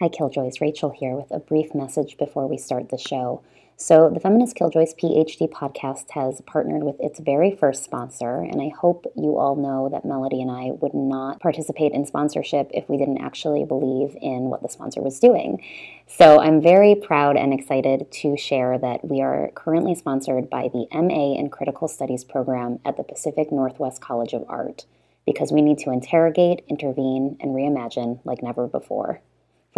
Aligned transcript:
Hi, 0.00 0.08
Killjoys. 0.08 0.60
Rachel 0.60 0.90
here 0.90 1.16
with 1.16 1.32
a 1.32 1.40
brief 1.40 1.74
message 1.74 2.18
before 2.18 2.46
we 2.46 2.56
start 2.56 2.90
the 2.90 2.96
show. 2.96 3.42
So, 3.76 4.08
the 4.08 4.20
Feminist 4.20 4.54
Killjoys 4.54 4.94
PhD 4.94 5.50
podcast 5.50 6.12
has 6.12 6.40
partnered 6.42 6.84
with 6.84 6.94
its 7.00 7.18
very 7.18 7.50
first 7.50 7.82
sponsor, 7.82 8.36
and 8.36 8.62
I 8.62 8.68
hope 8.68 9.12
you 9.16 9.36
all 9.38 9.56
know 9.56 9.88
that 9.88 10.04
Melody 10.04 10.40
and 10.40 10.52
I 10.52 10.70
would 10.70 10.94
not 10.94 11.40
participate 11.40 11.90
in 11.90 12.06
sponsorship 12.06 12.70
if 12.72 12.88
we 12.88 12.96
didn't 12.96 13.20
actually 13.20 13.64
believe 13.64 14.16
in 14.22 14.50
what 14.50 14.62
the 14.62 14.68
sponsor 14.68 15.02
was 15.02 15.18
doing. 15.18 15.64
So, 16.06 16.40
I'm 16.40 16.62
very 16.62 16.94
proud 16.94 17.36
and 17.36 17.52
excited 17.52 18.12
to 18.22 18.36
share 18.36 18.78
that 18.78 19.04
we 19.04 19.20
are 19.20 19.50
currently 19.56 19.96
sponsored 19.96 20.48
by 20.48 20.68
the 20.72 20.86
MA 20.92 21.34
in 21.36 21.50
Critical 21.50 21.88
Studies 21.88 22.22
program 22.22 22.78
at 22.84 22.96
the 22.96 23.02
Pacific 23.02 23.50
Northwest 23.50 24.00
College 24.00 24.32
of 24.32 24.44
Art 24.48 24.86
because 25.26 25.50
we 25.50 25.60
need 25.60 25.78
to 25.78 25.90
interrogate, 25.90 26.62
intervene, 26.68 27.36
and 27.40 27.50
reimagine 27.50 28.20
like 28.24 28.44
never 28.44 28.68
before. 28.68 29.22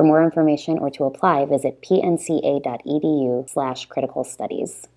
For 0.01 0.05
more 0.05 0.25
information 0.25 0.79
or 0.79 0.89
to 0.93 1.05
apply, 1.05 1.45
visit 1.45 1.82
pnca.edu 1.82 3.50
slash 3.50 3.85
critical 3.85 4.25
studies. 4.25 4.89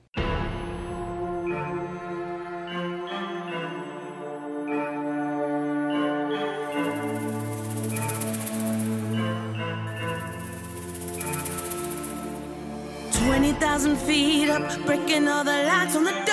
Twenty 13.12 13.52
thousand 13.60 13.98
feet 13.98 14.50
up, 14.50 14.86
breaking 14.86 15.28
all 15.28 15.44
the 15.44 15.52
lights 15.52 15.98
on 15.98 16.06
the 16.06 16.12
doors, 16.12 16.30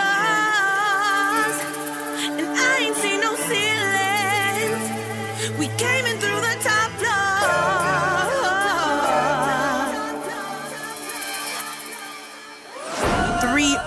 and 2.39 2.47
I 2.47 2.79
ain't 2.87 2.95
seen 2.99 3.21
no 3.21 3.35
ceilings. 3.35 4.79
We 5.59 5.67
came 5.77 6.07
in 6.07 6.19
through 6.21 6.40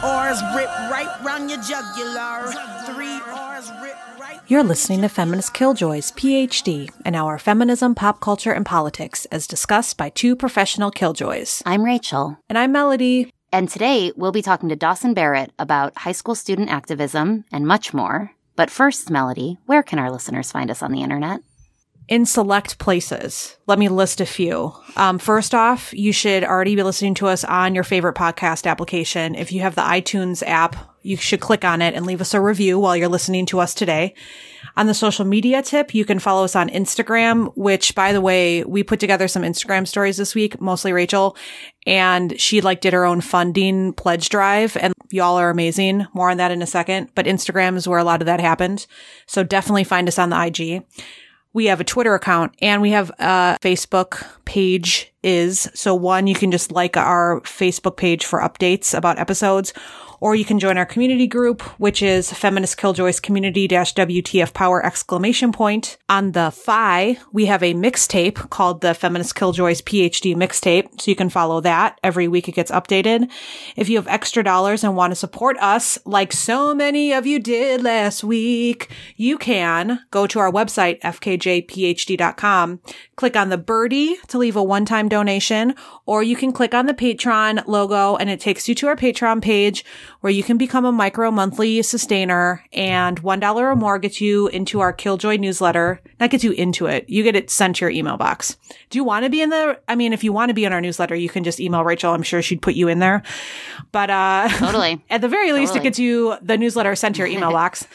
floor. 0.04 0.24
Three 0.24 0.30
oars 0.30 0.42
rip 0.56 0.70
right 0.92 1.24
round 1.24 1.50
your 1.50 1.62
jugular. 1.62 2.52
Three 2.86 3.20
oars 3.32 3.72
rip 3.82 3.96
right. 4.20 4.40
You're 4.48 4.64
listening 4.64 5.02
to 5.02 5.10
Feminist 5.10 5.54
Killjoys, 5.54 6.12
PhD, 6.14 6.90
an 7.06 7.16
hour 7.16 7.38
feminism, 7.38 7.96
pop 7.96 8.20
culture, 8.20 8.52
and 8.52 8.66
politics 8.66 9.26
as 9.26 9.48
discussed 9.48 9.98
by 9.98 10.10
two 10.10 10.36
professional 10.36 10.92
killjoys. 10.92 11.62
I'm 11.66 11.84
Rachel. 11.84 12.38
And 12.50 12.58
I'm 12.58 12.72
Melody. 12.72 13.32
And 13.52 13.70
today 13.70 14.12
we'll 14.16 14.32
be 14.32 14.42
talking 14.42 14.70
to 14.70 14.76
Dawson 14.76 15.14
Barrett 15.14 15.52
about 15.60 15.98
high 16.00 16.12
school 16.12 16.36
student 16.36 16.70
activism 16.70 17.46
and 17.52 17.68
much 17.68 17.94
more. 17.94 18.32
But 18.56 18.70
first, 18.70 19.10
Melody, 19.10 19.58
where 19.66 19.84
can 19.84 20.00
our 20.00 20.12
listeners 20.12 20.52
find 20.52 20.70
us 20.70 20.84
on 20.84 20.92
the 20.92 21.02
internet? 21.02 21.42
In 22.08 22.26
select 22.26 22.78
places. 22.80 23.58
Let 23.66 23.80
me 23.80 23.88
list 23.88 24.20
a 24.20 24.26
few. 24.26 24.74
Um, 24.96 25.20
first 25.20 25.56
off, 25.56 25.94
you 25.94 26.12
should 26.12 26.44
already 26.44 26.76
be 26.76 26.84
listening 26.84 27.14
to 27.16 27.28
us 27.28 27.44
on 27.44 27.76
your 27.76 27.84
favorite 27.84 28.16
podcast 28.16 28.70
application. 28.70 29.36
If 29.36 29.52
you 29.52 29.62
have 29.62 29.76
the 29.76 29.82
iTunes 29.82 30.44
app, 30.46 30.76
you 31.02 31.18
should 31.18 31.42
click 31.42 31.66
on 31.66 31.82
it 31.82 31.94
and 31.94 32.06
leave 32.06 32.22
us 32.22 32.34
a 32.34 32.42
review 32.42 32.80
while 32.80 32.96
you're 32.96 33.10
listening 33.10 33.46
to 33.48 33.60
us 33.60 33.74
today. 33.74 34.14
On 34.76 34.88
the 34.88 34.94
social 34.94 35.26
media 35.26 35.62
tip, 35.62 35.94
you 35.94 36.06
can 36.06 36.20
follow 36.20 36.46
us 36.46 36.56
on 36.56 36.70
Instagram, 36.70 37.52
which 37.56 37.94
by 37.94 38.14
the 38.14 38.22
way, 38.22 38.64
we 38.64 38.84
put 38.84 39.00
together 39.00 39.28
some 39.28 39.44
Instagram 39.44 39.88
stories 39.88 40.18
this 40.18 40.34
week, 40.34 40.60
mostly 40.60 40.94
Rachel, 40.94 41.38
and 41.86 42.40
she 42.40 42.62
like 42.62 42.82
did 42.82 42.94
her 42.94 43.06
own 43.06 43.22
funding 43.22 43.94
pledge 43.94 44.30
drive 44.30 44.78
and 44.78 44.94
y'all 45.12 45.38
are 45.38 45.50
amazing. 45.50 46.08
More 46.14 46.30
on 46.30 46.38
that 46.38 46.52
in 46.52 46.62
a 46.62 46.68
second, 46.68 47.10
but 47.16 47.26
Instagram 47.26 47.76
is 47.76 47.88
where 47.88 48.00
a 48.00 48.04
lot 48.04 48.22
of 48.22 48.26
that 48.26 48.40
happened. 48.40 48.88
So 49.28 49.44
definitely 49.44 49.84
find 49.84 50.08
us 50.08 50.18
on 50.18 50.30
the 50.30 50.46
IG 50.46 50.84
we 51.54 51.66
have 51.66 51.80
a 51.80 51.84
Twitter 51.84 52.16
account 52.16 52.56
and 52.62 52.82
we 52.82 52.92
have 52.92 53.12
a 53.20 53.58
Facebook 53.62 54.26
page 54.46 55.13
is. 55.24 55.70
So 55.74 55.96
one, 55.96 56.28
you 56.28 56.36
can 56.36 56.52
just 56.52 56.72
like 56.72 56.98
our 56.98 57.42
Facebook 57.42 57.98
page 57.98 58.26
for 58.26 58.40
updates 58.40 58.96
about 58.96 59.20
episodes, 59.20 59.74
or 60.24 60.36
you 60.36 60.46
can 60.46 60.58
join 60.58 60.78
our 60.78 60.86
community 60.86 61.28
group, 61.28 61.62
which 61.78 62.02
is 62.02 62.32
Feminist 62.32 62.78
Killjoys 62.78 63.22
Community 63.22 63.68
WTF 63.68 64.54
Power 64.54 64.86
exclamation 64.86 65.52
point. 65.52 65.98
On 66.08 66.32
the 66.32 66.50
FI, 66.50 67.18
we 67.34 67.48
have 67.48 67.62
a 67.62 67.74
mixtape 67.74 68.50
called 68.50 68.80
the 68.80 68.94
Feminist 68.94 69.36
Killjoys 69.36 69.82
PhD 69.82 70.34
mixtape. 70.34 71.02
So 71.02 71.12
you 71.12 71.16
can 71.18 71.28
follow 71.28 71.60
that. 71.60 72.00
Every 72.02 72.30
week 72.30 72.48
it 72.48 72.56
gets 72.56 72.72
updated. 72.72 73.30
If 73.76 73.90
you 73.90 73.98
have 73.98 74.08
extra 74.08 74.46
dollars 74.46 74.82
and 74.86 74.96
want 74.96 75.12
to 75.12 75.16
support 75.16 75.58
us, 75.58 76.00
like 76.06 76.32
so 76.32 76.74
many 76.74 77.12
of 77.12 77.28
you 77.28 77.40
did 77.40 77.84
last 77.84 78.24
week, 78.24 78.90
you 79.18 79.38
can 79.38 80.00
go 80.10 80.26
to 80.28 80.40
our 80.40 80.50
website, 80.50 81.02
fkjphd.com, 81.02 82.80
click 83.18 83.36
on 83.36 83.50
the 83.50 83.58
birdie 83.58 84.16
to 84.30 84.38
leave 84.38 84.56
a 84.56 84.64
one-time 84.64 85.10
donation, 85.14 85.76
or 86.08 86.24
you 86.24 86.36
can 86.36 86.52
click 86.52 86.74
on 86.74 86.88
the 86.88 86.94
Patreon 86.94 87.68
logo 87.68 88.16
and 88.16 88.32
it 88.32 88.40
takes 88.40 88.68
you 88.68 88.74
to 88.74 88.88
our 88.88 88.96
Patreon 88.96 89.44
page 89.44 89.86
where 90.22 90.32
you 90.32 90.42
can 90.42 90.58
become 90.58 90.86
a 90.86 90.92
micro 90.92 91.30
monthly 91.30 91.84
sustainer 91.84 92.66
and 92.74 93.22
$1 93.22 93.56
or 93.56 93.76
more 93.76 94.00
gets 94.00 94.20
you 94.20 94.48
into 94.48 94.80
our 94.80 94.92
Killjoy 94.92 95.38
newsletter. 95.38 96.02
That 96.18 96.32
gets 96.32 96.44
you 96.44 96.52
into 96.54 96.88
it. 96.88 97.08
You 97.08 97.22
get 97.22 97.36
it 97.36 97.52
sent 97.52 97.76
to 97.76 97.86
your 97.86 97.92
email 97.92 98.18
box. 98.18 98.58
Do 98.90 98.98
you 98.98 99.04
want 99.04 99.24
to 99.26 99.30
be 99.30 99.44
in 99.44 99.52
the, 99.52 99.80
I 99.88 99.96
mean, 99.96 100.14
if 100.14 100.24
you 100.24 100.34
want 100.34 100.50
to 100.50 100.56
be 100.56 100.66
in 100.66 100.74
our 100.74 100.82
newsletter, 100.82 101.14
you 101.14 101.30
can 101.30 101.44
just 101.44 101.60
email 101.60 101.84
Rachel. 101.84 102.12
I'm 102.12 102.24
sure 102.24 102.42
she'd 102.42 102.64
put 102.64 102.74
you 102.74 102.88
in 102.88 102.98
there. 102.98 103.22
But, 103.92 104.10
uh, 104.10 104.50
totally. 104.50 105.06
at 105.12 105.22
the 105.22 105.30
very 105.30 105.50
totally. 105.50 105.62
least, 105.62 105.76
it 105.76 105.84
gets 105.84 106.00
you 106.00 106.38
the 106.42 106.58
newsletter 106.58 106.96
sent 106.96 107.18
to 107.18 107.20
your 107.20 107.28
email 107.28 107.52
box. 107.52 107.86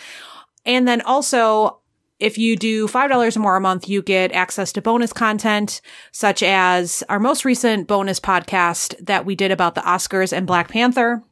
And 0.65 0.87
then 0.87 1.01
also, 1.01 1.81
if 2.19 2.39
you 2.39 2.57
do 2.57 2.89
$5 2.89 3.37
or 3.37 3.41
more 3.41 3.57
a 3.57 3.61
month, 3.61 3.89
you 3.89 4.03
get 4.03 4.33
access 4.33 4.73
to 4.73 4.83
bonus 4.83 5.13
content, 5.13 5.81
such 6.13 6.43
as 6.43 7.05
our 7.09 7.21
most 7.21 7.45
recent 7.45 7.87
bonus 7.87 8.21
podcast 8.21 8.95
that 9.05 9.25
we 9.25 9.35
did 9.35 9.51
about 9.51 9.75
the 9.75 9.81
Oscars 9.83 10.33
and 10.33 10.47
Black 10.47 10.69
Panther. 10.69 11.23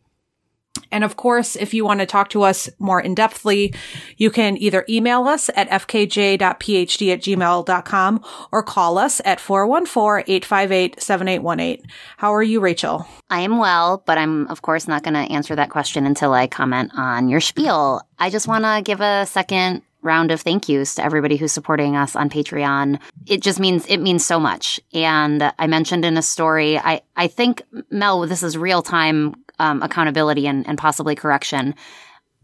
And 0.90 1.04
of 1.04 1.16
course, 1.16 1.56
if 1.56 1.74
you 1.74 1.84
want 1.84 2.00
to 2.00 2.06
talk 2.06 2.30
to 2.30 2.42
us 2.42 2.70
more 2.78 3.00
in 3.00 3.14
depthly, 3.14 3.76
you 4.16 4.30
can 4.30 4.56
either 4.56 4.84
email 4.88 5.24
us 5.24 5.50
at 5.56 5.68
fkj.phd 5.68 6.42
at 6.42 7.20
gmail.com 7.20 8.24
or 8.52 8.62
call 8.62 8.96
us 8.98 9.20
at 9.24 9.38
414-858-7818. 9.38 11.82
How 12.18 12.34
are 12.34 12.42
you, 12.42 12.60
Rachel? 12.60 13.08
I 13.30 13.40
am 13.40 13.56
well, 13.58 14.02
but 14.06 14.18
I'm 14.18 14.46
of 14.48 14.62
course 14.62 14.86
not 14.86 15.02
going 15.02 15.14
to 15.14 15.32
answer 15.32 15.56
that 15.56 15.70
question 15.70 16.06
until 16.06 16.32
I 16.32 16.46
comment 16.46 16.92
on 16.96 17.28
your 17.28 17.40
spiel. 17.40 18.00
I 18.18 18.30
just 18.30 18.48
want 18.48 18.64
to 18.64 18.80
give 18.84 19.00
a 19.00 19.26
second 19.26 19.82
round 20.06 20.30
of 20.30 20.40
thank 20.40 20.68
yous 20.68 20.94
to 20.94 21.04
everybody 21.04 21.36
who's 21.36 21.52
supporting 21.52 21.96
us 21.96 22.16
on 22.16 22.30
Patreon. 22.30 22.98
It 23.26 23.42
just 23.42 23.60
means 23.60 23.84
it 23.86 23.98
means 23.98 24.24
so 24.24 24.40
much. 24.40 24.80
And 24.94 25.52
I 25.58 25.66
mentioned 25.66 26.04
in 26.04 26.16
a 26.16 26.22
story, 26.22 26.78
I 26.78 27.02
I 27.16 27.26
think 27.26 27.62
Mel, 27.90 28.20
this 28.22 28.42
is 28.42 28.56
real 28.56 28.82
time 28.82 29.34
um, 29.58 29.82
accountability 29.82 30.46
and, 30.46 30.66
and 30.66 30.78
possibly 30.78 31.14
correction 31.14 31.74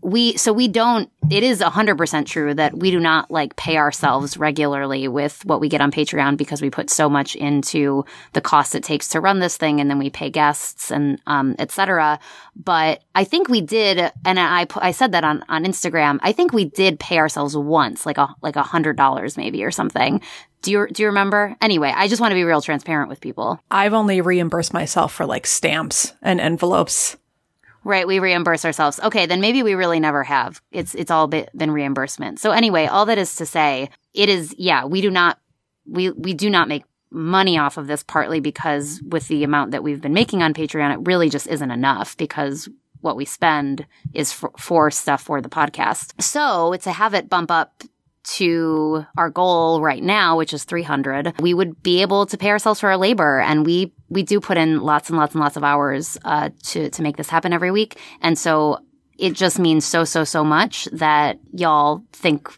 we 0.03 0.37
so 0.37 0.53
we 0.53 0.69
don't 0.69 1.11
it 1.31 1.43
is 1.43 1.61
100% 1.61 2.27
true 2.27 2.53
that 2.53 2.77
we 2.77 2.91
do 2.91 2.99
not 2.99 3.31
like 3.31 3.55
pay 3.57 3.77
ourselves 3.77 4.37
regularly 4.37 5.07
with 5.07 5.45
what 5.45 5.61
we 5.61 5.69
get 5.69 5.81
on 5.81 5.93
patreon 5.93 6.37
because 6.37 6.61
we 6.61 6.69
put 6.69 6.91
so 6.91 7.09
much 7.09 7.37
into 7.37 8.05
the 8.33 8.41
cost 8.41 8.75
it 8.75 8.83
takes 8.83 9.09
to 9.09 9.21
run 9.21 9.39
this 9.39 9.57
thing 9.57 9.81
and 9.81 9.89
then 9.89 9.99
we 9.99 10.11
pay 10.11 10.29
guests 10.29 10.91
and 10.91 11.21
um, 11.27 11.55
etc 11.59 12.19
but 12.57 13.03
i 13.15 13.23
think 13.23 13.49
we 13.49 13.61
did 13.61 14.13
and 14.25 14.41
i 14.41 14.67
i 14.77 14.91
said 14.91 15.13
that 15.13 15.25
on 15.25 15.45
on 15.49 15.65
instagram 15.65 16.19
i 16.23 16.33
think 16.33 16.53
we 16.53 16.65
did 16.65 16.99
pay 16.99 17.19
ourselves 17.19 17.57
once 17.57 18.05
like 18.05 18.19
a 18.19 18.35
like 18.43 18.57
a 18.57 18.63
hundred 18.63 18.97
dollars 18.97 19.37
maybe 19.37 19.63
or 19.63 19.71
something 19.71 20.21
do 20.63 20.71
you 20.71 20.87
do 20.87 21.03
you 21.03 21.09
remember? 21.09 21.57
Anyway, 21.61 21.93
I 21.95 22.07
just 22.07 22.21
want 22.21 22.31
to 22.31 22.37
be 22.37 22.45
real 22.45 22.63
transparent 22.63 23.09
with 23.09 23.21
people. 23.21 23.61
I've 23.69 23.95
only 23.95 24.21
reimbursed 24.21 24.73
myself 24.73 25.13
for 25.13 25.27
like 25.27 25.45
stamps 25.45 26.15
and 26.23 26.41
envelopes. 26.41 27.17
Right, 27.85 28.07
we 28.07 28.21
reimburse 28.21 28.65
ourselves. 28.65 29.01
Okay, 29.01 29.27
then 29.27 29.41
maybe 29.41 29.63
we 29.63 29.75
really 29.75 29.99
never 29.99 30.23
have. 30.23 30.61
It's 30.71 30.95
it's 30.95 31.11
all 31.11 31.27
been 31.27 31.71
reimbursement. 31.71 32.39
So 32.39 32.53
anyway, 32.53 32.87
all 32.87 33.07
that 33.07 33.19
is 33.19 33.35
to 33.37 33.47
say, 33.47 33.91
it 34.15 34.29
is 34.29 34.55
yeah, 34.57 34.85
we 34.85 35.01
do 35.01 35.11
not 35.11 35.39
we 35.85 36.11
we 36.11 36.33
do 36.33 36.49
not 36.49 36.69
make 36.69 36.85
money 37.11 37.59
off 37.59 37.77
of 37.77 37.87
this 37.87 38.03
partly 38.03 38.41
because 38.41 39.03
with 39.07 39.29
the 39.29 39.45
amount 39.45 39.73
that 39.73 39.83
we've 39.83 40.01
been 40.01 40.15
making 40.15 40.43
on 40.43 40.55
Patreon, 40.55 40.95
it 40.95 41.07
really 41.07 41.29
just 41.29 41.47
isn't 41.47 41.71
enough 41.71 42.17
because 42.17 42.69
what 43.01 43.17
we 43.17 43.25
spend 43.25 43.85
is 44.15 44.33
for, 44.33 44.53
for 44.59 44.91
stuff 44.91 45.23
for 45.23 45.41
the 45.41 45.49
podcast. 45.49 46.21
So 46.23 46.75
to 46.77 46.93
have 46.93 47.15
it 47.15 47.29
bump 47.29 47.51
up 47.51 47.83
to 48.25 49.05
our 49.17 49.31
goal 49.31 49.81
right 49.81 50.03
now, 50.03 50.37
which 50.37 50.53
is 50.53 50.65
300, 50.65 51.41
we 51.41 51.55
would 51.55 51.83
be 51.83 52.03
able 52.03 52.27
to 52.27 52.39
pay 52.39 52.51
ourselves 52.51 52.81
for 52.81 52.91
our 52.91 52.97
labor. 52.97 53.41
And 53.41 53.67
we, 53.67 53.93
we 54.09 54.23
do 54.23 54.41
put 54.41 54.57
in 54.57 54.81
lots 54.81 55.09
and 55.09 55.19
lots 55.19 55.35
and 55.35 55.41
lots 55.41 55.57
of 55.57 55.65
hours, 55.65 56.19
uh, 56.25 56.51
to, 56.65 56.91
to 56.91 57.03
make 57.03 57.17
this 57.17 57.29
happen 57.29 57.53
every 57.53 57.71
week. 57.71 57.99
And 58.21 58.39
so 58.39 58.79
it 59.19 59.35
just 59.35 59.59
means 59.59 59.85
so, 59.85 60.05
so, 60.05 60.25
so 60.25 60.45
much 60.45 60.87
that 60.93 61.39
y'all 61.53 62.03
think 62.13 62.49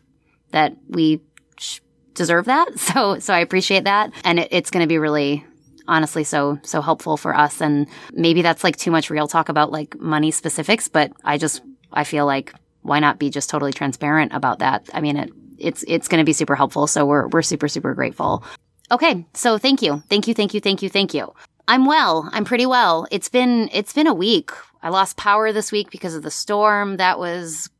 that 0.51 0.77
we 0.89 1.21
sh- 1.59 1.81
deserve 2.15 2.47
that. 2.47 2.69
So, 2.79 3.19
so 3.19 3.35
I 3.35 3.41
appreciate 3.41 3.85
that. 3.85 4.13
And 4.25 4.39
it, 4.39 4.49
it's 4.51 4.71
going 4.71 4.83
to 4.83 4.89
be 4.89 4.99
really, 4.99 5.45
honestly 5.87 6.25
so 6.25 6.59
so 6.63 6.81
helpful 6.81 7.19
for 7.19 7.37
us 7.37 7.61
and 7.61 7.87
maybe 8.13 8.41
that's 8.41 8.65
like 8.65 8.75
too 8.75 8.91
much 8.91 9.11
real 9.11 9.29
talk 9.29 9.51
about 9.51 9.71
like 9.71 9.99
money 10.01 10.31
specifics 10.31 10.89
but 10.89 11.13
i 11.25 11.37
just 11.37 11.61
i 11.93 12.05
feel 12.05 12.25
like 12.25 12.55
why 12.81 12.99
not 12.99 13.19
be 13.19 13.29
just 13.29 13.51
totally 13.51 13.71
transparent 13.71 14.33
about 14.33 14.61
that 14.61 14.89
i 14.95 15.01
mean 15.03 15.19
it 15.19 15.31
it's 15.59 15.85
it's 15.87 16.09
going 16.09 16.21
to 16.21 16.25
be 16.25 16.33
super 16.33 16.55
helpful. 16.55 16.87
So 16.87 17.07
we're 17.07 17.29
we're 17.29 17.43
super 17.43 17.69
super 17.69 17.95
grateful. 17.95 18.45
Okay, 18.91 19.27
so 19.35 19.59
thank 19.59 19.83
you. 19.83 20.03
Thank 20.09 20.29
you, 20.29 20.35
thank 20.35 20.55
you, 20.55 20.61
thank 20.61 20.83
you, 20.83 20.89
thank 20.89 21.15
you. 21.15 21.33
I'm 21.67 21.87
well. 21.87 22.29
I'm 22.33 22.45
pretty 22.45 22.67
well. 22.67 23.07
It's 23.11 23.29
been 23.29 23.71
it's 23.73 23.93
been 23.93 24.07
a 24.07 24.15
week. 24.15 24.51
I 24.83 24.91
lost 24.91 25.17
power 25.17 25.53
this 25.53 25.73
week 25.73 25.91
because 25.91 26.15
of 26.15 26.23
the 26.23 26.31
storm. 26.31 26.99
That 26.99 27.19
was 27.19 27.71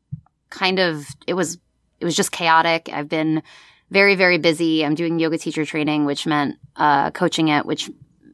kind 0.49 0.79
of 0.79 1.05
it 1.27 1.35
was 1.35 1.57
it 1.99 2.05
was 2.05 2.15
just 2.15 2.31
chaotic. 2.31 2.89
I've 2.91 3.09
been 3.09 3.43
very 3.91 4.15
very 4.15 4.37
busy. 4.37 4.83
I'm 4.83 4.95
doing 4.95 5.19
yoga 5.19 5.37
teacher 5.37 5.65
training, 5.65 6.05
which 6.05 6.25
meant 6.25 6.55
uh, 6.75 7.11
coaching 7.11 7.49
it, 7.49 7.65
which 7.65 7.91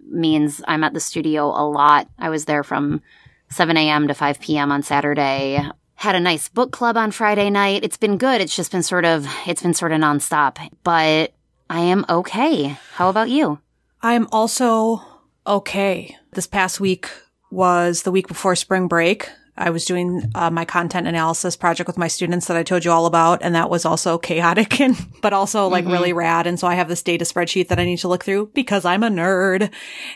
means 0.08 0.62
I'm 0.68 0.84
at 0.84 0.94
the 0.94 1.00
studio 1.00 1.48
a 1.48 1.68
lot. 1.68 2.08
I 2.18 2.30
was 2.30 2.46
there 2.46 2.64
from 2.64 3.02
7 3.50 3.76
a.m. 3.76 4.08
to 4.08 4.14
5 4.14 4.40
p.m. 4.40 4.72
on 4.72 4.84
Saturday. 4.84 5.62
Had 6.02 6.16
a 6.16 6.20
nice 6.20 6.50
book 6.50 6.72
club 6.72 6.98
on 6.98 7.12
Friday 7.12 7.52
night. 7.52 7.84
It's 7.84 7.96
been 7.96 8.18
good. 8.18 8.42
It's 8.42 8.56
just 8.56 8.72
been 8.72 8.82
sort 8.82 9.06
of 9.06 9.28
it's 9.46 9.62
been 9.62 9.76
sort 9.76 9.92
of 9.92 10.02
nonstop, 10.02 10.58
but 10.84 11.32
I 11.70 11.82
am 11.82 12.08
okay. 12.10 12.76
How 12.94 13.10
about 13.10 13.30
you? 13.30 13.60
I 14.02 14.14
am 14.14 14.28
also 14.32 15.04
okay. 15.46 16.18
This 16.32 16.48
past 16.48 16.80
week 16.80 17.08
was 17.52 18.02
the 18.02 18.10
week 18.10 18.28
before 18.28 18.56
spring 18.56 18.88
break. 18.88 19.30
I 19.56 19.70
was 19.70 19.86
doing 19.86 20.24
uh, 20.34 20.50
my 20.50 20.66
content 20.66 21.06
analysis 21.06 21.56
project 21.56 21.86
with 21.86 22.00
my 22.00 22.08
students 22.08 22.48
that 22.48 22.58
I 22.58 22.64
told 22.64 22.84
you 22.84 22.90
all 22.90 23.06
about, 23.06 23.44
and 23.44 23.54
that 23.54 23.70
was 23.70 23.86
also 23.86 24.18
chaotic 24.30 24.82
and 24.82 24.98
but 25.22 25.34
also 25.34 25.68
like 25.68 25.84
mm-hmm. 25.84 25.94
really 25.94 26.14
rad. 26.14 26.48
And 26.48 26.60
so 26.60 26.66
I 26.66 26.74
have 26.74 26.88
this 26.88 27.04
data 27.04 27.26
spreadsheet 27.26 27.68
that 27.68 27.78
I 27.78 27.86
need 27.86 28.00
to 28.00 28.08
look 28.08 28.24
through 28.24 28.50
because 28.56 28.86
I'm 28.86 29.04
a 29.04 29.10
nerd, 29.10 29.70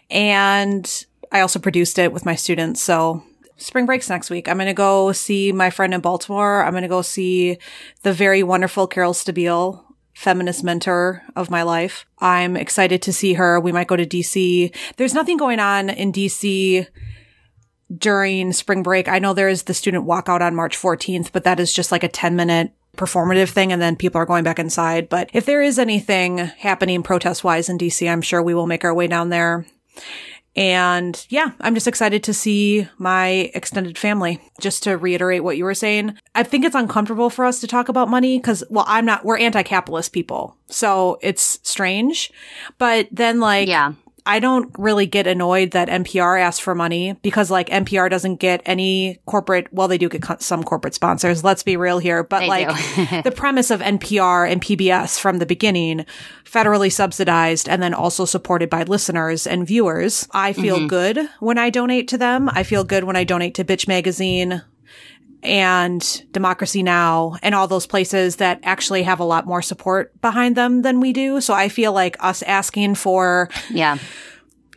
and 0.09 1.05
I 1.31 1.41
also 1.41 1.59
produced 1.59 1.99
it 1.99 2.11
with 2.11 2.25
my 2.25 2.33
students. 2.33 2.81
So 2.81 3.21
spring 3.57 3.85
breaks 3.85 4.09
next 4.09 4.29
week. 4.29 4.47
I'm 4.47 4.57
going 4.57 4.67
to 4.67 4.73
go 4.73 5.11
see 5.11 5.51
my 5.51 5.69
friend 5.69 5.93
in 5.93 6.01
Baltimore. 6.01 6.63
I'm 6.63 6.71
going 6.71 6.83
to 6.83 6.89
go 6.89 7.01
see 7.01 7.57
the 8.03 8.13
very 8.13 8.43
wonderful 8.43 8.87
Carol 8.87 9.13
Stabile 9.13 9.83
feminist 10.13 10.63
mentor 10.63 11.21
of 11.35 11.49
my 11.49 11.63
life. 11.63 12.05
I'm 12.19 12.55
excited 12.55 13.01
to 13.03 13.13
see 13.13 13.33
her. 13.33 13.59
We 13.59 13.71
might 13.71 13.87
go 13.87 13.97
to 13.97 14.05
DC. 14.05 14.73
There's 14.95 15.13
nothing 15.13 15.37
going 15.37 15.59
on 15.59 15.89
in 15.89 16.13
DC 16.13 16.87
during 17.95 18.53
spring 18.53 18.81
break. 18.81 19.07
I 19.07 19.19
know 19.19 19.33
there 19.33 19.49
is 19.49 19.63
the 19.63 19.73
student 19.73 20.07
walkout 20.07 20.41
on 20.41 20.55
March 20.55 20.77
14th, 20.77 21.31
but 21.31 21.43
that 21.43 21.59
is 21.59 21.73
just 21.73 21.91
like 21.91 22.03
a 22.03 22.09
10 22.09 22.35
minute 22.35 22.71
performative 22.95 23.49
thing 23.49 23.73
and 23.73 23.81
then 23.81 23.97
people 23.97 24.19
are 24.19 24.25
going 24.25 24.45
back 24.45 24.57
inside. 24.57 25.09
But 25.09 25.29
if 25.33 25.45
there 25.45 25.61
is 25.61 25.77
anything 25.77 26.37
happening 26.37 27.03
protest 27.03 27.43
wise 27.43 27.67
in 27.67 27.77
DC, 27.77 28.09
I'm 28.09 28.21
sure 28.21 28.41
we 28.41 28.53
will 28.53 28.67
make 28.67 28.85
our 28.85 28.93
way 28.93 29.07
down 29.07 29.29
there. 29.29 29.65
And 30.55 31.25
yeah, 31.29 31.51
I'm 31.59 31.73
just 31.73 31.87
excited 31.87 32.23
to 32.23 32.33
see 32.33 32.87
my 32.97 33.51
extended 33.53 33.97
family. 33.97 34.39
Just 34.59 34.83
to 34.83 34.97
reiterate 34.97 35.43
what 35.43 35.57
you 35.57 35.65
were 35.65 35.73
saying, 35.73 36.17
I 36.33 36.43
think 36.43 36.63
it's 36.63 36.75
uncomfortable 36.75 37.29
for 37.29 37.43
us 37.43 37.59
to 37.59 37.67
talk 37.67 37.89
about 37.89 38.09
money 38.09 38.37
because, 38.37 38.63
well, 38.69 38.85
I'm 38.87 39.05
not, 39.05 39.25
we're 39.25 39.37
anti-capitalist 39.37 40.13
people. 40.13 40.55
So 40.67 41.19
it's 41.21 41.59
strange. 41.63 42.31
But 42.77 43.09
then 43.11 43.39
like, 43.39 43.67
yeah. 43.67 43.93
I 44.27 44.39
don't 44.39 44.73
really 44.79 45.05
get 45.05 45.27
annoyed 45.27 45.71
that 45.71 45.87
NPR 45.87 46.41
asks 46.41 46.59
for 46.59 46.73
money 46.73 47.13
because 47.21 47.51
like 47.51 47.69
NPR 47.69 48.09
doesn't 48.09 48.37
get 48.37 48.61
any 48.65 49.19
corporate, 49.25 49.67
well, 49.71 49.87
they 49.87 49.99
do 49.99 50.09
get 50.09 50.23
co- 50.23 50.37
some 50.39 50.63
corporate 50.63 50.95
sponsors. 50.95 51.43
Let's 51.43 51.61
be 51.61 51.77
real 51.77 51.99
here. 51.99 52.23
But 52.23 52.39
they 52.39 52.47
like 52.47 52.67
the 53.23 53.31
premise 53.31 53.69
of 53.69 53.81
NPR 53.81 54.51
and 54.51 54.61
PBS 54.61 55.19
from 55.19 55.37
the 55.37 55.45
beginning, 55.45 56.05
federally 56.43 56.91
subsidized 56.91 57.69
and 57.69 57.83
then 57.83 57.93
also 57.93 58.25
supported 58.25 58.69
by 58.69 58.83
listeners 58.83 59.45
and 59.45 59.67
viewers. 59.67 60.27
I 60.31 60.53
feel 60.53 60.77
mm-hmm. 60.77 60.87
good 60.87 61.29
when 61.39 61.59
I 61.59 61.69
donate 61.69 62.07
to 62.07 62.17
them. 62.17 62.49
I 62.51 62.63
feel 62.63 62.83
good 62.83 63.03
when 63.03 63.15
I 63.15 63.25
donate 63.25 63.53
to 63.55 63.63
Bitch 63.63 63.87
Magazine, 63.87 64.63
and 65.45 66.23
Democracy 66.31 66.83
Now! 66.83 67.37
and 67.41 67.55
all 67.55 67.67
those 67.67 67.87
places 67.87 68.37
that 68.37 68.59
actually 68.63 69.03
have 69.03 69.19
a 69.19 69.23
lot 69.23 69.45
more 69.45 69.61
support 69.61 70.19
behind 70.21 70.55
them 70.55 70.81
than 70.81 70.99
we 70.99 71.13
do. 71.13 71.39
So 71.41 71.53
I 71.53 71.69
feel 71.69 71.93
like 71.93 72.17
us 72.19 72.41
asking 72.43 72.95
for 72.95 73.49
yeah 73.69 73.97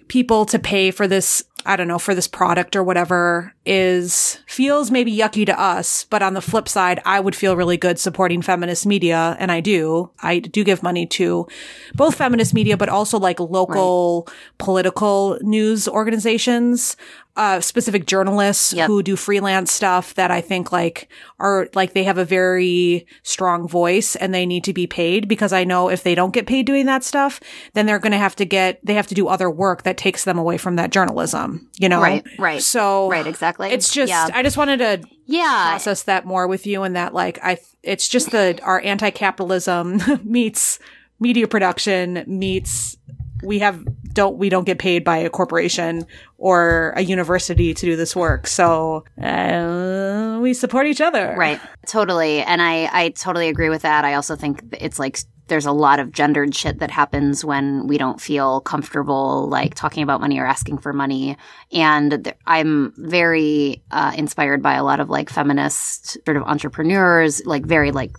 people 0.09 0.47
to 0.47 0.59
pay 0.59 0.91
for 0.91 1.07
this 1.07 1.45
I 1.67 1.77
don't 1.77 1.89
know, 1.89 1.99
for 1.99 2.15
this 2.15 2.27
product 2.27 2.77
or 2.77 2.83
whatever 2.83 3.53
is 3.67 4.39
feels 4.47 4.91
maybe 4.91 5.15
yucky 5.15 5.45
to 5.45 5.61
us. 5.61 6.05
But 6.05 6.23
on 6.23 6.33
the 6.33 6.41
flip 6.41 6.67
side, 6.67 6.99
I 7.05 7.21
would 7.21 7.37
feel 7.37 7.57
really 7.57 7.77
good 7.77 7.99
supporting 7.99 8.41
feminist 8.41 8.87
media. 8.87 9.37
And 9.39 9.53
I 9.53 9.61
do. 9.61 10.11
I 10.23 10.39
do 10.39 10.65
give 10.65 10.83
money 10.83 11.05
to 11.07 11.47
both 11.95 12.15
feminist 12.15 12.55
media, 12.55 12.79
but 12.79 12.89
also 12.89 13.19
like 13.19 13.39
local 13.39 14.25
right. 14.27 14.37
political 14.57 15.39
news 15.43 15.87
organizations 15.87 16.97
uh, 17.39 17.61
specific 17.61 18.05
journalists 18.05 18.73
yep. 18.73 18.89
who 18.89 19.01
do 19.01 19.15
freelance 19.15 19.71
stuff 19.71 20.13
that 20.15 20.33
I 20.33 20.41
think 20.41 20.73
like 20.73 21.09
are 21.39 21.69
like 21.73 21.95
they 21.95 22.03
have 22.03 22.19
a 22.19 22.25
very 22.25 23.07
strong 23.23 23.69
voice 23.69 24.17
and 24.17 24.35
they 24.35 24.45
need 24.45 24.65
to 24.65 24.73
be 24.73 24.89
paid 24.89 25.29
because 25.29 25.53
I 25.53 25.63
know 25.63 25.89
if 25.89 26.03
they 26.03 26.17
don't 26.17 26.35
get 26.35 26.49
paid 26.49 26.67
doing 26.67 26.87
that 26.87 27.05
stuff, 27.05 27.39
then 27.75 27.87
they're 27.87 28.01
going 28.01 28.13
to 28.13 28.19
have 28.19 28.35
to 28.37 28.45
get, 28.45 28.85
they 28.85 28.95
have 28.95 29.07
to 29.07 29.15
do 29.15 29.29
other 29.29 29.49
work 29.49 29.85
that 29.85 29.97
takes 29.97 30.25
them 30.25 30.37
away 30.37 30.59
from 30.59 30.75
that 30.77 30.91
journalism, 30.91 31.71
you 31.79 31.89
know? 31.89 32.03
Right, 32.03 32.27
right. 32.41 32.61
So, 32.61 33.09
right, 33.09 33.27
exactly. 33.27 33.71
It's 33.71 33.95
just, 33.95 34.11
yeah. 34.11 34.29
I 34.35 34.43
just 34.43 34.57
wanted 34.57 34.79
to 34.79 35.09
yeah. 35.27 35.69
process 35.71 36.03
that 36.03 36.27
more 36.27 36.49
with 36.49 36.67
you 36.67 36.83
and 36.83 36.97
that 36.97 37.15
like 37.15 37.39
I, 37.41 37.59
it's 37.85 38.09
just 38.09 38.33
the, 38.33 38.59
our 38.65 38.81
anti-capitalism 38.81 40.03
meets 40.25 40.81
media 41.21 41.47
production 41.47 42.25
meets 42.27 42.97
we 43.43 43.61
have 43.61 43.87
don't 44.13 44.39
we 44.39 44.49
don't 44.49 44.65
get 44.65 44.79
paid 44.79 45.05
by 45.05 45.19
a 45.19 45.31
corporation 45.31 46.07
or 46.37 46.93
a 46.97 47.03
university 47.03 47.75
to 47.75 47.87
do 47.87 47.97
this 47.97 48.15
work. 48.15 48.47
So 48.47 49.05
uh, 49.21 50.39
we 50.41 50.55
support 50.55 50.87
each 50.87 51.01
other. 51.01 51.35
Right. 51.37 51.61
Totally. 51.87 52.43
And 52.43 52.63
i 52.63 52.89
i 52.93 53.09
totally 53.11 53.49
agree 53.49 53.69
with 53.69 53.83
that. 53.83 54.05
I 54.05 54.15
also 54.15 54.37
think 54.37 54.63
it's 54.81 54.99
like 54.99 55.19
there's 55.49 55.67
a 55.67 55.73
lot 55.73 55.99
of 55.99 56.13
gendered 56.13 56.55
shit 56.55 56.79
that 56.81 56.91
happens 56.91 57.45
when 57.45 57.87
we 57.87 57.97
don't 57.97 58.21
feel 58.21 58.61
comfortable 58.61 59.49
like 59.49 59.75
talking 59.75 60.03
about 60.03 60.21
money 60.21 60.39
or 60.39 60.47
asking 60.47 60.79
for 60.79 60.93
money. 60.93 61.37
And 61.73 62.25
th- 62.25 62.37
i'm 62.47 62.93
very 62.97 63.83
uh, 63.91 64.13
inspired 64.17 64.63
by 64.63 64.75
a 64.75 64.85
lot 64.85 65.01
of 65.01 65.09
like 65.09 65.31
feminist 65.31 66.19
sort 66.25 66.37
of 66.37 66.43
entrepreneurs 66.45 67.45
like 67.47 67.65
very 67.65 67.91
like 67.91 68.13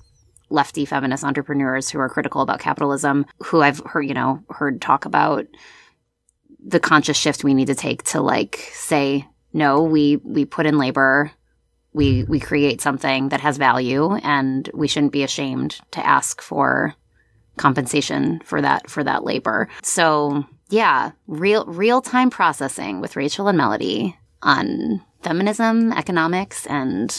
lefty 0.49 0.85
feminist 0.85 1.23
entrepreneurs 1.23 1.89
who 1.89 1.99
are 1.99 2.09
critical 2.09 2.41
about 2.41 2.59
capitalism, 2.59 3.25
who 3.43 3.61
I've 3.61 3.79
heard, 3.85 4.01
you 4.01 4.13
know, 4.13 4.43
heard 4.49 4.81
talk 4.81 5.05
about 5.05 5.45
the 6.65 6.79
conscious 6.79 7.17
shift 7.17 7.43
we 7.43 7.53
need 7.53 7.67
to 7.67 7.75
take 7.75 8.03
to 8.03 8.21
like 8.21 8.69
say, 8.73 9.27
no, 9.53 9.83
we, 9.83 10.17
we 10.17 10.45
put 10.45 10.65
in 10.65 10.77
labor, 10.77 11.31
we, 11.93 12.23
we 12.25 12.39
create 12.39 12.81
something 12.81 13.29
that 13.29 13.41
has 13.41 13.57
value 13.57 14.13
and 14.15 14.69
we 14.73 14.87
shouldn't 14.87 15.11
be 15.11 15.23
ashamed 15.23 15.79
to 15.91 16.05
ask 16.05 16.41
for 16.41 16.93
compensation 17.57 18.39
for 18.45 18.61
that, 18.61 18.89
for 18.89 19.03
that 19.03 19.23
labor. 19.23 19.67
So 19.81 20.45
yeah, 20.69 21.11
real, 21.27 21.65
real 21.65 22.01
time 22.01 22.29
processing 22.29 23.01
with 23.01 23.15
Rachel 23.15 23.47
and 23.47 23.57
Melody 23.57 24.17
on 24.41 25.03
feminism, 25.21 25.91
economics, 25.93 26.65
and 26.67 27.09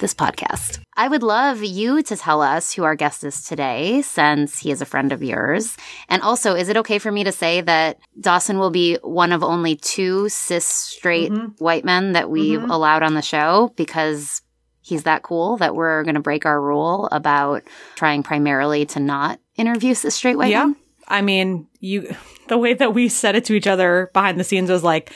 this 0.00 0.14
podcast. 0.14 0.80
I 0.96 1.08
would 1.08 1.22
love 1.22 1.62
you 1.62 2.02
to 2.02 2.16
tell 2.16 2.42
us 2.42 2.72
who 2.72 2.84
our 2.84 2.94
guest 2.94 3.24
is 3.24 3.42
today, 3.42 4.02
since 4.02 4.58
he 4.58 4.70
is 4.70 4.80
a 4.80 4.86
friend 4.86 5.12
of 5.12 5.22
yours. 5.22 5.76
And 6.08 6.22
also, 6.22 6.54
is 6.54 6.68
it 6.68 6.76
okay 6.78 6.98
for 6.98 7.12
me 7.12 7.24
to 7.24 7.32
say 7.32 7.60
that 7.62 7.98
Dawson 8.20 8.58
will 8.58 8.70
be 8.70 8.96
one 9.02 9.32
of 9.32 9.42
only 9.42 9.76
two 9.76 10.28
cis 10.28 10.64
straight 10.64 11.30
mm-hmm. 11.30 11.62
white 11.64 11.84
men 11.84 12.12
that 12.12 12.30
we've 12.30 12.60
mm-hmm. 12.60 12.70
allowed 12.70 13.02
on 13.02 13.14
the 13.14 13.22
show 13.22 13.72
because 13.76 14.42
he's 14.80 15.02
that 15.02 15.22
cool 15.22 15.56
that 15.56 15.74
we're 15.74 16.04
going 16.04 16.14
to 16.14 16.20
break 16.20 16.46
our 16.46 16.60
rule 16.60 17.08
about 17.10 17.62
trying 17.96 18.22
primarily 18.22 18.86
to 18.86 19.00
not 19.00 19.40
interview 19.56 19.94
cis 19.94 20.14
straight 20.14 20.36
white 20.36 20.50
yeah. 20.50 20.66
men? 20.66 20.76
I 21.08 21.22
mean, 21.22 21.68
you, 21.80 22.14
the 22.48 22.58
way 22.58 22.74
that 22.74 22.94
we 22.94 23.08
said 23.08 23.36
it 23.36 23.44
to 23.46 23.54
each 23.54 23.66
other 23.66 24.10
behind 24.12 24.38
the 24.38 24.44
scenes 24.44 24.70
was 24.70 24.84
like, 24.84 25.12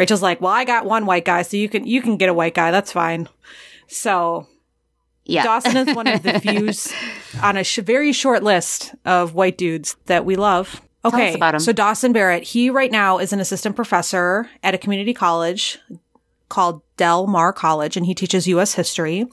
Rachel's 0.00 0.22
like, 0.22 0.40
well, 0.40 0.52
I 0.52 0.64
got 0.64 0.86
one 0.86 1.04
white 1.04 1.26
guy, 1.26 1.42
so 1.42 1.58
you 1.58 1.68
can, 1.68 1.86
you 1.86 2.00
can 2.00 2.16
get 2.16 2.30
a 2.30 2.34
white 2.34 2.54
guy. 2.54 2.70
That's 2.70 2.90
fine. 2.90 3.28
So 3.86 4.46
yeah. 5.26 5.44
Dawson 5.44 5.76
is 5.76 5.94
one 5.94 6.06
of 6.06 6.22
the 6.22 6.40
few 6.40 6.72
on 7.42 7.58
a 7.58 7.64
sh- 7.64 7.80
very 7.80 8.12
short 8.12 8.42
list 8.42 8.94
of 9.04 9.34
white 9.34 9.58
dudes 9.58 9.96
that 10.06 10.24
we 10.24 10.36
love. 10.36 10.80
Okay. 11.04 11.38
So 11.58 11.72
Dawson 11.72 12.12
Barrett, 12.14 12.44
he 12.44 12.70
right 12.70 12.90
now 12.90 13.18
is 13.18 13.34
an 13.34 13.40
assistant 13.40 13.76
professor 13.76 14.48
at 14.62 14.74
a 14.74 14.78
community 14.78 15.12
college 15.12 15.78
called 16.48 16.80
Del 17.00 17.26
Mar 17.26 17.50
College 17.50 17.96
and 17.96 18.04
he 18.04 18.14
teaches 18.14 18.46
US 18.46 18.74
history. 18.74 19.24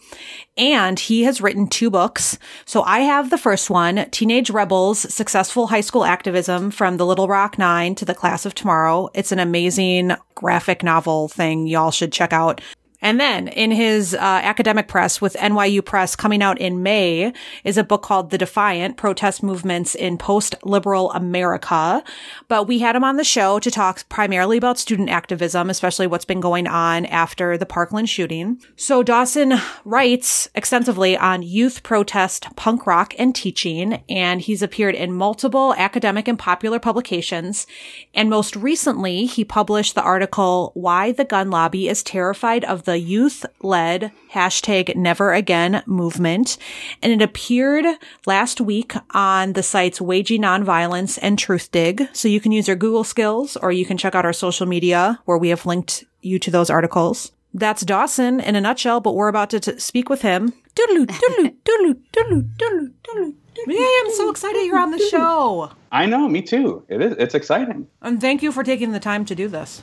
And 0.55 0.97
he 0.97 1.23
has 1.23 1.41
written 1.41 1.67
two 1.67 1.89
books. 1.89 2.39
So 2.63 2.81
I 2.83 2.99
have 2.99 3.29
the 3.29 3.37
first 3.37 3.69
one, 3.69 4.09
Teenage 4.09 4.49
Rebels, 4.49 4.99
Successful 5.13 5.67
High 5.67 5.81
School 5.81 6.05
Activism 6.05 6.71
from 6.71 6.95
the 6.95 7.05
Little 7.05 7.27
Rock 7.27 7.57
Nine 7.57 7.93
to 7.95 8.05
the 8.05 8.15
Class 8.15 8.45
of 8.45 8.55
Tomorrow. 8.55 9.09
It's 9.13 9.33
an 9.33 9.39
amazing 9.39 10.13
graphic 10.33 10.81
novel 10.81 11.27
thing 11.27 11.67
y'all 11.67 11.91
should 11.91 12.13
check 12.13 12.31
out. 12.31 12.61
And 13.01 13.19
then 13.19 13.47
in 13.47 13.71
his 13.71 14.15
uh, 14.15 14.17
academic 14.19 14.87
press 14.87 15.21
with 15.21 15.35
NYU 15.35 15.85
Press 15.85 16.15
coming 16.15 16.41
out 16.41 16.59
in 16.59 16.81
May 16.81 17.31
is 17.63 17.77
a 17.77 17.83
book 17.83 18.01
called 18.01 18.31
The 18.31 18.39
Defiant 18.39 18.97
Protest 18.97 19.43
Movements 19.43 19.93
in 19.93 20.17
Post 20.17 20.55
Liberal 20.63 21.11
America. 21.11 22.03
But 22.47 22.67
we 22.67 22.79
had 22.79 22.95
him 22.95 23.03
on 23.03 23.17
the 23.17 23.23
show 23.23 23.59
to 23.59 23.69
talk 23.69 24.07
primarily 24.09 24.57
about 24.57 24.79
student 24.79 25.09
activism, 25.09 25.69
especially 25.69 26.07
what's 26.07 26.25
been 26.25 26.39
going 26.39 26.67
on 26.67 27.05
after 27.05 27.57
the 27.57 27.65
Parkland 27.67 28.09
shooting. 28.09 28.59
So 28.75 29.03
Dawson 29.03 29.53
writes 29.85 30.49
extensively 30.55 31.15
on 31.15 31.43
youth 31.43 31.83
protest, 31.83 32.47
punk 32.55 32.87
rock, 32.87 33.13
and 33.19 33.35
teaching, 33.35 34.03
and 34.09 34.41
he's 34.41 34.63
appeared 34.63 34.95
in 34.95 35.13
multiple 35.13 35.75
academic 35.75 36.27
and 36.27 36.39
popular 36.39 36.79
publications. 36.79 37.67
And 38.15 38.29
most 38.29 38.55
recently, 38.55 39.25
he 39.25 39.45
published 39.45 39.93
the 39.93 40.01
article, 40.01 40.71
Why 40.73 41.11
the 41.11 41.25
Gun 41.25 41.51
Lobby 41.51 41.87
is 41.87 42.01
Terrified 42.01 42.65
of 42.65 42.86
the 42.87 42.97
youth 42.97 43.45
led 43.61 44.13
hashtag 44.31 44.95
never 44.95 45.33
again 45.33 45.83
movement. 45.85 46.57
And 47.03 47.11
it 47.11 47.21
appeared 47.21 47.85
last 48.25 48.61
week 48.61 48.93
on 49.11 49.53
the 49.53 49.61
sites 49.61 49.99
Waging 49.99 50.43
Nonviolence 50.43 51.19
and 51.21 51.37
Truthdig. 51.37 52.07
So 52.15 52.29
you 52.29 52.39
can 52.39 52.53
use 52.53 52.65
your 52.65 52.77
Google 52.77 53.03
skills 53.03 53.57
or 53.57 53.73
you 53.73 53.85
can 53.85 53.97
check 53.97 54.15
out 54.15 54.23
our 54.23 54.31
social 54.31 54.65
media 54.65 55.19
where 55.25 55.37
we 55.37 55.49
have 55.49 55.65
linked 55.65 56.05
you 56.21 56.39
to 56.39 56.49
those 56.49 56.69
articles. 56.69 57.33
That's 57.53 57.83
Dawson 57.83 58.39
in 58.39 58.55
a 58.55 58.61
nutshell, 58.61 59.01
but 59.01 59.15
we're 59.15 59.27
about 59.27 59.49
to 59.49 59.59
t- 59.59 59.79
speak 59.79 60.07
with 60.07 60.21
him. 60.21 60.53
Doodaloo, 60.73 61.07
doodaloo, 61.07 61.55
doodaloo, 61.65 62.01
doodaloo, 62.13 62.49
doodaloo, 62.55 62.93
doodaloo. 63.03 63.33
Yay, 63.67 63.99
I'm 63.99 64.13
so 64.13 64.29
excited 64.29 64.65
you're 64.65 64.79
on 64.79 64.91
the 64.91 64.99
show. 64.99 65.71
I 65.91 66.05
know, 66.05 66.29
me 66.29 66.41
too. 66.41 66.85
It 66.87 67.01
is. 67.01 67.15
It's 67.19 67.35
exciting. 67.35 67.87
And 68.01 68.21
thank 68.21 68.41
you 68.41 68.53
for 68.53 68.63
taking 68.63 68.93
the 68.93 68.99
time 69.01 69.25
to 69.25 69.35
do 69.35 69.49
this. 69.49 69.81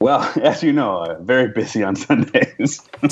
Well, 0.00 0.22
as 0.42 0.62
you 0.62 0.72
know, 0.72 0.98
I'm 1.04 1.26
very 1.26 1.48
busy 1.48 1.82
on 1.82 1.94
Sundays. 2.06 2.80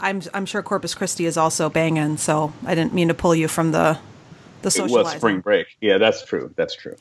I'm 0.00 0.22
I'm 0.32 0.46
sure 0.46 0.62
Corpus 0.62 0.94
Christi 0.94 1.26
is 1.26 1.36
also 1.36 1.68
banging, 1.68 2.16
so 2.18 2.52
I 2.64 2.74
didn't 2.74 2.94
mean 2.94 3.08
to 3.08 3.14
pull 3.14 3.34
you 3.34 3.48
from 3.48 3.72
the 3.72 3.98
the 4.62 4.68
it 4.68 4.70
socializing. 4.70 5.04
was 5.04 5.12
spring 5.12 5.40
break. 5.40 5.66
Yeah, 5.80 5.98
that's 5.98 6.24
true. 6.24 6.52
That's 6.56 6.74
true. 6.74 6.96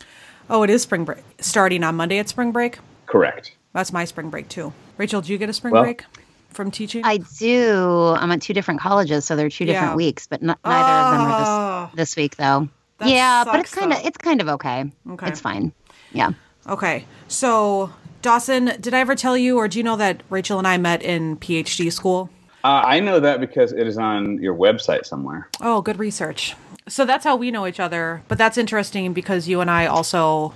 Oh, 0.50 0.64
it 0.64 0.70
is 0.70 0.82
spring 0.82 1.06
break. 1.06 1.20
Starting 1.40 1.84
on 1.84 1.96
Monday 1.96 2.18
at 2.20 2.30
spring 2.30 2.52
break. 2.52 2.80
Correct. 3.06 3.56
That's 3.74 3.94
my 3.94 4.06
spring 4.06 4.30
break 4.30 4.50
too. 4.50 4.74
Rachel, 4.98 5.22
do 5.22 5.32
you 5.32 5.38
get 5.38 5.50
a 5.50 5.54
spring 5.54 5.74
Well- 5.74 5.84
break 5.84 6.06
from 6.50 6.72
teaching? 6.72 7.04
I 7.06 7.18
do. 7.38 8.16
I'm 8.18 8.32
at 8.32 8.42
two 8.42 8.54
different 8.54 8.80
colleges, 8.80 9.26
so 9.26 9.36
they're 9.36 9.50
two 9.50 9.66
different 9.66 9.96
weeks, 9.96 10.26
but 10.28 10.42
n- 10.42 10.56
neither 10.66 10.92
of 10.92 11.12
them 11.12 11.22
are 11.22 11.40
this 11.40 11.48
ah. 11.48 11.92
this 11.96 12.16
week 12.16 12.36
though. 12.38 12.68
That 12.98 13.10
yeah, 13.10 13.44
but 13.44 13.60
it's 13.60 13.70
sucks, 13.70 13.80
kind 13.80 13.94
of 13.94 14.02
though. 14.02 14.08
it's 14.08 14.18
kind 14.18 14.42
of 14.42 14.48
okay. 14.50 14.92
Okay. 15.12 15.28
It's 15.28 15.40
fine. 15.40 15.72
Yeah. 16.14 16.32
Okay. 16.68 17.06
So, 17.28 17.92
Dawson, 18.22 18.74
did 18.80 18.94
I 18.94 19.00
ever 19.00 19.16
tell 19.16 19.38
you, 19.38 19.58
or 19.58 19.68
do 19.68 19.78
you 19.78 19.84
know 19.84 19.96
that 19.96 20.22
Rachel 20.30 20.58
and 20.58 20.68
I 20.68 20.78
met 20.78 21.02
in 21.02 21.38
PhD 21.38 21.92
school? 21.92 22.30
Uh, 22.64 22.82
I 22.86 23.00
know 23.00 23.20
that 23.20 23.40
because 23.40 23.72
it 23.72 23.88
is 23.88 23.98
on 23.98 24.42
your 24.42 24.56
website 24.56 25.06
somewhere. 25.06 25.48
Oh, 25.62 25.82
good 25.82 26.00
research. 26.00 26.56
So 26.88 27.06
that's 27.06 27.24
how 27.24 27.36
we 27.36 27.52
know 27.52 27.68
each 27.68 27.80
other. 27.80 28.24
But 28.28 28.38
that's 28.38 28.58
interesting 28.58 29.14
because 29.14 29.48
you 29.48 29.62
and 29.62 29.70
I 29.70 29.86
also 29.86 30.54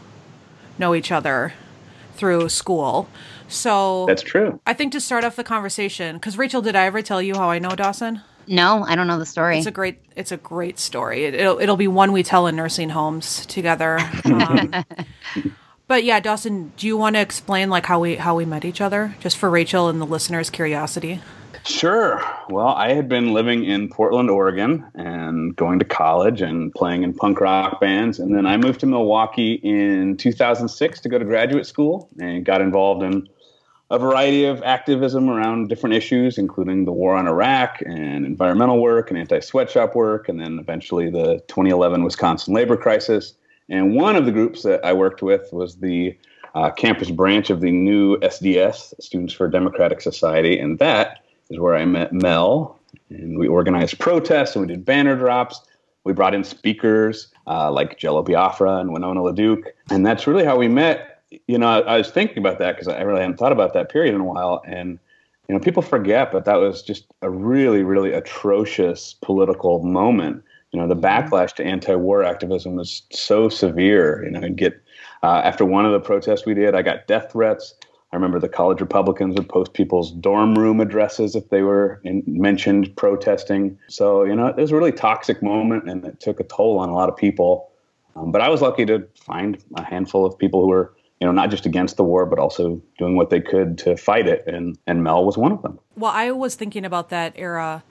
know 0.78 0.96
each 0.96 1.12
other 1.12 1.54
through 2.16 2.50
school. 2.50 3.08
So 3.48 4.06
That's 4.08 4.22
true. 4.22 4.60
I 4.66 4.74
think 4.74 4.94
to 4.94 5.02
start 5.02 5.24
off 5.24 5.36
the 5.36 5.44
conversation, 5.44 6.16
because 6.16 6.38
Rachel, 6.38 6.62
did 6.62 6.76
I 6.76 6.86
ever 6.86 7.02
tell 7.02 7.22
you 7.22 7.36
how 7.36 7.50
I 7.50 7.60
know 7.60 7.72
Dawson? 7.72 8.22
No, 8.48 8.84
I 8.84 8.96
don't 8.96 9.08
know 9.08 9.20
the 9.20 9.26
story. 9.26 9.58
It's 9.58 9.68
a 9.68 9.72
great, 9.72 10.00
it's 10.16 10.32
a 10.32 10.38
great 10.38 10.80
story. 10.80 11.26
It, 11.26 11.36
it'll, 11.36 11.60
it'll 11.60 11.78
be 11.78 11.88
one 11.88 12.12
we 12.12 12.24
tell 12.24 12.48
in 12.48 12.56
nursing 12.56 12.90
homes 12.90 13.46
together. 13.46 14.00
Um, 14.26 14.74
but 15.92 16.06
yeah, 16.06 16.22
Dawson, 16.22 16.72
do 16.78 16.88
you 16.88 16.96
want 16.96 17.18
to 17.18 17.22
explain 17.22 17.70
like 17.70 17.86
how 17.86 18.00
we 18.00 18.16
how 18.16 18.34
we 18.34 18.46
met 18.46 18.64
each 18.64 18.80
other, 18.80 19.14
just 19.20 19.36
for 19.36 19.50
Rachel 19.50 19.90
and 19.90 20.00
the 20.00 20.06
listeners' 20.06 20.50
curiosity? 20.50 21.20
Sure. 21.66 22.24
Well, 22.50 22.70
I 22.70 22.94
had 22.94 23.10
been 23.10 23.34
living 23.34 23.66
in 23.66 23.90
Portland, 23.90 24.30
Oregon, 24.30 24.90
and 24.96 25.54
going 25.54 25.80
to 25.80 25.86
college 25.86 26.42
and 26.42 26.74
playing 26.74 27.04
in 27.04 27.14
punk 27.14 27.42
rock 27.42 27.82
bands. 27.82 28.20
And 28.20 28.34
then 28.34 28.46
I 28.46 28.56
moved 28.56 28.80
to 28.80 28.86
Milwaukee 28.86 29.56
in 29.56 30.16
2006 30.16 31.02
to 31.02 31.10
go 31.10 31.20
to 31.20 31.26
graduate 31.26 31.66
school 31.66 32.08
and 32.22 32.46
got 32.46 32.62
involved 32.62 33.04
in 33.04 33.28
a 33.90 34.00
variety 34.00 34.46
of 34.46 34.64
activism 34.64 35.30
around 35.30 35.68
different 35.68 35.94
issues, 35.94 36.38
including 36.38 36.86
the 36.86 36.94
war 36.94 37.16
on 37.18 37.28
Iraq 37.28 37.82
and 37.86 38.26
environmental 38.26 38.82
work 38.82 39.12
and 39.12 39.20
anti 39.20 39.42
sweatshop 39.42 39.94
work, 39.94 40.30
and 40.30 40.40
then 40.40 40.58
eventually 40.58 41.10
the 41.10 41.44
2011 41.50 42.02
Wisconsin 42.06 42.54
labor 42.54 42.78
crisis. 42.78 43.34
And 43.72 43.96
one 43.96 44.18
of 44.18 44.26
the 44.26 44.34
groups 44.34 44.64
that 44.64 44.84
I 44.86 44.92
worked 44.92 45.22
with 45.22 45.52
was 45.54 45.78
the 45.78 46.16
uh, 46.54 46.70
campus 46.72 47.10
branch 47.10 47.50
of 47.50 47.62
the 47.62 47.72
new 47.72 48.18
SDS, 48.18 48.94
Students 49.02 49.34
for 49.34 49.48
Democratic 49.48 50.02
Society, 50.02 50.60
and 50.60 50.78
that 50.80 51.24
is 51.50 51.58
where 51.58 51.76
I 51.76 51.86
met 51.86 52.12
Mel. 52.12 52.78
And 53.10 53.40
we 53.40 53.48
organized 53.48 53.98
protests 53.98 54.56
and 54.56 54.68
we 54.68 54.74
did 54.74 54.84
banner 54.84 55.16
drops. 55.16 55.62
We 56.04 56.12
brought 56.12 56.36
in 56.36 56.44
speakers 56.44 57.30
uh, 57.48 57.72
like 57.72 57.98
Jello 57.98 58.22
Biafra 58.24 58.78
and 58.78 58.92
Winona 58.92 59.22
LaDuke. 59.22 59.68
And 59.90 60.06
that's 60.06 60.28
really 60.28 60.44
how 60.44 60.58
we 60.58 60.68
met. 60.68 61.24
You 61.48 61.58
know, 61.58 61.68
I, 61.68 61.80
I 61.80 61.98
was 61.98 62.12
thinking 62.12 62.40
about 62.40 62.60
that 62.60 62.76
because 62.76 62.90
I 62.90 63.02
really 63.02 63.22
hadn't 63.22 63.38
thought 63.38 63.54
about 63.54 63.74
that 63.74 63.90
period 63.90 64.14
in 64.14 64.20
a 64.20 64.26
while. 64.26 64.62
And, 64.68 65.00
you 65.48 65.56
know, 65.56 65.60
people 65.60 65.82
forget, 65.82 66.32
but 66.34 66.44
that 66.44 66.56
was 66.56 66.82
just 66.82 67.06
a 67.22 67.30
really, 67.30 67.84
really 67.84 68.12
atrocious 68.12 69.16
political 69.22 69.82
moment. 69.82 70.44
You 70.72 70.80
know, 70.80 70.88
the 70.88 70.96
backlash 70.96 71.54
to 71.56 71.66
anti 71.66 71.96
war 71.96 72.24
activism 72.24 72.76
was 72.76 73.02
so 73.12 73.50
severe. 73.50 74.24
You 74.24 74.32
know, 74.32 74.42
I'd 74.42 74.56
get, 74.56 74.82
uh, 75.22 75.42
after 75.44 75.66
one 75.66 75.86
of 75.86 75.92
the 75.92 76.00
protests 76.00 76.46
we 76.46 76.54
did, 76.54 76.76
I 76.76 76.82
got 76.82 77.08
death 77.08 77.32
threats. 77.34 77.76
I 78.12 78.18
remember 78.18 78.40
the 78.40 78.50
college 78.50 78.82
Republicans 78.82 79.36
would 79.36 79.48
post 79.48 79.74
people's 79.74 80.12
dorm 80.12 80.56
room 80.56 80.82
addresses 80.82 81.36
if 81.36 81.50
they 81.50 81.62
were 81.62 82.02
in, 82.04 82.24
mentioned 82.28 82.94
protesting. 82.98 83.78
So, 83.88 84.24
you 84.24 84.36
know, 84.36 84.48
it 84.48 84.58
was 84.58 84.72
a 84.72 84.76
really 84.76 84.92
toxic 84.92 85.42
moment 85.42 85.90
and 85.90 86.06
it 86.06 86.20
took 86.20 86.40
a 86.40 86.44
toll 86.44 86.80
on 86.80 86.90
a 86.90 86.94
lot 86.94 87.08
of 87.08 87.16
people. 87.16 87.70
Um, 88.18 88.32
but 88.32 88.42
I 88.42 88.50
was 88.50 88.62
lucky 88.62 88.86
to 88.86 89.08
find 89.16 89.64
a 89.76 89.84
handful 89.84 90.26
of 90.26 90.38
people 90.38 90.62
who 90.62 90.68
were, 90.68 90.94
you 91.22 91.28
know, 91.28 91.32
not 91.32 91.50
just 91.50 91.66
against 91.66 91.96
the 91.96 92.04
war, 92.04 92.26
but 92.26 92.38
also 92.38 92.82
doing 92.98 93.16
what 93.16 93.30
they 93.30 93.40
could 93.40 93.78
to 93.80 93.96
fight 93.96 94.28
it. 94.28 94.44
And, 94.46 94.78
and 94.88 95.04
Mel 95.04 95.24
was 95.24 95.38
one 95.38 95.54
of 95.54 95.62
them. 95.62 95.80
Well, 95.96 96.12
I 96.14 96.32
was 96.32 96.56
thinking 96.56 96.84
about 96.84 97.10
that 97.10 97.34
era 97.38 97.84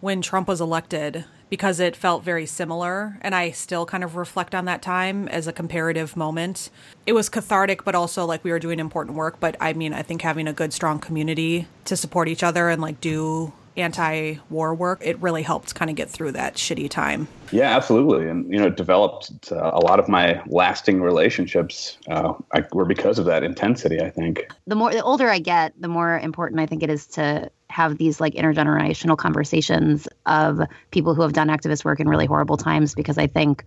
when 0.00 0.22
Trump 0.22 0.46
was 0.46 0.60
elected 0.60 1.24
because 1.48 1.80
it 1.80 1.96
felt 1.96 2.22
very 2.22 2.46
similar. 2.46 3.18
And 3.20 3.34
I 3.34 3.50
still 3.50 3.86
kind 3.86 4.04
of 4.04 4.16
reflect 4.16 4.54
on 4.54 4.64
that 4.66 4.82
time 4.82 5.28
as 5.28 5.46
a 5.46 5.52
comparative 5.52 6.16
moment. 6.16 6.70
It 7.06 7.12
was 7.12 7.28
cathartic, 7.28 7.84
but 7.84 7.94
also 7.94 8.24
like 8.24 8.44
we 8.44 8.50
were 8.50 8.58
doing 8.58 8.78
important 8.78 9.16
work. 9.16 9.40
But 9.40 9.56
I 9.60 9.72
mean, 9.72 9.92
I 9.92 10.02
think 10.02 10.22
having 10.22 10.46
a 10.46 10.52
good, 10.52 10.72
strong 10.72 10.98
community 10.98 11.66
to 11.86 11.96
support 11.96 12.28
each 12.28 12.42
other 12.42 12.68
and 12.68 12.82
like 12.82 13.00
do 13.00 13.52
anti 13.78 14.36
war 14.50 14.74
work, 14.74 15.00
it 15.02 15.20
really 15.20 15.42
helped 15.42 15.74
kind 15.74 15.90
of 15.90 15.96
get 15.96 16.10
through 16.10 16.32
that 16.32 16.54
shitty 16.54 16.90
time. 16.90 17.28
Yeah, 17.52 17.74
absolutely. 17.74 18.28
And, 18.28 18.52
you 18.52 18.58
know, 18.58 18.66
it 18.66 18.76
developed 18.76 19.50
uh, 19.50 19.70
a 19.72 19.80
lot 19.80 19.98
of 19.98 20.08
my 20.08 20.42
lasting 20.46 21.00
relationships 21.00 21.96
uh, 22.08 22.34
I, 22.52 22.64
were 22.72 22.84
because 22.84 23.18
of 23.18 23.24
that 23.26 23.42
intensity, 23.42 24.00
I 24.00 24.10
think. 24.10 24.50
the 24.66 24.74
more 24.74 24.92
the 24.92 25.02
older 25.02 25.28
I 25.28 25.38
get, 25.38 25.80
the 25.80 25.88
more 25.88 26.18
important 26.18 26.60
I 26.60 26.66
think 26.66 26.82
it 26.82 26.90
is 26.90 27.06
to 27.08 27.50
have 27.70 27.98
these 27.98 28.20
like 28.20 28.34
intergenerational 28.34 29.16
conversations 29.16 30.08
of 30.26 30.60
people 30.90 31.14
who 31.14 31.22
have 31.22 31.32
done 31.32 31.48
activist 31.48 31.84
work 31.84 32.00
in 32.00 32.08
really 32.08 32.26
horrible 32.26 32.56
times 32.56 32.94
because 32.94 33.18
I 33.18 33.26
think 33.26 33.64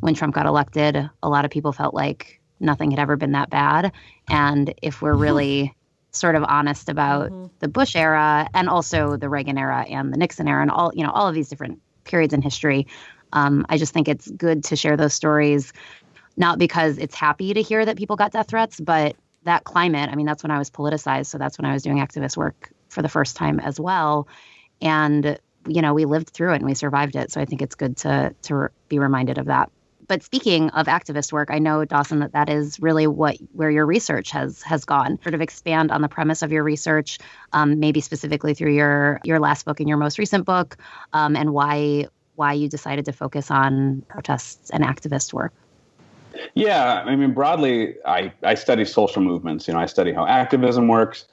when 0.00 0.14
Trump 0.14 0.34
got 0.34 0.46
elected, 0.46 1.10
a 1.22 1.28
lot 1.28 1.44
of 1.44 1.50
people 1.50 1.72
felt 1.72 1.94
like 1.94 2.40
nothing 2.60 2.90
had 2.90 3.00
ever 3.00 3.16
been 3.16 3.32
that 3.32 3.50
bad. 3.50 3.92
And 4.28 4.74
if 4.82 5.02
we're 5.02 5.14
really 5.16 5.74
sort 6.12 6.34
of 6.34 6.44
honest 6.44 6.88
about 6.88 7.30
the 7.60 7.68
Bush 7.68 7.94
era 7.94 8.48
and 8.54 8.68
also 8.68 9.16
the 9.16 9.28
Reagan 9.28 9.58
era 9.58 9.84
and 9.88 10.12
the 10.12 10.18
Nixon 10.18 10.48
era 10.48 10.62
and 10.62 10.70
all, 10.70 10.92
you 10.94 11.04
know, 11.04 11.10
all 11.10 11.28
of 11.28 11.34
these 11.34 11.48
different 11.48 11.80
periods 12.04 12.34
in 12.34 12.42
history, 12.42 12.86
um, 13.32 13.64
I 13.68 13.78
just 13.78 13.92
think 13.92 14.08
it's 14.08 14.30
good 14.30 14.64
to 14.64 14.76
share 14.76 14.96
those 14.96 15.14
stories, 15.14 15.72
not 16.36 16.58
because 16.58 16.98
it's 16.98 17.14
happy 17.14 17.54
to 17.54 17.62
hear 17.62 17.84
that 17.84 17.96
people 17.96 18.16
got 18.16 18.32
death 18.32 18.48
threats, 18.48 18.80
but 18.80 19.16
that 19.44 19.64
climate, 19.64 20.10
I 20.10 20.16
mean, 20.16 20.26
that's 20.26 20.42
when 20.42 20.50
I 20.50 20.58
was 20.58 20.70
politicized. 20.70 21.26
So 21.26 21.38
that's 21.38 21.58
when 21.58 21.64
I 21.64 21.72
was 21.72 21.82
doing 21.82 21.98
activist 21.98 22.36
work 22.36 22.70
for 22.88 23.02
the 23.02 23.08
first 23.08 23.36
time 23.36 23.60
as 23.60 23.78
well. 23.78 24.28
And, 24.82 25.38
you 25.66 25.82
know, 25.82 25.94
we 25.94 26.04
lived 26.04 26.30
through 26.30 26.52
it 26.52 26.56
and 26.56 26.66
we 26.66 26.74
survived 26.74 27.16
it. 27.16 27.30
So 27.30 27.40
I 27.40 27.44
think 27.44 27.62
it's 27.62 27.74
good 27.74 27.96
to, 27.98 28.34
to 28.42 28.68
be 28.88 28.98
reminded 28.98 29.38
of 29.38 29.46
that. 29.46 29.70
But 30.10 30.24
speaking 30.24 30.70
of 30.70 30.88
activist 30.88 31.30
work, 31.30 31.50
I 31.52 31.60
know 31.60 31.84
Dawson 31.84 32.18
that 32.18 32.32
that 32.32 32.48
is 32.48 32.80
really 32.80 33.06
what 33.06 33.36
where 33.52 33.70
your 33.70 33.86
research 33.86 34.32
has 34.32 34.60
has 34.62 34.84
gone. 34.84 35.20
Sort 35.22 35.36
of 35.36 35.40
expand 35.40 35.92
on 35.92 36.02
the 36.02 36.08
premise 36.08 36.42
of 36.42 36.50
your 36.50 36.64
research, 36.64 37.20
um, 37.52 37.78
maybe 37.78 38.00
specifically 38.00 38.52
through 38.54 38.72
your 38.72 39.20
your 39.22 39.38
last 39.38 39.64
book 39.64 39.78
and 39.78 39.88
your 39.88 39.98
most 39.98 40.18
recent 40.18 40.46
book, 40.46 40.76
um, 41.12 41.36
and 41.36 41.52
why 41.52 42.08
why 42.34 42.54
you 42.54 42.68
decided 42.68 43.04
to 43.04 43.12
focus 43.12 43.52
on 43.52 44.02
protests 44.08 44.70
and 44.70 44.82
activist 44.82 45.32
work. 45.32 45.52
Yeah, 46.54 47.04
I 47.06 47.14
mean, 47.14 47.32
broadly, 47.32 47.94
I, 48.04 48.32
I 48.42 48.56
study 48.56 48.84
social 48.86 49.22
movements. 49.22 49.68
You 49.68 49.74
know, 49.74 49.80
I 49.80 49.86
study 49.86 50.12
how 50.12 50.26
activism 50.26 50.88
works 50.88 51.26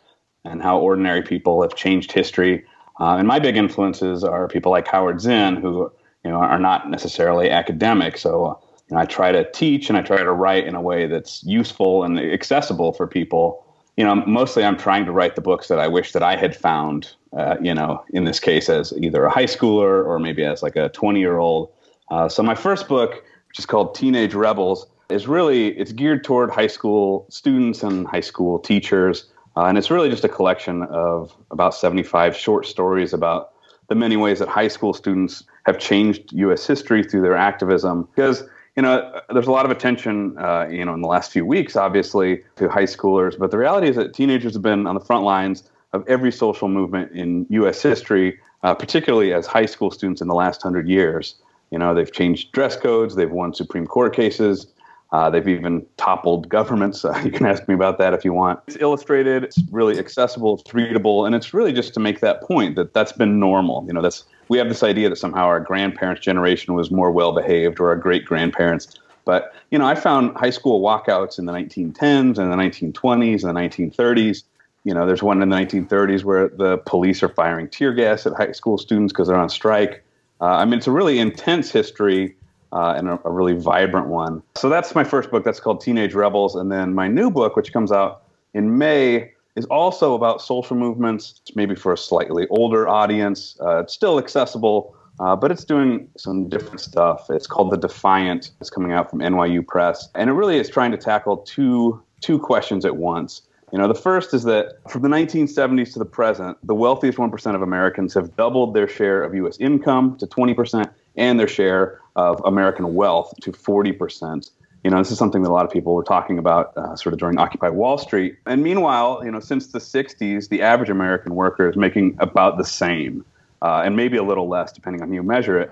and 0.45 0.61
how 0.61 0.77
ordinary 0.77 1.23
people 1.23 1.63
have 1.63 1.73
changed 1.73 2.11
history. 2.11 2.63
Uh, 2.99 3.15
and 3.15 3.27
my 3.27 3.39
big 3.39 3.57
influences 3.57 4.23
are 4.23 4.47
people 4.47 4.71
like 4.71 4.87
Howard 4.87 5.19
Zinn, 5.19 5.55
who 5.55 5.91
you 6.23 6.29
know 6.29 6.37
are 6.37 6.59
not 6.59 6.91
necessarily 6.91 7.49
academic. 7.49 8.19
So 8.19 8.61
know, 8.95 9.01
I 9.01 9.05
try 9.05 9.31
to 9.31 9.49
teach 9.51 9.89
and 9.89 9.97
I 9.97 10.01
try 10.01 10.17
to 10.17 10.31
write 10.31 10.65
in 10.65 10.75
a 10.75 10.81
way 10.81 11.07
that's 11.07 11.43
useful 11.43 12.03
and 12.03 12.19
accessible 12.19 12.93
for 12.93 13.07
people. 13.07 13.63
you 13.97 14.03
know, 14.03 14.15
mostly 14.27 14.63
I'm 14.63 14.77
trying 14.77 15.05
to 15.05 15.11
write 15.11 15.35
the 15.35 15.41
books 15.41 15.69
that 15.69 15.79
I 15.79 15.87
wish 15.87 16.11
that 16.11 16.21
I 16.21 16.35
had 16.35 16.55
found, 16.55 17.15
uh, 17.35 17.55
you 17.59 17.73
know, 17.73 18.03
in 18.11 18.25
this 18.25 18.39
case 18.39 18.69
as 18.69 18.93
either 18.93 19.25
a 19.25 19.31
high 19.31 19.45
schooler 19.45 20.05
or 20.05 20.19
maybe 20.19 20.43
as 20.43 20.61
like 20.61 20.75
a 20.75 20.89
20 20.89 21.19
year 21.19 21.37
old. 21.39 21.71
Uh, 22.11 22.29
so 22.29 22.43
my 22.43 22.53
first 22.53 22.87
book, 22.87 23.23
which 23.47 23.59
is 23.59 23.65
called 23.65 23.95
Teenage 23.95 24.35
Rebels, 24.35 24.85
is 25.09 25.27
really 25.27 25.69
it's 25.77 25.91
geared 25.91 26.23
toward 26.23 26.51
high 26.51 26.67
school 26.67 27.25
students 27.29 27.81
and 27.81 28.07
high 28.07 28.21
school 28.21 28.59
teachers, 28.59 29.25
uh, 29.55 29.65
and 29.65 29.77
it's 29.77 29.89
really 29.89 30.09
just 30.09 30.23
a 30.23 30.29
collection 30.29 30.83
of 30.83 31.33
about 31.49 31.73
75 31.73 32.35
short 32.35 32.65
stories 32.65 33.13
about 33.13 33.53
the 33.89 33.95
many 33.95 34.17
ways 34.17 34.39
that 34.39 34.47
high 34.47 34.67
school 34.67 34.93
students 34.93 35.43
have 35.65 35.79
changed 35.79 36.31
U.S. 36.33 36.67
history 36.67 37.03
through 37.03 37.21
their 37.21 37.37
activism. 37.37 38.07
Because 38.15 38.43
you 38.77 38.83
know, 38.83 39.19
there's 39.33 39.47
a 39.47 39.51
lot 39.51 39.65
of 39.65 39.71
attention, 39.71 40.37
uh, 40.37 40.67
you 40.69 40.85
know, 40.85 40.93
in 40.93 41.01
the 41.01 41.07
last 41.07 41.31
few 41.31 41.43
weeks, 41.43 41.75
obviously, 41.75 42.43
to 42.57 42.69
high 42.69 42.83
schoolers. 42.83 43.37
But 43.37 43.49
the 43.49 43.57
reality 43.57 43.89
is 43.89 43.95
that 43.95 44.13
teenagers 44.13 44.53
have 44.53 44.61
been 44.61 44.85
on 44.85 44.93
the 44.93 45.01
front 45.01 45.25
lines 45.25 45.63
of 45.93 46.07
every 46.07 46.31
social 46.31 46.67
movement 46.67 47.11
in 47.11 47.47
U.S. 47.49 47.81
history, 47.81 48.39
uh, 48.61 48.75
particularly 48.75 49.33
as 49.33 49.47
high 49.47 49.65
school 49.65 49.89
students 49.89 50.21
in 50.21 50.27
the 50.27 50.35
last 50.35 50.61
hundred 50.61 50.87
years. 50.87 51.35
You 51.71 51.79
know, 51.79 51.95
they've 51.95 52.11
changed 52.11 52.51
dress 52.51 52.77
codes, 52.77 53.15
they've 53.15 53.31
won 53.31 53.55
Supreme 53.55 53.87
Court 53.87 54.15
cases, 54.15 54.67
uh, 55.11 55.31
they've 55.31 55.47
even 55.47 55.83
toppled 55.97 56.47
governments. 56.47 57.03
Uh, 57.07 57.17
you 57.25 57.31
can 57.31 57.47
ask 57.47 57.67
me 57.67 57.73
about 57.73 57.97
that 57.97 58.13
if 58.13 58.23
you 58.23 58.31
want. 58.31 58.59
It's 58.67 58.77
illustrated, 58.79 59.43
it's 59.43 59.57
really 59.71 59.97
accessible, 59.97 60.59
it's 60.59 60.73
readable, 60.73 61.25
and 61.25 61.33
it's 61.33 61.53
really 61.53 61.73
just 61.73 61.95
to 61.95 61.99
make 61.99 62.19
that 62.19 62.43
point 62.43 62.75
that 62.75 62.93
that's 62.93 63.13
been 63.13 63.39
normal. 63.39 63.85
You 63.87 63.93
know, 63.93 64.01
that's 64.01 64.25
we 64.49 64.57
have 64.57 64.69
this 64.69 64.83
idea 64.83 65.09
that 65.09 65.17
somehow 65.17 65.45
our 65.45 65.59
grandparents' 65.59 66.21
generation 66.21 66.73
was 66.73 66.91
more 66.91 67.11
well 67.11 67.33
behaved 67.33 67.79
or 67.79 67.89
our 67.89 67.95
great 67.95 68.25
grandparents. 68.25 68.97
But 69.25 69.53
you 69.71 69.77
know, 69.77 69.85
I 69.85 69.95
found 69.95 70.35
high 70.37 70.51
school 70.51 70.81
walkouts 70.81 71.37
in 71.37 71.45
the 71.45 71.53
1910s 71.53 72.37
and 72.37 72.51
the 72.51 72.55
1920s 72.55 73.43
and 73.43 73.55
the 73.55 73.59
1930s. 73.59 74.43
You 74.83 74.93
know, 74.93 75.05
there's 75.05 75.21
one 75.21 75.41
in 75.41 75.49
the 75.49 75.55
1930s 75.55 76.23
where 76.23 76.47
the 76.47 76.77
police 76.77 77.21
are 77.21 77.29
firing 77.29 77.67
tear 77.67 77.93
gas 77.93 78.25
at 78.25 78.33
high 78.33 78.53
school 78.53 78.77
students 78.77 79.11
because 79.11 79.27
they're 79.27 79.37
on 79.37 79.49
strike. 79.49 80.03
Uh, 80.39 80.45
I 80.45 80.65
mean, 80.65 80.75
it's 80.75 80.87
a 80.87 80.91
really 80.91 81.19
intense 81.19 81.71
history 81.71 82.35
uh, 82.71 82.93
and 82.95 83.09
a, 83.09 83.19
a, 83.25 83.31
really 83.31 83.53
vibrant 83.53 84.07
one. 84.07 84.43
So 84.55 84.69
that's 84.69 84.93
my 84.93 85.03
first 85.03 85.31
book. 85.31 85.43
That's 85.43 85.59
called 85.59 85.81
Teenage 85.81 86.13
Rebels. 86.13 86.55
And 86.55 86.71
then 86.71 86.93
my 86.93 87.07
new 87.07 87.31
book, 87.31 87.55
which 87.55 87.73
comes 87.73 87.91
out 87.91 88.23
in 88.53 88.77
May, 88.77 89.31
is 89.57 89.65
also 89.65 90.13
about 90.13 90.39
social 90.39 90.77
movements, 90.77 91.41
maybe 91.55 91.73
for 91.73 91.91
a 91.91 91.97
slightly 91.97 92.47
older 92.49 92.87
audience. 92.87 93.57
Uh, 93.59 93.79
it's 93.79 93.91
still 93.91 94.19
accessible, 94.19 94.95
uh, 95.19 95.35
but 95.35 95.51
it's 95.51 95.65
doing 95.65 96.07
some 96.15 96.47
different 96.47 96.79
stuff. 96.79 97.25
It's 97.31 97.47
called 97.47 97.71
The 97.71 97.77
Defiant. 97.77 98.51
It's 98.61 98.69
coming 98.69 98.91
out 98.91 99.09
from 99.09 99.19
NYU 99.19 99.65
Press. 99.65 100.09
And 100.13 100.29
it 100.29 100.33
really 100.33 100.57
is 100.57 100.69
trying 100.69 100.91
to 100.91 100.97
tackle 100.97 101.37
two, 101.37 101.99
two 102.21 102.37
questions 102.37 102.85
at 102.85 102.97
once. 102.97 103.41
You 103.73 103.79
know, 103.79 103.87
the 103.87 103.95
first 103.95 104.31
is 104.35 104.43
that 104.43 104.75
from 104.89 105.01
the 105.01 105.09
1970s 105.09 105.91
to 105.93 105.99
the 105.99 106.05
present, 106.05 106.55
the 106.63 106.75
wealthiest 106.75 107.17
1% 107.17 107.55
of 107.55 107.61
Americans 107.63 108.13
have 108.13 108.35
doubled 108.37 108.75
their 108.75 108.87
share 108.87 109.23
of 109.23 109.33
U.S. 109.33 109.57
income 109.59 110.17
to 110.19 110.27
20% 110.27 110.89
and 111.15 111.39
their 111.39 111.47
share 111.47 111.99
of 112.15 112.39
American 112.45 112.93
wealth 112.93 113.33
to 113.41 113.51
40%. 113.51 114.51
You 114.83 114.91
know, 114.91 114.97
this 114.97 115.11
is 115.11 115.17
something 115.17 115.43
that 115.43 115.49
a 115.49 115.51
lot 115.51 115.65
of 115.65 115.71
people 115.71 115.93
were 115.93 116.03
talking 116.03 116.37
about 116.37 116.75
uh, 116.77 116.95
sort 116.95 117.13
of 117.13 117.19
during 117.19 117.37
Occupy 117.37 117.69
Wall 117.69 117.97
Street. 117.97 118.37
And 118.45 118.63
meanwhile, 118.63 119.21
you 119.23 119.31
know, 119.31 119.39
since 119.39 119.67
the 119.67 119.79
60s, 119.79 120.49
the 120.49 120.61
average 120.61 120.89
American 120.89 121.35
worker 121.35 121.69
is 121.69 121.75
making 121.75 122.15
about 122.19 122.57
the 122.57 122.63
same 122.63 123.25
uh, 123.61 123.81
and 123.83 123.95
maybe 123.95 124.17
a 124.17 124.23
little 124.23 124.47
less 124.47 124.71
depending 124.71 125.01
on 125.01 125.09
how 125.09 125.13
you 125.15 125.23
measure 125.23 125.59
it. 125.59 125.71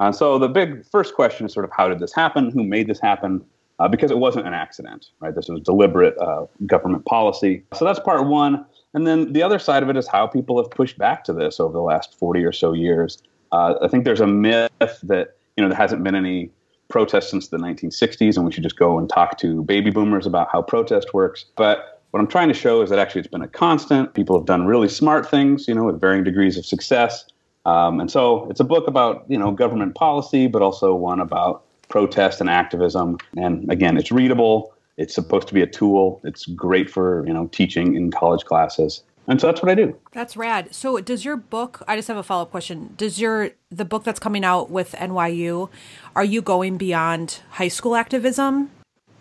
Uh, 0.00 0.12
so 0.12 0.38
the 0.38 0.48
big 0.48 0.84
first 0.86 1.14
question 1.14 1.46
is 1.46 1.52
sort 1.52 1.64
of 1.64 1.70
how 1.76 1.88
did 1.88 1.98
this 1.98 2.12
happen? 2.12 2.50
Who 2.50 2.62
made 2.62 2.88
this 2.88 3.00
happen? 3.00 3.44
uh, 3.82 3.88
because 3.88 4.12
it 4.12 4.18
wasn't 4.18 4.46
an 4.46 4.54
accident, 4.54 5.10
right? 5.18 5.34
This 5.34 5.48
was 5.48 5.60
deliberate 5.60 6.16
uh, 6.18 6.46
government 6.66 7.04
policy. 7.04 7.64
So 7.74 7.84
that's 7.84 7.98
part 7.98 8.26
one. 8.26 8.64
And 8.94 9.08
then 9.08 9.32
the 9.32 9.42
other 9.42 9.58
side 9.58 9.82
of 9.82 9.88
it 9.88 9.96
is 9.96 10.06
how 10.06 10.26
people 10.28 10.62
have 10.62 10.70
pushed 10.70 10.98
back 10.98 11.24
to 11.24 11.32
this 11.32 11.58
over 11.58 11.72
the 11.72 11.80
last 11.80 12.16
40 12.16 12.44
or 12.44 12.52
so 12.52 12.72
years. 12.74 13.20
Uh, 13.50 13.74
I 13.82 13.88
think 13.88 14.04
there's 14.04 14.20
a 14.20 14.26
myth 14.26 14.70
that, 14.80 15.36
you 15.56 15.62
know, 15.62 15.68
there 15.68 15.76
hasn't 15.76 16.04
been 16.04 16.14
any 16.14 16.50
protests 16.92 17.30
since 17.30 17.48
the 17.48 17.56
1960s 17.56 18.36
and 18.36 18.44
we 18.44 18.52
should 18.52 18.62
just 18.62 18.78
go 18.78 18.98
and 18.98 19.08
talk 19.08 19.38
to 19.38 19.64
baby 19.64 19.90
boomers 19.90 20.26
about 20.26 20.48
how 20.52 20.62
protest 20.62 21.12
works. 21.12 21.46
But 21.56 22.00
what 22.12 22.20
I'm 22.20 22.28
trying 22.28 22.48
to 22.48 22.54
show 22.54 22.82
is 22.82 22.90
that 22.90 22.98
actually 22.98 23.20
it's 23.22 23.30
been 23.30 23.42
a 23.42 23.48
constant. 23.48 24.14
People 24.14 24.38
have 24.38 24.46
done 24.46 24.66
really 24.66 24.88
smart 24.88 25.28
things, 25.28 25.66
you 25.66 25.74
know, 25.74 25.84
with 25.84 26.00
varying 26.00 26.22
degrees 26.22 26.58
of 26.58 26.66
success. 26.66 27.24
Um, 27.64 27.98
and 27.98 28.10
so 28.10 28.46
it's 28.50 28.60
a 28.60 28.64
book 28.64 28.86
about, 28.86 29.24
you 29.28 29.38
know, 29.38 29.50
government 29.50 29.94
policy, 29.94 30.46
but 30.46 30.60
also 30.60 30.94
one 30.94 31.20
about 31.20 31.64
protest 31.88 32.40
and 32.40 32.50
activism. 32.50 33.18
And 33.36 33.70
again, 33.72 33.96
it's 33.96 34.12
readable. 34.12 34.74
It's 34.98 35.14
supposed 35.14 35.48
to 35.48 35.54
be 35.54 35.62
a 35.62 35.66
tool. 35.66 36.20
It's 36.24 36.46
great 36.46 36.90
for 36.90 37.26
you 37.26 37.32
know 37.32 37.46
teaching 37.48 37.94
in 37.96 38.10
college 38.10 38.44
classes. 38.44 39.02
And 39.28 39.40
so 39.40 39.46
that's 39.46 39.62
what 39.62 39.70
I 39.70 39.74
do. 39.74 39.96
That's 40.12 40.36
rad. 40.36 40.74
So 40.74 40.98
does 41.00 41.24
your 41.24 41.36
book 41.36 41.82
I 41.86 41.96
just 41.96 42.08
have 42.08 42.16
a 42.16 42.22
follow-up 42.22 42.50
question. 42.50 42.94
Does 42.96 43.20
your 43.20 43.50
the 43.70 43.84
book 43.84 44.04
that's 44.04 44.20
coming 44.20 44.44
out 44.44 44.70
with 44.70 44.92
NYU, 44.92 45.68
are 46.16 46.24
you 46.24 46.42
going 46.42 46.76
beyond 46.76 47.40
high 47.50 47.68
school 47.68 47.94
activism? 47.94 48.70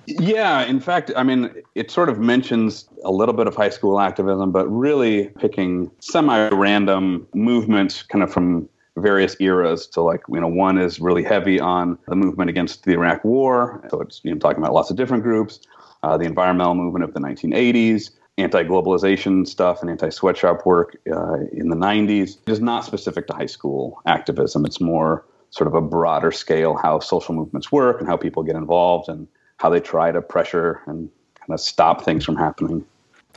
Yeah, 0.07 0.63
in 0.63 0.79
fact, 0.79 1.11
I 1.15 1.23
mean, 1.23 1.51
it 1.75 1.91
sort 1.91 2.09
of 2.09 2.19
mentions 2.19 2.89
a 3.03 3.11
little 3.11 3.33
bit 3.33 3.47
of 3.47 3.55
high 3.55 3.69
school 3.69 3.99
activism, 3.99 4.51
but 4.51 4.67
really 4.67 5.27
picking 5.39 5.91
semi 5.99 6.49
random 6.49 7.27
movements 7.33 8.01
kind 8.03 8.23
of 8.23 8.33
from 8.33 8.67
various 8.97 9.35
eras. 9.39 9.87
to 9.87 10.01
like, 10.01 10.21
you 10.27 10.41
know, 10.41 10.47
one 10.47 10.77
is 10.77 10.99
really 10.99 11.23
heavy 11.23 11.59
on 11.59 11.97
the 12.07 12.15
movement 12.15 12.49
against 12.49 12.83
the 12.83 12.93
Iraq 12.93 13.23
War. 13.23 13.87
So, 13.89 14.01
it's 14.01 14.21
you 14.23 14.31
know 14.31 14.39
talking 14.39 14.61
about 14.61 14.73
lots 14.73 14.89
of 14.89 14.97
different 14.97 15.23
groups. 15.23 15.59
Uh, 16.03 16.17
the 16.17 16.25
environmental 16.25 16.73
movement 16.73 17.05
of 17.05 17.13
the 17.13 17.19
1980s, 17.19 18.09
anti-globalization 18.41 19.47
stuff, 19.47 19.82
and 19.82 19.89
anti-sweatshop 19.89 20.65
work 20.65 20.97
uh, 21.12 21.39
in 21.51 21.69
the 21.69 21.75
90s. 21.75 22.38
It 22.45 22.51
is 22.51 22.60
not 22.60 22.86
specific 22.86 23.27
to 23.27 23.34
high 23.34 23.45
school 23.45 24.01
activism. 24.06 24.65
It's 24.65 24.82
more 24.82 25.25
sort 25.51 25.67
of 25.67 25.73
a 25.73 25.82
broader 25.82 26.32
scale 26.32 26.75
how 26.75 26.99
social 26.99 27.36
movements 27.36 27.71
work 27.71 27.99
and 27.99 28.08
how 28.08 28.17
people 28.17 28.41
get 28.43 28.56
involved 28.56 29.10
and 29.10 29.27
how 29.58 29.69
they 29.69 29.80
try 29.80 30.12
to 30.12 30.21
pressure 30.21 30.82
and 30.88 31.10
kind 31.36 31.51
of 31.51 31.60
stop 31.60 32.04
things 32.04 32.25
from 32.25 32.36
happening. 32.36 32.86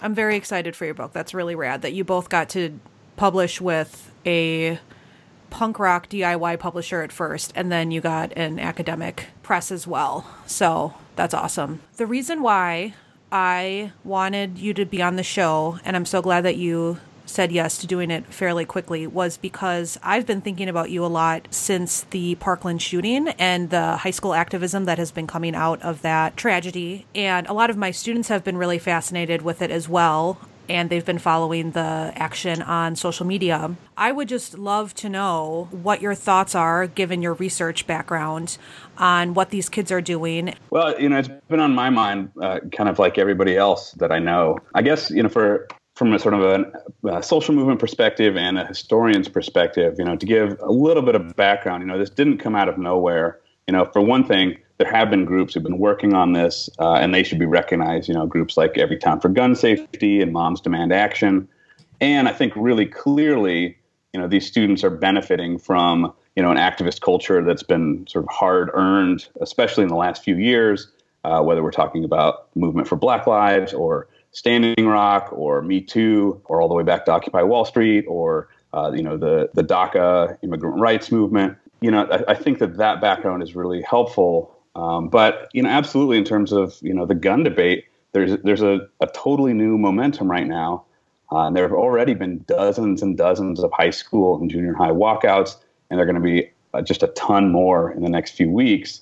I'm 0.01 0.15
very 0.15 0.37
excited 0.37 0.75
for 0.77 0.85
your 0.85 0.95
book. 0.95 1.13
That's 1.13 1.35
really 1.35 1.55
rad 1.55 1.83
that 1.83 1.93
you 1.93 2.05
both 2.05 2.29
got 2.29 2.49
to 2.51 2.79
publish 3.17 3.61
with 3.61 4.13
a 4.27 4.79
punk 5.51 5.79
rock 5.79 6.09
DIY 6.09 6.59
publisher 6.59 7.03
at 7.03 7.13
first, 7.13 7.53
and 7.55 7.71
then 7.71 7.91
you 7.91 8.01
got 8.01 8.33
an 8.37 8.59
academic 8.59 9.27
press 9.43 9.71
as 9.71 9.87
well. 9.87 10.27
So 10.47 10.95
that's 11.15 11.35
awesome. 11.35 11.81
The 11.97 12.07
reason 12.07 12.43
why 12.43 12.95
I 13.35 13.91
wanted 14.05 14.59
you 14.59 14.75
to 14.75 14.85
be 14.85 15.03
on 15.03 15.17
the 15.17 15.25
show, 15.25 15.81
and 15.85 15.97
I'm 15.97 16.07
so 16.07 16.23
glad 16.23 16.43
that 16.43 16.57
you 16.57 17.01
said 17.27 17.51
yes 17.51 17.79
to 17.79 17.87
doing 17.89 18.13
it 18.13 18.27
fairly 18.27 18.65
quickly 18.65 19.09
was 19.09 19.39
because 19.39 19.99
I've 20.05 20.25
been 20.25 20.41
thinking 20.41 20.69
about 20.69 20.91
you 20.91 21.05
a 21.05 21.09
lot 21.09 21.49
since 21.51 22.03
the 22.11 22.37
Parkland 22.37 22.81
shooting 22.81 23.29
and 23.31 23.71
the 23.71 23.97
high 23.97 24.13
school 24.13 24.35
activism 24.35 24.85
that 24.85 24.99
has 24.99 25.11
been 25.11 25.27
coming 25.27 25.57
out 25.57 25.83
of 25.83 26.03
that 26.03 26.37
tragedy. 26.37 27.07
And 27.13 27.49
a 27.49 27.53
lot 27.53 27.71
of 27.71 27.77
my 27.77 27.91
students 27.91 28.29
have 28.29 28.45
been 28.45 28.57
really 28.57 28.79
fascinated 28.79 29.43
with 29.43 29.63
it 29.63 29.73
as 29.73 29.89
well 29.89 30.39
and 30.69 30.91
they've 30.91 31.05
been 31.05 31.19
following 31.19 31.73
the 31.73 32.13
action 32.15 32.63
on 32.63 32.97
social 32.97 33.27
media. 33.27 33.77
I 33.97 34.13
would 34.13 34.29
just 34.29 34.59
love 34.59 34.95
to 34.97 35.09
know 35.09 35.69
what 35.71 36.01
your 36.01 36.15
thoughts 36.15 36.55
are, 36.55 36.87
given 36.87 37.23
your 37.23 37.35
research 37.35 37.87
background, 37.87 38.59
on 38.99 39.35
what 39.35 39.51
these 39.51 39.69
kids 39.69 39.93
are 39.93 40.01
doing. 40.01 40.55
Well, 40.71 40.99
you 41.01 41.09
know, 41.09 41.19
it's 41.19 41.29
been 41.49 41.61
on 41.61 41.75
my 41.75 41.91
mind, 41.91 42.31
uh, 42.41 42.61
kind 42.73 42.89
of 42.89 42.99
like 42.99 43.19
everybody 43.19 43.57
else 43.57 43.93
that 43.93 44.11
I 44.11 44.19
know. 44.19 44.59
I 44.75 44.83
guess, 44.83 45.11
you 45.11 45.23
know, 45.23 45.29
for 45.29 45.69
from 45.95 46.13
a 46.13 46.19
sort 46.19 46.35
of 46.35 46.43
a, 46.43 47.17
a, 47.17 47.23
social 47.23 47.55
movement 47.55 47.79
perspective 47.79 48.37
and 48.37 48.59
a 48.59 48.67
historian's 48.67 49.29
perspective, 49.29 49.95
you 49.99 50.05
know, 50.05 50.17
to 50.17 50.27
give 50.27 50.59
a 50.61 50.71
little 50.71 51.05
bit 51.05 51.15
of 51.15 51.37
background, 51.37 51.83
you 51.83 51.87
know, 51.87 51.97
this 51.99 52.11
didn't 52.11 52.39
come 52.39 52.57
out 52.57 52.69
of 52.69 52.79
nowhere. 52.79 53.41
You 53.69 53.73
know, 53.73 53.85
for 53.93 54.03
one 54.03 54.25
thing, 54.25 54.59
there 54.79 54.91
have 54.91 55.11
been 55.11 55.25
groups 55.25 55.55
who've 55.55 55.63
been 55.63 55.79
working 55.79 56.15
on 56.15 56.33
this, 56.33 56.69
uh, 56.79 56.95
and 56.95 57.15
they 57.15 57.23
should 57.23 57.39
be 57.39 57.47
recognized. 57.47 58.09
You 58.09 58.15
know, 58.15 58.27
groups 58.27 58.57
like 58.57 58.75
Everytown 58.75 59.23
for 59.23 59.29
Gun 59.29 59.55
Safety 59.55 60.21
and 60.21 60.33
Moms 60.33 60.61
Demand 60.61 60.93
Action. 60.93 61.49
And 62.01 62.29
I 62.29 62.33
think 62.33 62.53
really 62.57 62.87
clearly, 62.87 63.77
you 64.13 64.21
know, 64.21 64.27
these 64.27 64.47
students 64.47 64.83
are 64.83 64.91
benefiting 64.91 65.59
from 65.59 66.13
you 66.37 66.43
know 66.43 66.51
an 66.51 66.57
activist 66.57 67.01
culture 67.01 67.43
that's 67.45 67.63
been 67.63 68.07
sort 68.09 68.25
of 68.25 68.31
hard 68.31 68.71
earned, 68.75 69.29
especially 69.41 69.85
in 69.85 69.89
the 69.89 69.97
last 69.97 70.25
few 70.25 70.37
years. 70.37 70.91
Uh, 71.23 71.41
whether 71.41 71.63
we're 71.63 71.71
talking 71.71 72.05
about 72.05 72.55
movement 72.55 72.87
for 72.87 72.97
Black 72.97 73.27
Lives 73.27 73.73
or 73.73 74.07
Standing 74.33 74.87
Rock 74.87 75.31
or 75.33 75.63
Me 75.63 75.81
Too, 75.81 76.39
or 76.45 76.61
all 76.61 76.69
the 76.69 76.75
way 76.75 76.83
back 76.83 77.07
to 77.07 77.13
Occupy 77.13 77.43
Wall 77.43 77.65
Street, 77.65 78.05
or 78.07 78.49
uh, 78.75 78.93
you 78.95 79.03
know 79.03 79.17
the 79.17 79.49
the 79.55 79.63
DACA 79.63 80.37
immigrant 80.43 80.79
rights 80.79 81.13
movement. 81.13 81.57
You 81.81 81.91
know, 81.93 82.05
I, 82.11 82.33
I 82.33 82.35
think 82.35 82.59
that 82.59 82.77
that 82.77 83.01
background 83.01 83.43
is 83.43 83.55
really 83.55 83.81
helpful 83.83 84.54
um, 84.75 85.09
but 85.09 85.49
you 85.53 85.63
know, 85.63 85.69
absolutely, 85.69 86.19
in 86.19 86.25
terms 86.25 86.53
of 86.53 86.77
you 86.83 86.95
know 86.95 87.07
the 87.07 87.15
gun 87.15 87.43
debate, 87.43 87.85
there's 88.13 88.37
there's 88.43 88.63
a, 88.63 88.89
a 89.01 89.07
totally 89.09 89.53
new 89.53 89.79
momentum 89.79 90.31
right 90.31 90.47
now. 90.47 90.85
Uh, 91.33 91.47
and 91.47 91.57
there 91.57 91.65
have 91.65 91.73
already 91.73 92.15
been 92.15 92.45
dozens 92.47 93.03
and 93.03 93.17
dozens 93.17 93.65
of 93.65 93.73
high 93.73 93.91
school 93.91 94.39
and 94.39 94.51
junior 94.51 94.75
high 94.75 94.91
walkouts, 94.91 95.57
and 95.91 95.99
there 95.99 96.07
are 96.07 96.13
going 96.13 96.15
to 96.15 96.21
be 96.21 96.51
uh, 96.75 96.83
just 96.83 97.03
a 97.03 97.09
ton 97.09 97.51
more 97.51 97.91
in 97.93 98.03
the 98.03 98.11
next 98.11 98.33
few 98.33 98.51
weeks. 98.51 99.01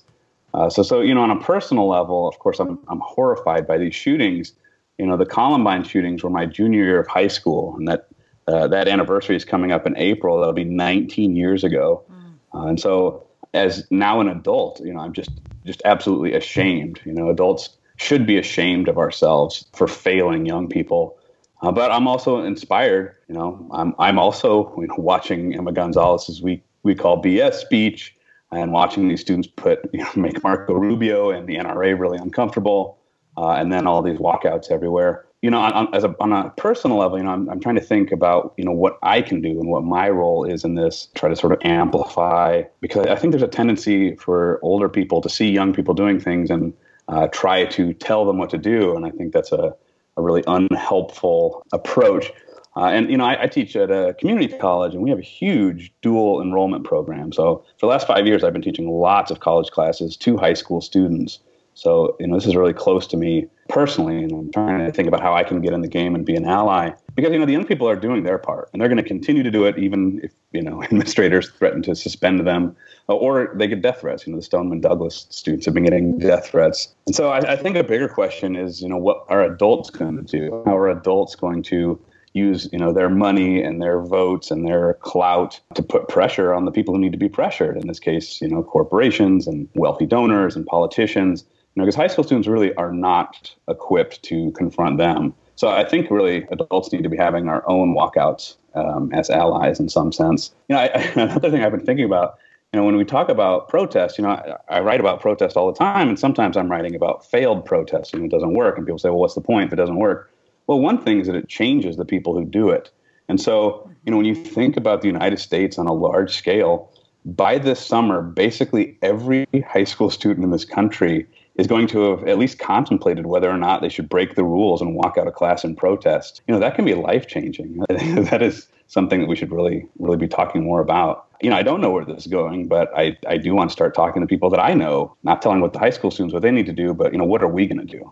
Uh, 0.53 0.69
so, 0.69 0.83
so 0.83 1.01
you 1.01 1.13
know, 1.13 1.21
on 1.21 1.31
a 1.31 1.39
personal 1.39 1.87
level, 1.87 2.27
of 2.27 2.39
course, 2.39 2.59
I'm 2.59 2.79
I'm 2.87 3.01
horrified 3.01 3.67
by 3.67 3.77
these 3.77 3.93
shootings, 3.93 4.53
you 4.97 5.05
know, 5.05 5.17
the 5.17 5.25
Columbine 5.25 5.83
shootings 5.83 6.23
were 6.23 6.29
my 6.29 6.45
junior 6.45 6.83
year 6.83 6.99
of 6.99 7.07
high 7.07 7.27
school, 7.27 7.75
and 7.77 7.87
that 7.87 8.07
uh, 8.47 8.67
that 8.67 8.87
anniversary 8.87 9.35
is 9.35 9.45
coming 9.45 9.71
up 9.71 9.87
in 9.87 9.97
April. 9.97 10.37
That'll 10.39 10.53
be 10.53 10.63
19 10.63 11.35
years 11.35 11.63
ago, 11.63 12.03
mm. 12.11 12.33
uh, 12.53 12.67
and 12.67 12.79
so 12.79 13.25
as 13.53 13.87
now 13.91 14.19
an 14.21 14.27
adult, 14.27 14.81
you 14.81 14.93
know, 14.93 14.99
I'm 14.99 15.13
just 15.13 15.31
just 15.65 15.81
absolutely 15.85 16.33
ashamed. 16.33 16.99
You 17.05 17.13
know, 17.13 17.29
adults 17.29 17.77
should 17.97 18.25
be 18.25 18.37
ashamed 18.37 18.87
of 18.87 18.97
ourselves 18.97 19.65
for 19.73 19.87
failing 19.87 20.45
young 20.45 20.67
people. 20.67 21.17
Uh, 21.61 21.71
but 21.71 21.91
I'm 21.91 22.07
also 22.07 22.43
inspired. 22.43 23.15
You 23.27 23.35
know, 23.35 23.67
I'm 23.71 23.95
I'm 23.97 24.19
also 24.19 24.73
you 24.77 24.87
know, 24.87 24.95
watching 24.97 25.55
Emma 25.55 25.71
Gonzalez's 25.71 26.41
we 26.41 26.61
we 26.83 26.93
call 26.93 27.21
BS 27.21 27.53
speech 27.55 28.15
and 28.51 28.71
watching 28.71 29.07
these 29.07 29.21
students 29.21 29.47
put 29.47 29.89
you 29.93 30.03
know, 30.03 30.09
make 30.15 30.43
Marco 30.43 30.73
Rubio 30.73 31.31
and 31.31 31.47
the 31.47 31.55
NRA 31.55 31.97
really 31.97 32.17
uncomfortable, 32.17 32.97
uh, 33.37 33.51
and 33.51 33.71
then 33.71 33.87
all 33.87 34.01
these 34.01 34.19
walkouts 34.19 34.69
everywhere. 34.71 35.25
You 35.43 35.51
know, 35.51 35.59
on, 35.59 35.73
on, 35.73 35.93
as 35.93 36.03
a, 36.03 36.15
on 36.19 36.31
a 36.31 36.49
personal 36.51 36.97
level, 36.97 37.17
you 37.17 37.23
know, 37.23 37.31
I'm, 37.31 37.49
I'm 37.49 37.59
trying 37.59 37.75
to 37.75 37.81
think 37.81 38.11
about 38.11 38.53
you 38.57 38.63
know 38.63 38.71
what 38.71 38.97
I 39.03 39.21
can 39.21 39.41
do 39.41 39.59
and 39.59 39.69
what 39.69 39.83
my 39.83 40.09
role 40.09 40.45
is 40.45 40.63
in 40.63 40.75
this. 40.75 41.09
Try 41.15 41.29
to 41.29 41.35
sort 41.35 41.53
of 41.53 41.59
amplify 41.63 42.63
because 42.79 43.05
I 43.07 43.15
think 43.15 43.31
there's 43.31 43.43
a 43.43 43.47
tendency 43.47 44.15
for 44.15 44.59
older 44.63 44.89
people 44.89 45.21
to 45.21 45.29
see 45.29 45.51
young 45.51 45.73
people 45.73 45.93
doing 45.93 46.19
things 46.19 46.49
and 46.49 46.73
uh, 47.09 47.27
try 47.27 47.65
to 47.65 47.93
tell 47.93 48.25
them 48.25 48.37
what 48.37 48.49
to 48.51 48.57
do, 48.57 48.95
and 48.95 49.05
I 49.05 49.09
think 49.11 49.33
that's 49.33 49.51
a 49.51 49.75
a 50.17 50.21
really 50.21 50.43
unhelpful 50.47 51.65
approach. 51.73 52.31
Uh, 52.75 52.85
and 52.85 53.09
you 53.09 53.17
know, 53.17 53.25
I, 53.25 53.43
I, 53.43 53.47
teach 53.47 53.75
at 53.75 53.91
a 53.91 54.15
community 54.15 54.57
college, 54.57 54.93
and 54.93 55.03
we 55.03 55.09
have 55.11 55.19
a 55.19 55.23
huge 55.23 55.93
dual 56.01 56.41
enrollment 56.41 56.83
program. 56.85 57.31
So 57.31 57.63
for 57.79 57.85
the 57.85 57.87
last 57.87 58.07
five 58.07 58.25
years, 58.25 58.43
I've 58.43 58.53
been 58.53 58.63
teaching 58.63 58.89
lots 58.89 59.29
of 59.29 59.41
college 59.41 59.69
classes 59.69 60.17
to 60.17 60.37
high 60.37 60.53
school 60.53 60.81
students. 60.81 61.39
So 61.75 62.15
you 62.19 62.27
know, 62.27 62.35
this 62.35 62.45
is 62.45 62.55
really 62.55 62.73
close 62.73 63.07
to 63.07 63.17
me 63.17 63.47
personally, 63.69 64.23
and 64.23 64.31
I'm 64.31 64.51
trying 64.51 64.85
to 64.85 64.91
think 64.91 65.07
about 65.07 65.21
how 65.21 65.33
I 65.33 65.43
can 65.43 65.61
get 65.61 65.73
in 65.73 65.81
the 65.81 65.87
game 65.87 66.15
and 66.15 66.25
be 66.25 66.35
an 66.35 66.45
ally. 66.45 66.91
Because 67.15 67.31
you 67.31 67.39
know, 67.39 67.45
the 67.45 67.51
young 67.51 67.65
people 67.65 67.87
are 67.87 67.95
doing 67.95 68.23
their 68.23 68.37
part, 68.37 68.69
and 68.71 68.81
they're 68.81 68.89
going 68.89 69.01
to 69.01 69.07
continue 69.07 69.43
to 69.43 69.51
do 69.51 69.65
it, 69.65 69.77
even 69.77 70.19
if 70.23 70.31
you 70.51 70.61
know 70.61 70.83
administrators 70.83 71.49
threaten 71.49 71.81
to 71.83 71.95
suspend 71.95 72.45
them 72.45 72.75
uh, 73.09 73.15
or 73.15 73.51
they 73.55 73.67
get 73.67 73.81
death 73.81 74.01
threats. 74.01 74.25
You 74.25 74.33
know, 74.33 74.39
the 74.39 74.43
Stoneman 74.43 74.81
Douglas 74.81 75.27
students 75.29 75.65
have 75.65 75.73
been 75.73 75.83
getting 75.83 76.19
death 76.19 76.47
threats. 76.47 76.93
And 77.07 77.15
so 77.15 77.29
I, 77.29 77.53
I 77.53 77.55
think 77.55 77.75
a 77.75 77.83
bigger 77.83 78.07
question 78.07 78.55
is, 78.55 78.81
you 78.81 78.89
know, 78.89 78.97
what 78.97 79.25
are 79.29 79.43
adults 79.43 79.89
going 79.89 80.17
to 80.17 80.23
do? 80.23 80.63
How 80.65 80.77
are 80.77 80.89
adults 80.89 81.35
going 81.35 81.63
to 81.63 81.99
use 82.33 82.67
you 82.71 82.79
know 82.79 82.91
their 82.91 83.09
money 83.09 83.61
and 83.61 83.81
their 83.81 84.01
votes 84.01 84.49
and 84.49 84.67
their 84.67 84.95
clout 84.95 85.59
to 85.75 85.83
put 85.83 86.07
pressure 86.07 86.53
on 86.53 86.65
the 86.65 86.71
people 86.71 86.93
who 86.93 86.99
need 86.99 87.11
to 87.11 87.17
be 87.17 87.29
pressured 87.29 87.77
in 87.77 87.87
this 87.87 87.99
case 87.99 88.41
you 88.41 88.47
know 88.47 88.63
corporations 88.63 89.47
and 89.47 89.69
wealthy 89.75 90.05
donors 90.05 90.55
and 90.55 90.65
politicians 90.65 91.45
you 91.75 91.81
know 91.81 91.85
because 91.85 91.95
high 91.95 92.07
school 92.07 92.23
students 92.23 92.47
really 92.47 92.73
are 92.75 92.91
not 92.91 93.53
equipped 93.67 94.21
to 94.23 94.51
confront 94.51 94.97
them. 94.97 95.33
So 95.55 95.69
i 95.69 95.83
think 95.83 96.09
really 96.09 96.47
adults 96.51 96.91
need 96.91 97.03
to 97.03 97.09
be 97.09 97.17
having 97.17 97.47
our 97.47 97.67
own 97.67 97.95
walkouts 97.95 98.55
um, 98.75 99.11
as 99.13 99.29
allies 99.29 99.79
in 99.79 99.89
some 99.89 100.11
sense. 100.11 100.53
You 100.69 100.75
know 100.75 100.81
I, 100.81 100.85
another 101.15 101.51
thing 101.51 101.63
i've 101.63 101.71
been 101.71 101.85
thinking 101.85 102.05
about 102.05 102.37
you 102.73 102.79
know, 102.79 102.85
when 102.87 102.97
we 102.97 103.05
talk 103.05 103.29
about 103.29 103.69
protest, 103.69 104.17
you 104.17 104.23
know, 104.23 104.31
I, 104.31 104.77
I, 104.77 104.79
write 104.79 104.99
about 104.99 105.21
protest 105.21 105.55
all 105.55 105.71
the 105.71 105.77
time, 105.77 106.09
and 106.09 106.19
sometimes 106.19 106.57
I'm 106.57 106.71
writing 106.71 106.95
about 106.95 107.23
failed 107.23 107.65
protest 107.65 108.15
and 108.15 108.25
it 108.25 108.31
doesn't 108.31 108.55
work, 108.55 108.77
and 108.77 108.85
people 108.85 108.97
say, 108.97 109.09
"Well, 109.09 109.19
what's 109.19 109.35
the 109.35 109.41
point 109.41 109.67
if 109.67 109.73
it 109.73 109.75
doesn't 109.75 109.97
work?" 109.97 110.31
Well, 110.65 110.79
one 110.79 110.97
thing 110.97 111.19
is 111.19 111.27
that 111.27 111.35
it 111.35 111.47
changes 111.47 111.97
the 111.97 112.05
people 112.05 112.33
who 112.33 112.43
do 112.43 112.69
it, 112.69 112.89
and 113.29 113.39
so 113.39 113.87
you 114.05 114.11
know, 114.11 114.17
when 114.17 114.25
you 114.25 114.33
think 114.35 114.75
about 114.75 115.01
the 115.01 115.07
United 115.07 115.39
States 115.39 115.77
on 115.77 115.85
a 115.85 115.93
large 115.93 116.35
scale, 116.35 116.91
by 117.25 117.59
this 117.59 117.79
summer, 117.79 118.23
basically 118.23 118.97
every 119.03 119.45
high 119.67 119.83
school 119.83 120.09
student 120.09 120.43
in 120.43 120.49
this 120.49 120.65
country 120.65 121.27
is 121.55 121.67
going 121.67 121.87
to 121.87 122.11
have 122.11 122.27
at 122.27 122.37
least 122.37 122.59
contemplated 122.59 123.27
whether 123.27 123.49
or 123.49 123.57
not 123.57 123.81
they 123.81 123.89
should 123.89 124.09
break 124.09 124.35
the 124.35 124.43
rules 124.43 124.81
and 124.81 124.95
walk 124.95 125.17
out 125.17 125.27
of 125.27 125.33
class 125.33 125.63
in 125.63 125.75
protest. 125.75 126.41
You 126.47 126.53
know, 126.53 126.59
that 126.59 126.75
can 126.75 126.85
be 126.85 126.95
life 126.95 127.27
changing. 127.27 127.77
that 127.89 128.41
is 128.41 128.67
something 128.87 129.19
that 129.19 129.27
we 129.27 129.35
should 129.35 129.51
really, 129.51 129.87
really 129.99 130.17
be 130.17 130.27
talking 130.27 130.63
more 130.63 130.81
about. 130.81 131.27
You 131.41 131.49
know, 131.49 131.55
I 131.55 131.63
don't 131.63 131.81
know 131.81 131.91
where 131.91 132.05
this 132.05 132.25
is 132.25 132.27
going, 132.27 132.67
but 132.67 132.91
I, 132.97 133.17
I 133.27 133.37
do 133.37 133.53
want 133.53 133.69
to 133.69 133.73
start 133.73 133.93
talking 133.93 134.21
to 134.21 134.27
people 134.27 134.49
that 134.49 134.59
I 134.59 134.73
know, 134.73 135.15
not 135.23 135.41
telling 135.41 135.61
what 135.61 135.73
the 135.73 135.79
high 135.79 135.89
school 135.89 136.09
students 136.09 136.33
what 136.33 136.41
they 136.41 136.51
need 136.51 136.65
to 136.67 136.73
do, 136.73 136.93
but 136.93 137.11
you 137.11 137.17
know, 137.17 137.25
what 137.25 137.43
are 137.43 137.47
we 137.47 137.67
going 137.67 137.85
to 137.85 137.85
do? 137.85 138.11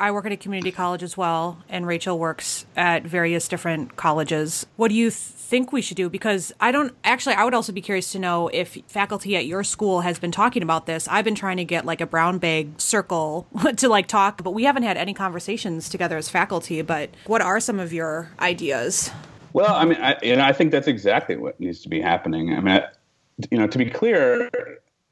I 0.00 0.12
work 0.12 0.24
at 0.24 0.32
a 0.32 0.36
community 0.36 0.72
college 0.72 1.02
as 1.02 1.14
well, 1.14 1.58
and 1.68 1.86
Rachel 1.86 2.18
works 2.18 2.64
at 2.74 3.04
various 3.04 3.46
different 3.48 3.96
colleges. 3.96 4.64
What 4.76 4.88
do 4.88 4.94
you 4.94 5.10
think 5.10 5.72
we 5.72 5.82
should 5.82 5.98
do? 5.98 6.08
Because 6.08 6.54
I 6.58 6.72
don't 6.72 6.94
actually, 7.04 7.34
I 7.34 7.44
would 7.44 7.52
also 7.52 7.70
be 7.70 7.82
curious 7.82 8.10
to 8.12 8.18
know 8.18 8.48
if 8.48 8.78
faculty 8.88 9.36
at 9.36 9.44
your 9.44 9.62
school 9.62 10.00
has 10.00 10.18
been 10.18 10.32
talking 10.32 10.62
about 10.62 10.86
this. 10.86 11.06
I've 11.06 11.26
been 11.26 11.34
trying 11.34 11.58
to 11.58 11.66
get 11.66 11.84
like 11.84 12.00
a 12.00 12.06
brown 12.06 12.38
bag 12.38 12.80
circle 12.80 13.46
to 13.76 13.88
like 13.90 14.06
talk, 14.06 14.42
but 14.42 14.52
we 14.52 14.64
haven't 14.64 14.84
had 14.84 14.96
any 14.96 15.12
conversations 15.12 15.90
together 15.90 16.16
as 16.16 16.30
faculty. 16.30 16.80
But 16.80 17.10
what 17.26 17.42
are 17.42 17.60
some 17.60 17.78
of 17.78 17.92
your 17.92 18.30
ideas? 18.40 19.10
Well, 19.52 19.74
I 19.74 19.84
mean, 19.84 19.98
I, 20.00 20.12
and 20.22 20.40
I 20.40 20.54
think 20.54 20.72
that's 20.72 20.88
exactly 20.88 21.36
what 21.36 21.60
needs 21.60 21.82
to 21.82 21.90
be 21.90 22.00
happening. 22.00 22.54
I 22.54 22.60
mean, 22.60 22.76
I, 22.76 22.86
you 23.50 23.58
know, 23.58 23.66
to 23.66 23.76
be 23.76 23.90
clear, 23.90 24.48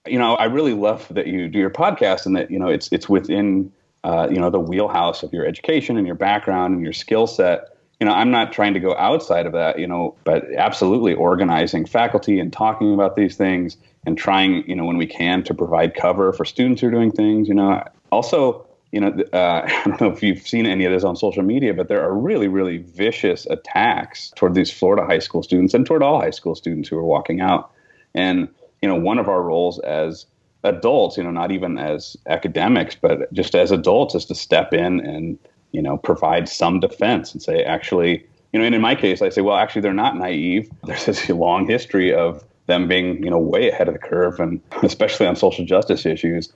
you 0.06 0.18
know, 0.18 0.34
I 0.36 0.44
really 0.44 0.72
love 0.72 1.06
that 1.10 1.26
you 1.26 1.48
do 1.48 1.58
your 1.58 1.70
podcast 1.70 2.24
and 2.24 2.34
that 2.36 2.50
you 2.50 2.58
know 2.58 2.68
it's 2.68 2.88
it's 2.90 3.08
within 3.08 3.72
uh, 4.04 4.28
you 4.30 4.38
know 4.38 4.50
the 4.50 4.60
wheelhouse 4.60 5.22
of 5.22 5.32
your 5.32 5.46
education 5.46 5.96
and 5.96 6.06
your 6.06 6.16
background 6.16 6.74
and 6.74 6.82
your 6.82 6.92
skill 6.92 7.26
set. 7.26 7.76
You 8.00 8.06
know 8.06 8.12
i'm 8.12 8.30
not 8.30 8.52
trying 8.52 8.74
to 8.74 8.80
go 8.80 8.94
outside 8.96 9.44
of 9.44 9.52
that 9.54 9.80
you 9.80 9.86
know 9.88 10.14
but 10.22 10.44
absolutely 10.56 11.14
organizing 11.14 11.84
faculty 11.84 12.38
and 12.38 12.52
talking 12.52 12.94
about 12.94 13.16
these 13.16 13.34
things 13.36 13.76
and 14.06 14.16
trying 14.16 14.62
you 14.68 14.76
know 14.76 14.84
when 14.84 14.98
we 14.98 15.06
can 15.06 15.42
to 15.42 15.52
provide 15.52 15.96
cover 15.96 16.32
for 16.32 16.44
students 16.44 16.80
who 16.80 16.86
are 16.86 16.90
doing 16.92 17.10
things 17.10 17.48
you 17.48 17.54
know. 17.54 17.82
Also 18.12 18.64
you 18.92 19.00
know 19.00 19.08
uh, 19.32 19.62
i 19.66 19.82
don't 19.84 20.00
know 20.00 20.12
if 20.12 20.22
you've 20.22 20.46
seen 20.46 20.64
any 20.64 20.84
of 20.84 20.92
this 20.92 21.02
on 21.02 21.16
social 21.16 21.42
media 21.42 21.74
but 21.74 21.88
there 21.88 22.00
are 22.00 22.14
really 22.14 22.46
really 22.46 22.78
vicious 22.78 23.46
attacks 23.46 24.32
toward 24.36 24.54
these 24.54 24.70
florida 24.70 25.04
high 25.04 25.18
school 25.18 25.42
students 25.42 25.74
and 25.74 25.84
toward 25.84 26.02
all 26.02 26.20
high 26.20 26.30
school 26.30 26.54
students 26.54 26.88
who 26.88 26.96
are 26.96 27.04
walking 27.04 27.40
out. 27.40 27.72
And 28.14 28.48
you 28.80 28.88
know 28.88 28.94
one 28.94 29.18
of 29.18 29.28
our 29.28 29.42
roles 29.42 29.78
as 29.80 30.26
adults, 30.64 31.16
you 31.16 31.24
know, 31.24 31.30
not 31.30 31.50
even 31.50 31.78
as 31.78 32.16
academics, 32.26 32.94
but 32.94 33.32
just 33.32 33.54
as 33.54 33.70
adults, 33.70 34.14
is 34.14 34.24
to 34.26 34.34
step 34.34 34.72
in 34.72 35.00
and 35.00 35.38
you 35.72 35.82
know 35.82 35.96
provide 35.96 36.48
some 36.48 36.80
defense 36.80 37.32
and 37.32 37.42
say, 37.42 37.62
actually, 37.64 38.26
you 38.52 38.58
know, 38.58 38.64
and 38.64 38.74
in 38.74 38.80
my 38.80 38.94
case, 38.94 39.22
I 39.22 39.28
say, 39.28 39.40
well, 39.40 39.56
actually, 39.56 39.82
they're 39.82 39.94
not 39.94 40.16
naive. 40.16 40.70
There's 40.84 41.06
this 41.06 41.28
long 41.28 41.68
history 41.68 42.14
of 42.14 42.44
them 42.66 42.86
being, 42.86 43.22
you 43.22 43.30
know, 43.30 43.38
way 43.38 43.70
ahead 43.70 43.88
of 43.88 43.94
the 43.94 44.00
curve, 44.00 44.40
and 44.40 44.60
especially 44.82 45.26
on 45.26 45.36
social 45.36 45.64
justice 45.64 46.06
issues 46.06 46.52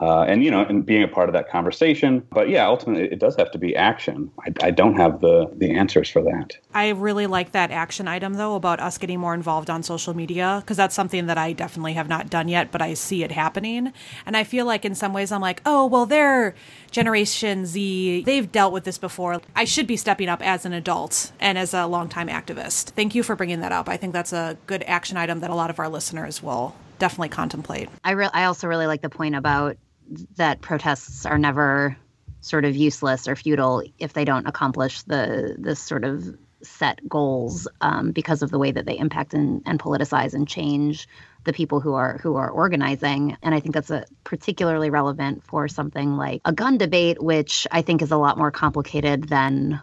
uh, 0.00 0.22
and 0.22 0.44
you 0.44 0.50
know, 0.50 0.62
and 0.62 0.84
being 0.84 1.02
a 1.02 1.08
part 1.08 1.28
of 1.28 1.32
that 1.32 1.48
conversation. 1.48 2.22
But 2.30 2.48
yeah, 2.48 2.66
ultimately, 2.66 3.04
it 3.04 3.18
does 3.18 3.34
have 3.36 3.50
to 3.52 3.58
be 3.58 3.74
action. 3.74 4.30
I, 4.40 4.66
I, 4.66 4.70
don't 4.70 4.96
have 4.96 5.20
the 5.20 5.50
the 5.54 5.74
answers 5.74 6.10
for 6.10 6.22
that. 6.22 6.56
I 6.74 6.90
really 6.90 7.26
like 7.26 7.52
that 7.52 7.70
action 7.70 8.06
item 8.06 8.34
though 8.34 8.56
about 8.56 8.80
us 8.80 8.98
getting 8.98 9.20
more 9.20 9.34
involved 9.34 9.70
on 9.70 9.82
social 9.82 10.14
media 10.14 10.58
because 10.60 10.76
that's 10.76 10.94
something 10.94 11.26
that 11.26 11.38
I 11.38 11.52
definitely 11.52 11.94
have 11.94 12.08
not 12.08 12.28
done 12.28 12.48
yet, 12.48 12.70
but 12.70 12.82
I 12.82 12.94
see 12.94 13.22
it 13.22 13.32
happening, 13.32 13.92
and 14.26 14.36
I 14.36 14.44
feel 14.44 14.66
like 14.66 14.84
in 14.84 14.94
some 14.94 15.12
ways 15.12 15.32
I'm 15.32 15.40
like, 15.40 15.62
oh 15.64 15.86
well, 15.86 16.04
they're 16.04 16.54
Generation 16.90 17.64
Z. 17.64 18.24
They've 18.24 18.50
dealt 18.50 18.72
with 18.72 18.84
this 18.84 18.98
before. 18.98 19.40
I 19.54 19.64
should 19.64 19.86
be 19.86 19.96
stepping 19.96 20.28
up 20.28 20.42
as 20.42 20.66
an 20.66 20.72
adult 20.72 21.32
and 21.40 21.56
as 21.56 21.72
a 21.72 21.86
longtime 21.86 22.28
activist. 22.28 22.90
Thank 22.90 23.14
you 23.14 23.22
for 23.22 23.34
bringing 23.34 23.60
that 23.60 23.72
up. 23.72 23.88
I 23.88 23.96
think 23.96 24.12
that's 24.12 24.32
a 24.32 24.58
good 24.66 24.82
action 24.86 25.16
item 25.16 25.40
that 25.40 25.50
a 25.50 25.54
lot 25.54 25.70
of 25.70 25.78
our 25.78 25.88
listeners 25.88 26.42
will 26.42 26.74
definitely 26.98 27.28
contemplate. 27.28 27.88
I 28.04 28.12
re- 28.12 28.30
I 28.32 28.44
also 28.44 28.66
really 28.66 28.86
like 28.86 29.02
the 29.02 29.08
point 29.08 29.34
about 29.34 29.76
that 30.36 30.60
protests 30.60 31.26
are 31.26 31.38
never 31.38 31.96
sort 32.40 32.64
of 32.64 32.76
useless 32.76 33.26
or 33.26 33.34
futile 33.34 33.82
if 33.98 34.12
they 34.12 34.24
don't 34.24 34.46
accomplish 34.46 35.02
the 35.02 35.56
this 35.58 35.80
sort 35.80 36.04
of 36.04 36.36
set 36.62 37.06
goals 37.08 37.68
um, 37.80 38.12
because 38.12 38.42
of 38.42 38.50
the 38.50 38.58
way 38.58 38.70
that 38.70 38.86
they 38.86 38.98
impact 38.98 39.34
and, 39.34 39.62
and 39.66 39.78
politicize 39.78 40.34
and 40.34 40.48
change 40.48 41.08
the 41.44 41.52
people 41.52 41.80
who 41.80 41.94
are 41.94 42.18
who 42.22 42.36
are 42.36 42.50
organizing. 42.50 43.36
And 43.42 43.54
i 43.54 43.60
think 43.60 43.74
that's 43.74 43.90
a 43.90 44.04
particularly 44.24 44.90
relevant 44.90 45.44
for 45.44 45.68
something 45.68 46.16
like 46.16 46.40
a 46.44 46.52
gun 46.52 46.78
debate 46.78 47.22
which 47.22 47.66
i 47.70 47.82
think 47.82 48.02
is 48.02 48.10
a 48.10 48.16
lot 48.16 48.38
more 48.38 48.50
complicated 48.50 49.28
than 49.28 49.80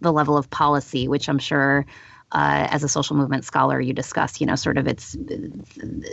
the 0.00 0.12
level 0.12 0.36
of 0.36 0.48
policy 0.48 1.08
which 1.08 1.28
i'm 1.28 1.38
sure 1.38 1.84
uh, 2.32 2.66
as 2.70 2.82
a 2.82 2.88
social 2.88 3.14
movement 3.14 3.44
scholar, 3.44 3.80
you 3.80 3.92
discuss, 3.92 4.40
you 4.40 4.46
know, 4.46 4.54
sort 4.54 4.78
of 4.78 4.86
its 4.86 5.16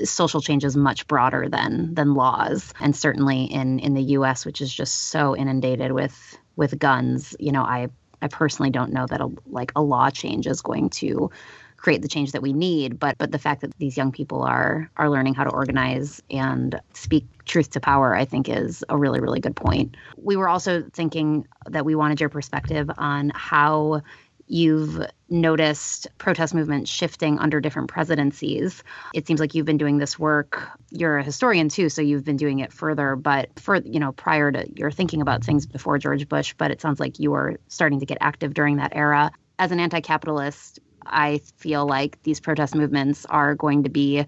social 0.04 0.42
change 0.42 0.66
is 0.66 0.76
much 0.76 1.08
broader 1.08 1.48
than 1.48 1.94
than 1.94 2.14
laws, 2.14 2.74
and 2.82 2.96
certainly 2.96 3.46
in 3.46 3.80
in 3.80 3.94
the 3.94 4.04
U.S., 4.04 4.46
which 4.46 4.62
is 4.62 4.74
just 4.74 5.10
so 5.10 5.36
inundated 5.36 5.94
with 5.94 6.38
with 6.58 6.78
guns, 6.78 7.36
you 7.40 7.54
know, 7.54 7.64
I 7.64 7.88
I 8.22 8.28
personally 8.28 8.70
don't 8.70 8.92
know 8.92 9.06
that 9.08 9.22
a, 9.22 9.30
like 9.48 9.72
a 9.78 9.82
law 9.82 10.10
change 10.10 10.46
is 10.46 10.62
going 10.62 10.90
to 10.90 11.32
create 11.78 12.02
the 12.02 12.10
change 12.10 12.34
that 12.34 12.42
we 12.42 12.52
need 12.52 13.00
but 13.00 13.18
but 13.18 13.32
the 13.32 13.40
fact 13.40 13.62
that 13.62 13.72
these 13.78 13.96
young 13.96 14.12
people 14.12 14.44
are 14.44 14.92
are 14.98 15.10
learning 15.10 15.34
how 15.34 15.46
to 15.46 15.50
organize 15.50 16.22
and 16.30 16.78
speak 16.94 17.26
truth 17.46 17.70
to 17.70 17.80
power 17.80 18.14
i 18.14 18.26
think 18.26 18.50
is 18.50 18.84
a 18.90 18.98
really 18.98 19.22
really 19.22 19.40
good 19.40 19.56
point 19.56 19.96
we 20.18 20.36
were 20.36 20.50
also 20.50 20.84
thinking 20.92 21.48
that 21.68 21.86
we 21.86 21.96
wanted 21.96 22.20
your 22.20 22.28
perspective 22.28 22.92
on 22.98 23.32
how 23.34 24.02
you've 24.50 25.06
noticed 25.30 26.08
protest 26.18 26.54
movements 26.56 26.90
shifting 26.90 27.38
under 27.38 27.62
different 27.62 27.88
presidencies. 27.88 28.84
It 29.14 29.28
seems 29.28 29.40
like 29.40 29.54
you've 29.54 29.66
been 29.66 29.78
doing 29.78 30.00
this 30.00 30.18
work. 30.18 30.68
You're 30.90 31.20
a 31.20 31.24
historian 31.24 31.70
too, 31.70 31.88
so 31.90 32.02
you've 32.02 32.26
been 32.26 32.36
doing 32.36 32.60
it 32.60 32.74
further, 32.74 33.16
but 33.16 33.50
for 33.60 33.76
you 33.76 34.00
know, 34.00 34.12
prior 34.12 34.52
to 34.52 34.68
you're 34.76 34.92
thinking 34.92 35.22
about 35.22 35.44
things 35.44 35.68
before 35.68 36.00
George 36.00 36.28
Bush, 36.28 36.56
but 36.58 36.72
it 36.72 36.82
sounds 36.82 37.00
like 37.00 37.20
you 37.20 37.32
were 37.32 37.60
starting 37.68 38.00
to 38.00 38.06
get 38.06 38.18
active 38.22 38.54
during 38.54 38.78
that 38.78 38.92
era. 38.96 39.32
As 39.60 39.72
an 39.72 39.80
anti-capitalist, 39.80 40.80
I 41.06 41.42
feel 41.58 41.86
like 41.86 42.22
these 42.24 42.40
protest 42.40 42.76
movements 42.76 43.26
are 43.28 43.56
going 43.56 43.84
to 43.84 43.90
be 43.90 44.26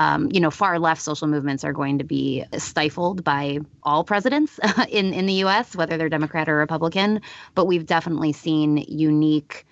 um, 0.00 0.30
you 0.32 0.40
know, 0.40 0.50
far 0.50 0.78
left 0.78 1.02
social 1.02 1.28
movements 1.28 1.62
are 1.62 1.74
going 1.74 1.98
to 1.98 2.04
be 2.04 2.42
stifled 2.56 3.22
by 3.22 3.58
all 3.82 4.02
presidents 4.02 4.58
in, 4.88 5.12
in 5.12 5.26
the 5.26 5.44
US, 5.44 5.76
whether 5.76 5.98
they're 5.98 6.08
Democrat 6.08 6.48
or 6.48 6.56
Republican. 6.56 7.20
But 7.54 7.66
we've 7.66 7.84
definitely 7.84 8.32
seen 8.32 8.78
unique 8.88 9.66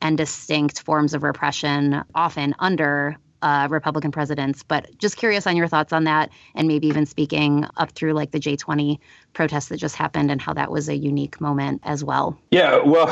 and 0.00 0.16
distinct 0.16 0.80
forms 0.80 1.12
of 1.12 1.22
repression, 1.22 2.02
often 2.14 2.54
under 2.58 3.18
uh, 3.44 3.68
Republican 3.70 4.10
presidents. 4.10 4.62
But 4.62 4.96
just 4.98 5.16
curious 5.18 5.46
on 5.46 5.54
your 5.54 5.68
thoughts 5.68 5.92
on 5.92 6.04
that, 6.04 6.30
and 6.54 6.66
maybe 6.66 6.88
even 6.88 7.04
speaking 7.04 7.66
up 7.76 7.92
through 7.92 8.14
like 8.14 8.30
the 8.30 8.40
J20 8.40 8.98
protests 9.34 9.68
that 9.68 9.76
just 9.76 9.96
happened 9.96 10.30
and 10.30 10.40
how 10.40 10.54
that 10.54 10.70
was 10.70 10.88
a 10.88 10.96
unique 10.96 11.40
moment 11.40 11.82
as 11.84 12.02
well. 12.02 12.38
Yeah, 12.50 12.82
well, 12.82 13.06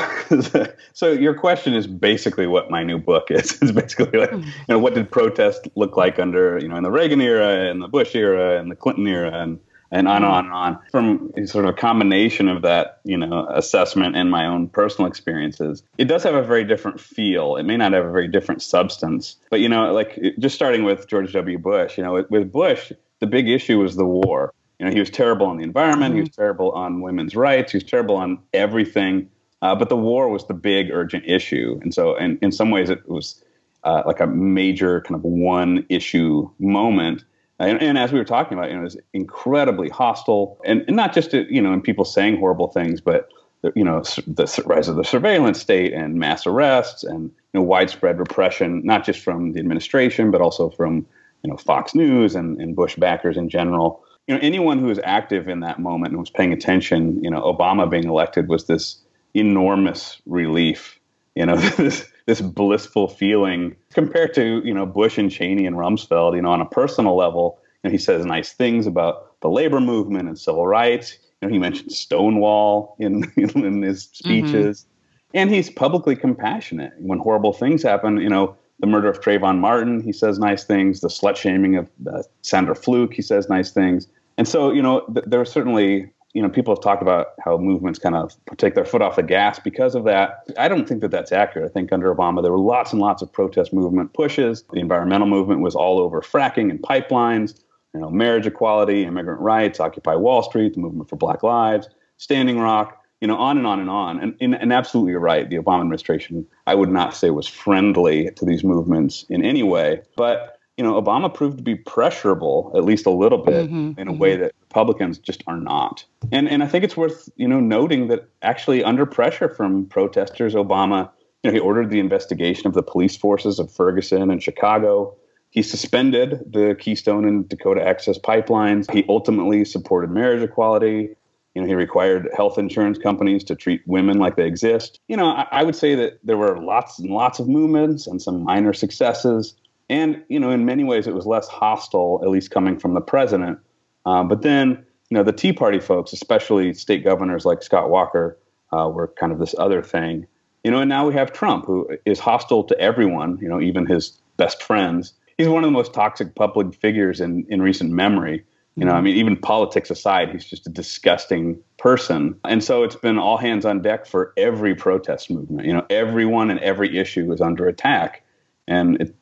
so 0.93 1.11
your 1.11 1.35
question 1.35 1.75
is 1.75 1.85
basically 1.85 2.47
what 2.47 2.71
my 2.71 2.83
new 2.83 2.97
book 2.97 3.29
is. 3.29 3.57
It's 3.63 3.71
basically 3.71 4.19
like, 4.19 4.31
you 4.31 4.43
know, 4.67 4.79
what 4.79 4.95
did 4.95 5.09
protest 5.11 5.67
look 5.75 5.95
like 5.95 6.17
under, 6.17 6.57
you 6.59 6.67
know, 6.67 6.75
in 6.75 6.83
the 6.83 6.91
Reagan 6.91 7.21
era 7.21 7.69
and 7.69 7.81
the 7.81 7.87
Bush 7.87 8.15
era 8.15 8.59
and 8.59 8.71
the 8.71 8.75
Clinton 8.75 9.07
era 9.07 9.31
and 9.31 9.59
and 9.93 10.07
on 10.07 10.23
and 10.23 10.25
on 10.25 10.45
and 10.45 10.53
on. 10.53 10.79
From 10.91 11.31
sort 11.47 11.65
of 11.65 11.69
a 11.69 11.77
combination 11.77 12.49
of 12.49 12.63
that, 12.63 12.99
you 13.03 13.17
know, 13.17 13.47
assessment 13.49 14.15
and 14.15 14.29
my 14.29 14.47
own 14.47 14.67
personal 14.67 15.07
experiences, 15.07 15.83
it 15.97 16.05
does 16.05 16.23
have 16.23 16.33
a 16.33 16.41
very 16.41 16.63
different 16.63 16.99
feel. 16.99 17.55
It 17.55 17.63
may 17.63 17.77
not 17.77 17.93
have 17.93 18.05
a 18.05 18.11
very 18.11 18.27
different 18.27 18.63
substance, 18.63 19.37
but 19.51 19.59
you 19.59 19.69
know, 19.69 19.93
like 19.93 20.19
just 20.39 20.55
starting 20.55 20.83
with 20.83 21.07
George 21.07 21.31
W. 21.33 21.59
Bush, 21.59 21.97
you 21.97 22.03
know, 22.03 22.25
with, 22.29 22.51
Bush, 22.51 22.91
the 23.19 23.27
big 23.27 23.47
issue 23.47 23.79
was 23.79 23.95
the 23.95 24.05
war. 24.05 24.53
You 24.79 24.87
know, 24.87 24.91
he 24.91 24.99
was 24.99 25.09
terrible 25.09 25.45
on 25.45 25.57
the 25.57 25.63
environment. 25.63 26.11
Mm-hmm. 26.11 26.15
He 26.15 26.21
was 26.21 26.35
terrible 26.35 26.71
on 26.71 27.01
women's 27.01 27.35
rights. 27.35 27.71
He 27.71 27.77
was 27.77 27.85
terrible 27.85 28.15
on 28.15 28.39
everything. 28.53 29.29
Uh, 29.61 29.75
but 29.75 29.87
the 29.87 29.95
war 29.95 30.27
was 30.27 30.45
the 30.47 30.53
big 30.53 30.91
urgent 30.91 31.23
issue, 31.25 31.79
and 31.81 31.93
so, 31.93 32.17
in, 32.17 32.37
in 32.41 32.51
some 32.51 32.69
ways, 32.69 32.89
it 32.89 33.07
was 33.07 33.41
uh, 33.85 34.03
like 34.05 34.19
a 34.19 34.27
major 34.27 34.99
kind 35.01 35.15
of 35.15 35.23
one 35.23 35.85
issue 35.87 36.49
moment 36.59 37.23
and, 37.59 37.81
and, 37.81 37.97
as 37.97 38.11
we 38.11 38.19
were 38.19 38.25
talking 38.25 38.57
about, 38.57 38.69
you 38.69 38.75
know, 38.75 38.81
it 38.81 38.85
was 38.85 38.97
incredibly 39.13 39.89
hostile, 39.89 40.59
and, 40.65 40.83
and 40.87 40.95
not 40.95 41.13
just 41.13 41.31
to, 41.31 41.45
you 41.53 41.61
know, 41.61 41.71
and 41.71 41.83
people 41.83 42.03
saying 42.03 42.37
horrible 42.37 42.67
things, 42.67 42.99
but 42.99 43.29
you 43.75 43.83
know, 43.83 44.01
the 44.27 44.63
rise 44.65 44.89
of 44.89 44.97
the 44.97 45.03
surveillance 45.03 45.59
state 45.59 45.93
and 45.93 46.15
mass 46.15 46.45
arrests 46.45 47.03
and 47.03 47.23
you 47.23 47.31
know 47.59 47.61
widespread 47.61 48.19
repression, 48.19 48.81
not 48.83 49.05
just 49.05 49.21
from 49.21 49.53
the 49.53 49.59
administration, 49.59 50.31
but 50.31 50.41
also 50.41 50.69
from 50.69 51.05
you 51.43 51.49
know 51.49 51.57
Fox 51.57 51.95
News 51.95 52.35
and, 52.35 52.59
and 52.59 52.75
Bush 52.75 52.95
backers 52.95 53.37
in 53.37 53.49
general. 53.49 54.03
You 54.27 54.35
know, 54.35 54.41
anyone 54.41 54.79
who 54.79 54.87
was 54.87 54.99
active 55.03 55.47
in 55.47 55.61
that 55.61 55.79
moment 55.79 56.11
and 56.11 56.19
was 56.19 56.29
paying 56.29 56.53
attention, 56.53 57.23
you 57.23 57.29
know, 57.29 57.41
Obama 57.41 57.89
being 57.89 58.07
elected 58.07 58.47
was 58.47 58.65
this 58.65 58.97
enormous 59.33 60.21
relief. 60.25 60.99
You 61.35 61.45
know, 61.45 61.55
this 61.77 62.09
this 62.25 62.41
blissful 62.41 63.07
feeling 63.07 63.75
compared 63.93 64.33
to 64.35 64.61
you 64.63 64.73
know 64.73 64.85
Bush 64.85 65.17
and 65.17 65.31
Cheney 65.31 65.65
and 65.65 65.75
Rumsfeld. 65.75 66.35
You 66.35 66.41
know, 66.41 66.51
on 66.51 66.61
a 66.61 66.65
personal 66.65 67.15
level, 67.15 67.59
you 67.83 67.89
know, 67.89 67.91
he 67.91 67.97
says 67.97 68.25
nice 68.25 68.53
things 68.53 68.87
about 68.87 69.39
the 69.41 69.49
labor 69.49 69.79
movement 69.79 70.27
and 70.27 70.37
civil 70.37 70.65
rights. 70.65 71.17
You 71.41 71.47
know, 71.47 71.53
he 71.53 71.59
mentioned 71.59 71.91
Stonewall 71.91 72.95
in 72.99 73.31
in 73.37 73.81
his 73.81 74.03
speeches, 74.03 74.81
mm-hmm. 74.81 75.37
and 75.37 75.49
he's 75.49 75.69
publicly 75.69 76.15
compassionate 76.15 76.93
when 76.97 77.19
horrible 77.19 77.53
things 77.53 77.83
happen. 77.83 78.17
You 78.17 78.29
know, 78.29 78.55
the 78.79 78.87
murder 78.87 79.09
of 79.09 79.21
Trayvon 79.21 79.59
Martin, 79.59 80.01
he 80.01 80.11
says 80.11 80.39
nice 80.39 80.63
things. 80.63 81.01
The 81.01 81.07
slut 81.07 81.35
shaming 81.35 81.75
of 81.75 81.89
uh, 82.11 82.23
Sandra 82.41 82.75
Fluke, 82.75 83.13
he 83.13 83.21
says 83.21 83.49
nice 83.49 83.71
things. 83.71 84.07
And 84.37 84.47
so, 84.47 84.71
you 84.71 84.81
know, 84.81 85.01
th- 85.13 85.25
there 85.27 85.39
are 85.39 85.45
certainly 85.45 86.11
you 86.33 86.41
know, 86.41 86.49
people 86.49 86.73
have 86.73 86.81
talked 86.81 87.01
about 87.01 87.27
how 87.43 87.57
movements 87.57 87.99
kind 87.99 88.15
of 88.15 88.35
take 88.57 88.73
their 88.73 88.85
foot 88.85 89.01
off 89.01 89.15
the 89.15 89.23
gas 89.23 89.59
because 89.59 89.93
of 89.93 90.03
that. 90.05 90.43
I 90.57 90.67
don't 90.67 90.87
think 90.87 91.01
that 91.01 91.11
that's 91.11 91.31
accurate. 91.31 91.69
I 91.69 91.71
think 91.71 91.93
under 91.93 92.13
Obama, 92.13 92.41
there 92.41 92.51
were 92.51 92.59
lots 92.59 92.91
and 92.91 92.99
lots 92.99 93.21
of 93.21 93.31
protest 93.31 93.71
movement 93.71 94.13
pushes. 94.13 94.63
The 94.73 94.79
environmental 94.79 95.27
movement 95.27 95.61
was 95.61 95.75
all 95.75 95.99
over 95.99 96.21
fracking 96.21 96.71
and 96.71 96.81
pipelines, 96.81 97.59
you 97.93 98.01
know, 98.01 98.09
marriage 98.09 98.47
equality, 98.47 99.03
immigrant 99.03 99.41
rights, 99.41 99.79
Occupy 99.79 100.15
Wall 100.15 100.41
Street, 100.41 100.73
the 100.73 100.79
movement 100.79 101.07
for 101.07 101.17
Black 101.17 101.43
Lives, 101.43 101.87
Standing 102.17 102.59
Rock, 102.59 102.99
you 103.21 103.27
know, 103.27 103.37
on 103.37 103.57
and 103.57 103.67
on 103.67 103.79
and 103.79 103.89
on. 103.89 104.19
And, 104.19 104.35
and, 104.41 104.55
and 104.55 104.73
absolutely 104.73 105.11
you're 105.11 105.19
right. 105.19 105.47
The 105.47 105.57
Obama 105.57 105.81
administration, 105.81 106.47
I 106.65 106.73
would 106.73 106.89
not 106.89 107.15
say 107.15 107.29
was 107.29 107.47
friendly 107.47 108.31
to 108.31 108.43
these 108.43 108.63
movements 108.63 109.23
in 109.29 109.45
any 109.45 109.61
way. 109.61 110.01
But 110.17 110.52
you 110.77 110.83
know, 110.83 110.99
Obama 110.99 111.31
proved 111.31 111.57
to 111.57 111.63
be 111.63 111.75
pressurable 111.75 112.71
at 112.75 112.83
least 112.83 113.05
a 113.05 113.11
little 113.11 113.37
bit 113.37 113.67
mm-hmm, 113.67 113.99
in 113.99 114.07
a 114.07 114.11
mm-hmm. 114.11 114.19
way 114.19 114.35
that 114.37 114.53
Republicans 114.61 115.19
just 115.19 115.43
are 115.45 115.57
not. 115.57 116.03
And 116.31 116.49
and 116.49 116.63
I 116.63 116.67
think 116.67 116.83
it's 116.83 116.97
worth 116.97 117.29
you 117.35 117.47
know 117.47 117.59
noting 117.59 118.07
that 118.07 118.27
actually 118.41 118.83
under 118.83 119.05
pressure 119.05 119.49
from 119.49 119.85
protesters, 119.85 120.55
Obama 120.55 121.09
you 121.43 121.51
know 121.51 121.53
he 121.53 121.59
ordered 121.59 121.89
the 121.89 121.99
investigation 121.99 122.67
of 122.67 122.73
the 122.73 122.83
police 122.83 123.15
forces 123.15 123.59
of 123.59 123.71
Ferguson 123.71 124.31
and 124.31 124.41
Chicago. 124.41 125.15
He 125.51 125.61
suspended 125.61 126.39
the 126.51 126.75
Keystone 126.79 127.25
and 127.25 127.47
Dakota 127.47 127.87
Access 127.87 128.17
pipelines. 128.17 128.91
He 128.91 129.05
ultimately 129.07 129.63
supported 129.65 130.09
marriage 130.09 130.41
equality. 130.41 131.09
You 131.53 131.61
know, 131.61 131.67
he 131.67 131.75
required 131.75 132.27
health 132.35 132.57
insurance 132.57 132.97
companies 132.97 133.43
to 133.43 133.55
treat 133.55 133.83
women 133.85 134.17
like 134.17 134.37
they 134.37 134.47
exist. 134.47 134.99
You 135.07 135.15
know, 135.15 135.27
I, 135.27 135.47
I 135.51 135.63
would 135.63 135.75
say 135.75 135.93
that 135.93 136.17
there 136.23 136.37
were 136.37 136.59
lots 136.59 136.97
and 136.97 137.11
lots 137.11 137.37
of 137.37 137.47
movements 137.47 138.07
and 138.07 138.19
some 138.19 138.43
minor 138.43 138.73
successes 138.73 139.53
and 139.93 140.23
you 140.27 140.39
know, 140.39 140.49
in 140.49 140.65
many 140.65 140.83
ways, 140.83 141.05
it 141.05 141.13
was 141.13 141.27
less 141.27 141.47
hostile, 141.47 142.19
at 142.23 142.29
least 142.29 142.49
coming 142.49 142.79
from 142.79 142.95
the 142.95 143.01
president. 143.01 143.59
Um, 144.07 144.27
but 144.27 144.41
then, 144.41 144.83
you 145.09 145.15
know, 145.15 145.23
the 145.23 145.31
Tea 145.31 145.53
Party 145.53 145.79
folks, 145.79 146.13
especially 146.13 146.73
state 146.73 147.03
governors 147.03 147.45
like 147.45 147.61
Scott 147.61 147.91
Walker, 147.91 148.39
uh, 148.71 148.89
were 148.89 149.07
kind 149.19 149.31
of 149.31 149.37
this 149.37 149.53
other 149.59 149.83
thing. 149.83 150.25
You 150.63 150.71
know, 150.71 150.79
and 150.79 150.89
now 150.89 151.07
we 151.07 151.13
have 151.13 151.31
Trump, 151.31 151.65
who 151.65 151.87
is 152.05 152.19
hostile 152.19 152.63
to 152.63 152.79
everyone. 152.79 153.37
You 153.39 153.47
know, 153.47 153.61
even 153.61 153.85
his 153.85 154.19
best 154.37 154.63
friends. 154.63 155.13
He's 155.37 155.47
one 155.47 155.63
of 155.63 155.67
the 155.67 155.71
most 155.71 155.93
toxic 155.93 156.33
public 156.33 156.73
figures 156.73 157.21
in 157.21 157.45
in 157.49 157.61
recent 157.61 157.91
memory. 157.91 158.43
You 158.75 158.85
know, 158.85 158.93
I 158.93 159.01
mean, 159.01 159.15
even 159.17 159.37
politics 159.37 159.91
aside, 159.91 160.31
he's 160.31 160.45
just 160.45 160.65
a 160.65 160.71
disgusting 160.71 161.59
person. 161.77 162.39
And 162.43 162.63
so 162.63 162.81
it's 162.81 162.95
been 162.95 163.19
all 163.19 163.37
hands 163.37 163.65
on 163.65 163.83
deck 163.83 164.07
for 164.07 164.33
every 164.35 164.73
protest 164.73 165.29
movement. 165.29 165.67
You 165.67 165.73
know, 165.73 165.85
everyone 165.91 166.49
and 166.49 166.59
every 166.61 166.97
issue 166.97 167.31
is 167.31 167.39
under 167.39 167.67
attack. 167.67 168.23
And 168.67 168.99
it, 168.99 169.15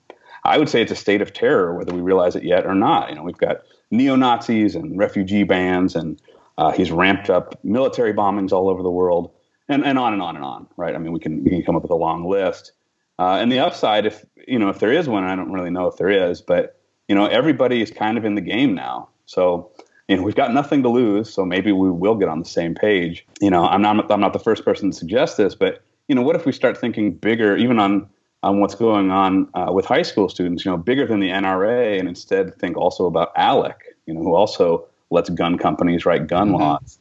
I 0.43 0.57
would 0.57 0.69
say 0.69 0.81
it's 0.81 0.91
a 0.91 0.95
state 0.95 1.21
of 1.21 1.33
terror, 1.33 1.75
whether 1.75 1.93
we 1.93 2.01
realize 2.01 2.35
it 2.35 2.43
yet 2.43 2.65
or 2.65 2.75
not. 2.75 3.09
You 3.09 3.15
know, 3.15 3.23
we've 3.23 3.37
got 3.37 3.61
neo 3.91 4.15
Nazis 4.15 4.75
and 4.75 4.97
refugee 4.97 5.43
bans, 5.43 5.95
and 5.95 6.21
uh, 6.57 6.71
he's 6.71 6.91
ramped 6.91 7.29
up 7.29 7.63
military 7.63 8.13
bombings 8.13 8.51
all 8.51 8.69
over 8.69 8.81
the 8.81 8.91
world, 8.91 9.31
and, 9.69 9.85
and 9.85 9.99
on 9.99 10.13
and 10.13 10.21
on 10.21 10.35
and 10.35 10.43
on. 10.43 10.67
Right? 10.77 10.95
I 10.95 10.97
mean, 10.97 11.11
we 11.11 11.19
can 11.19 11.43
we 11.43 11.51
can 11.51 11.63
come 11.63 11.75
up 11.75 11.83
with 11.83 11.91
a 11.91 11.95
long 11.95 12.27
list. 12.27 12.71
Uh, 13.19 13.37
and 13.39 13.51
the 13.51 13.59
upside, 13.59 14.05
if 14.05 14.25
you 14.47 14.57
know, 14.57 14.69
if 14.69 14.79
there 14.79 14.91
is 14.91 15.07
one, 15.07 15.23
I 15.23 15.35
don't 15.35 15.51
really 15.51 15.69
know 15.69 15.87
if 15.87 15.97
there 15.97 16.09
is, 16.09 16.41
but 16.41 16.79
you 17.07 17.15
know, 17.15 17.25
everybody 17.27 17.81
is 17.81 17.91
kind 17.91 18.17
of 18.17 18.25
in 18.25 18.35
the 18.35 18.41
game 18.41 18.73
now. 18.73 19.09
So 19.25 19.71
you 20.07 20.17
know, 20.17 20.23
we've 20.23 20.35
got 20.35 20.53
nothing 20.53 20.81
to 20.83 20.89
lose, 20.89 21.31
so 21.31 21.45
maybe 21.45 21.71
we 21.71 21.89
will 21.91 22.15
get 22.15 22.27
on 22.27 22.39
the 22.39 22.45
same 22.45 22.75
page. 22.75 23.25
You 23.39 23.49
know, 23.49 23.65
I'm 23.65 23.81
not 23.81 24.11
I'm 24.11 24.19
not 24.19 24.33
the 24.33 24.39
first 24.39 24.65
person 24.65 24.91
to 24.91 24.97
suggest 24.97 25.37
this, 25.37 25.55
but 25.55 25.83
you 26.07 26.15
know, 26.15 26.21
what 26.21 26.35
if 26.35 26.45
we 26.45 26.51
start 26.51 26.77
thinking 26.77 27.13
bigger, 27.13 27.55
even 27.55 27.79
on 27.79 28.09
on 28.43 28.59
what's 28.59 28.75
going 28.75 29.11
on 29.11 29.47
uh, 29.53 29.71
with 29.71 29.85
high 29.85 30.01
school 30.01 30.27
students, 30.27 30.65
you 30.65 30.71
know, 30.71 30.77
bigger 30.77 31.05
than 31.05 31.19
the 31.19 31.29
NRA, 31.29 31.99
and 31.99 32.07
instead 32.07 32.55
think 32.55 32.75
also 32.75 33.05
about 33.05 33.33
ALEC, 33.35 33.75
you 34.05 34.13
know, 34.13 34.21
who 34.21 34.33
also 34.33 34.85
lets 35.11 35.29
gun 35.29 35.57
companies 35.57 36.05
write 36.05 36.27
gun 36.27 36.49
mm-hmm. 36.49 36.61
laws. 36.61 36.97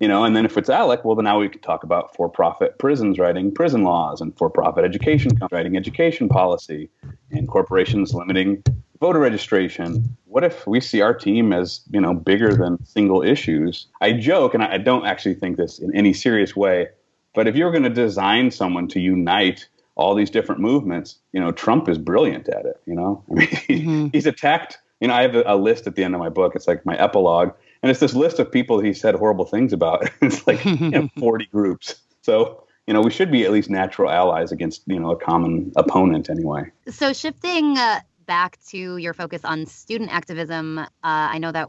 You 0.00 0.08
know, 0.08 0.24
and 0.24 0.34
then 0.34 0.44
if 0.44 0.58
it's 0.58 0.68
ALEC, 0.68 1.04
well, 1.04 1.14
then 1.14 1.24
now 1.24 1.38
we 1.38 1.48
could 1.48 1.62
talk 1.62 1.84
about 1.84 2.14
for-profit 2.16 2.78
prisons 2.78 3.20
writing 3.20 3.52
prison 3.52 3.84
laws 3.84 4.20
and 4.20 4.36
for-profit 4.36 4.84
education 4.84 5.30
writing 5.52 5.76
education 5.76 6.28
policy, 6.28 6.90
and 7.30 7.46
corporations 7.46 8.12
limiting 8.12 8.64
voter 9.00 9.20
registration. 9.20 10.16
What 10.26 10.44
if 10.44 10.66
we 10.66 10.80
see 10.80 11.00
our 11.00 11.14
team 11.14 11.52
as 11.52 11.82
you 11.90 12.00
know 12.00 12.14
bigger 12.14 12.54
than 12.54 12.84
single 12.84 13.22
issues? 13.22 13.86
I 14.00 14.12
joke, 14.12 14.54
and 14.54 14.62
I 14.62 14.78
don't 14.78 15.06
actually 15.06 15.34
think 15.34 15.56
this 15.56 15.78
in 15.78 15.94
any 15.94 16.12
serious 16.12 16.56
way, 16.56 16.88
but 17.32 17.46
if 17.46 17.56
you're 17.56 17.70
going 17.70 17.84
to 17.84 17.90
design 17.90 18.50
someone 18.50 18.88
to 18.88 19.00
unite 19.00 19.68
all 19.94 20.14
these 20.14 20.30
different 20.30 20.60
movements, 20.60 21.18
you 21.32 21.40
know, 21.40 21.52
Trump 21.52 21.88
is 21.88 21.98
brilliant 21.98 22.48
at 22.48 22.64
it. 22.64 22.80
You 22.86 22.94
know, 22.94 23.24
I 23.30 23.34
mean, 23.34 23.48
mm-hmm. 23.48 24.06
he's 24.12 24.26
attacked. 24.26 24.78
You 25.00 25.08
know, 25.08 25.14
I 25.14 25.22
have 25.22 25.34
a, 25.34 25.42
a, 25.46 25.56
list 25.56 25.86
at 25.86 25.96
the 25.96 26.04
end 26.04 26.14
of 26.14 26.20
my 26.20 26.28
book. 26.28 26.54
It's 26.54 26.68
like 26.68 26.86
my 26.86 26.96
epilogue, 26.96 27.52
and 27.82 27.90
it's 27.90 28.00
this 28.00 28.14
list 28.14 28.38
of 28.38 28.50
people 28.50 28.80
he 28.80 28.92
said 28.92 29.14
horrible 29.14 29.44
things 29.44 29.72
about. 29.72 30.08
it's 30.22 30.46
like 30.46 30.64
you 30.64 30.90
know, 30.90 31.08
forty 31.18 31.46
groups. 31.46 31.96
So 32.22 32.64
you 32.86 32.94
know, 32.94 33.00
we 33.00 33.10
should 33.10 33.30
be 33.30 33.44
at 33.44 33.52
least 33.52 33.70
natural 33.70 34.10
allies 34.10 34.52
against 34.52 34.82
you 34.86 34.98
know 34.98 35.10
a 35.10 35.16
common 35.16 35.72
opponent 35.76 36.30
anyway. 36.30 36.70
So 36.88 37.12
shifting 37.12 37.76
uh, 37.76 38.00
back 38.26 38.58
to 38.68 38.96
your 38.96 39.14
focus 39.14 39.44
on 39.44 39.66
student 39.66 40.12
activism, 40.12 40.78
uh, 40.78 40.86
I 41.02 41.38
know 41.38 41.52
that 41.52 41.68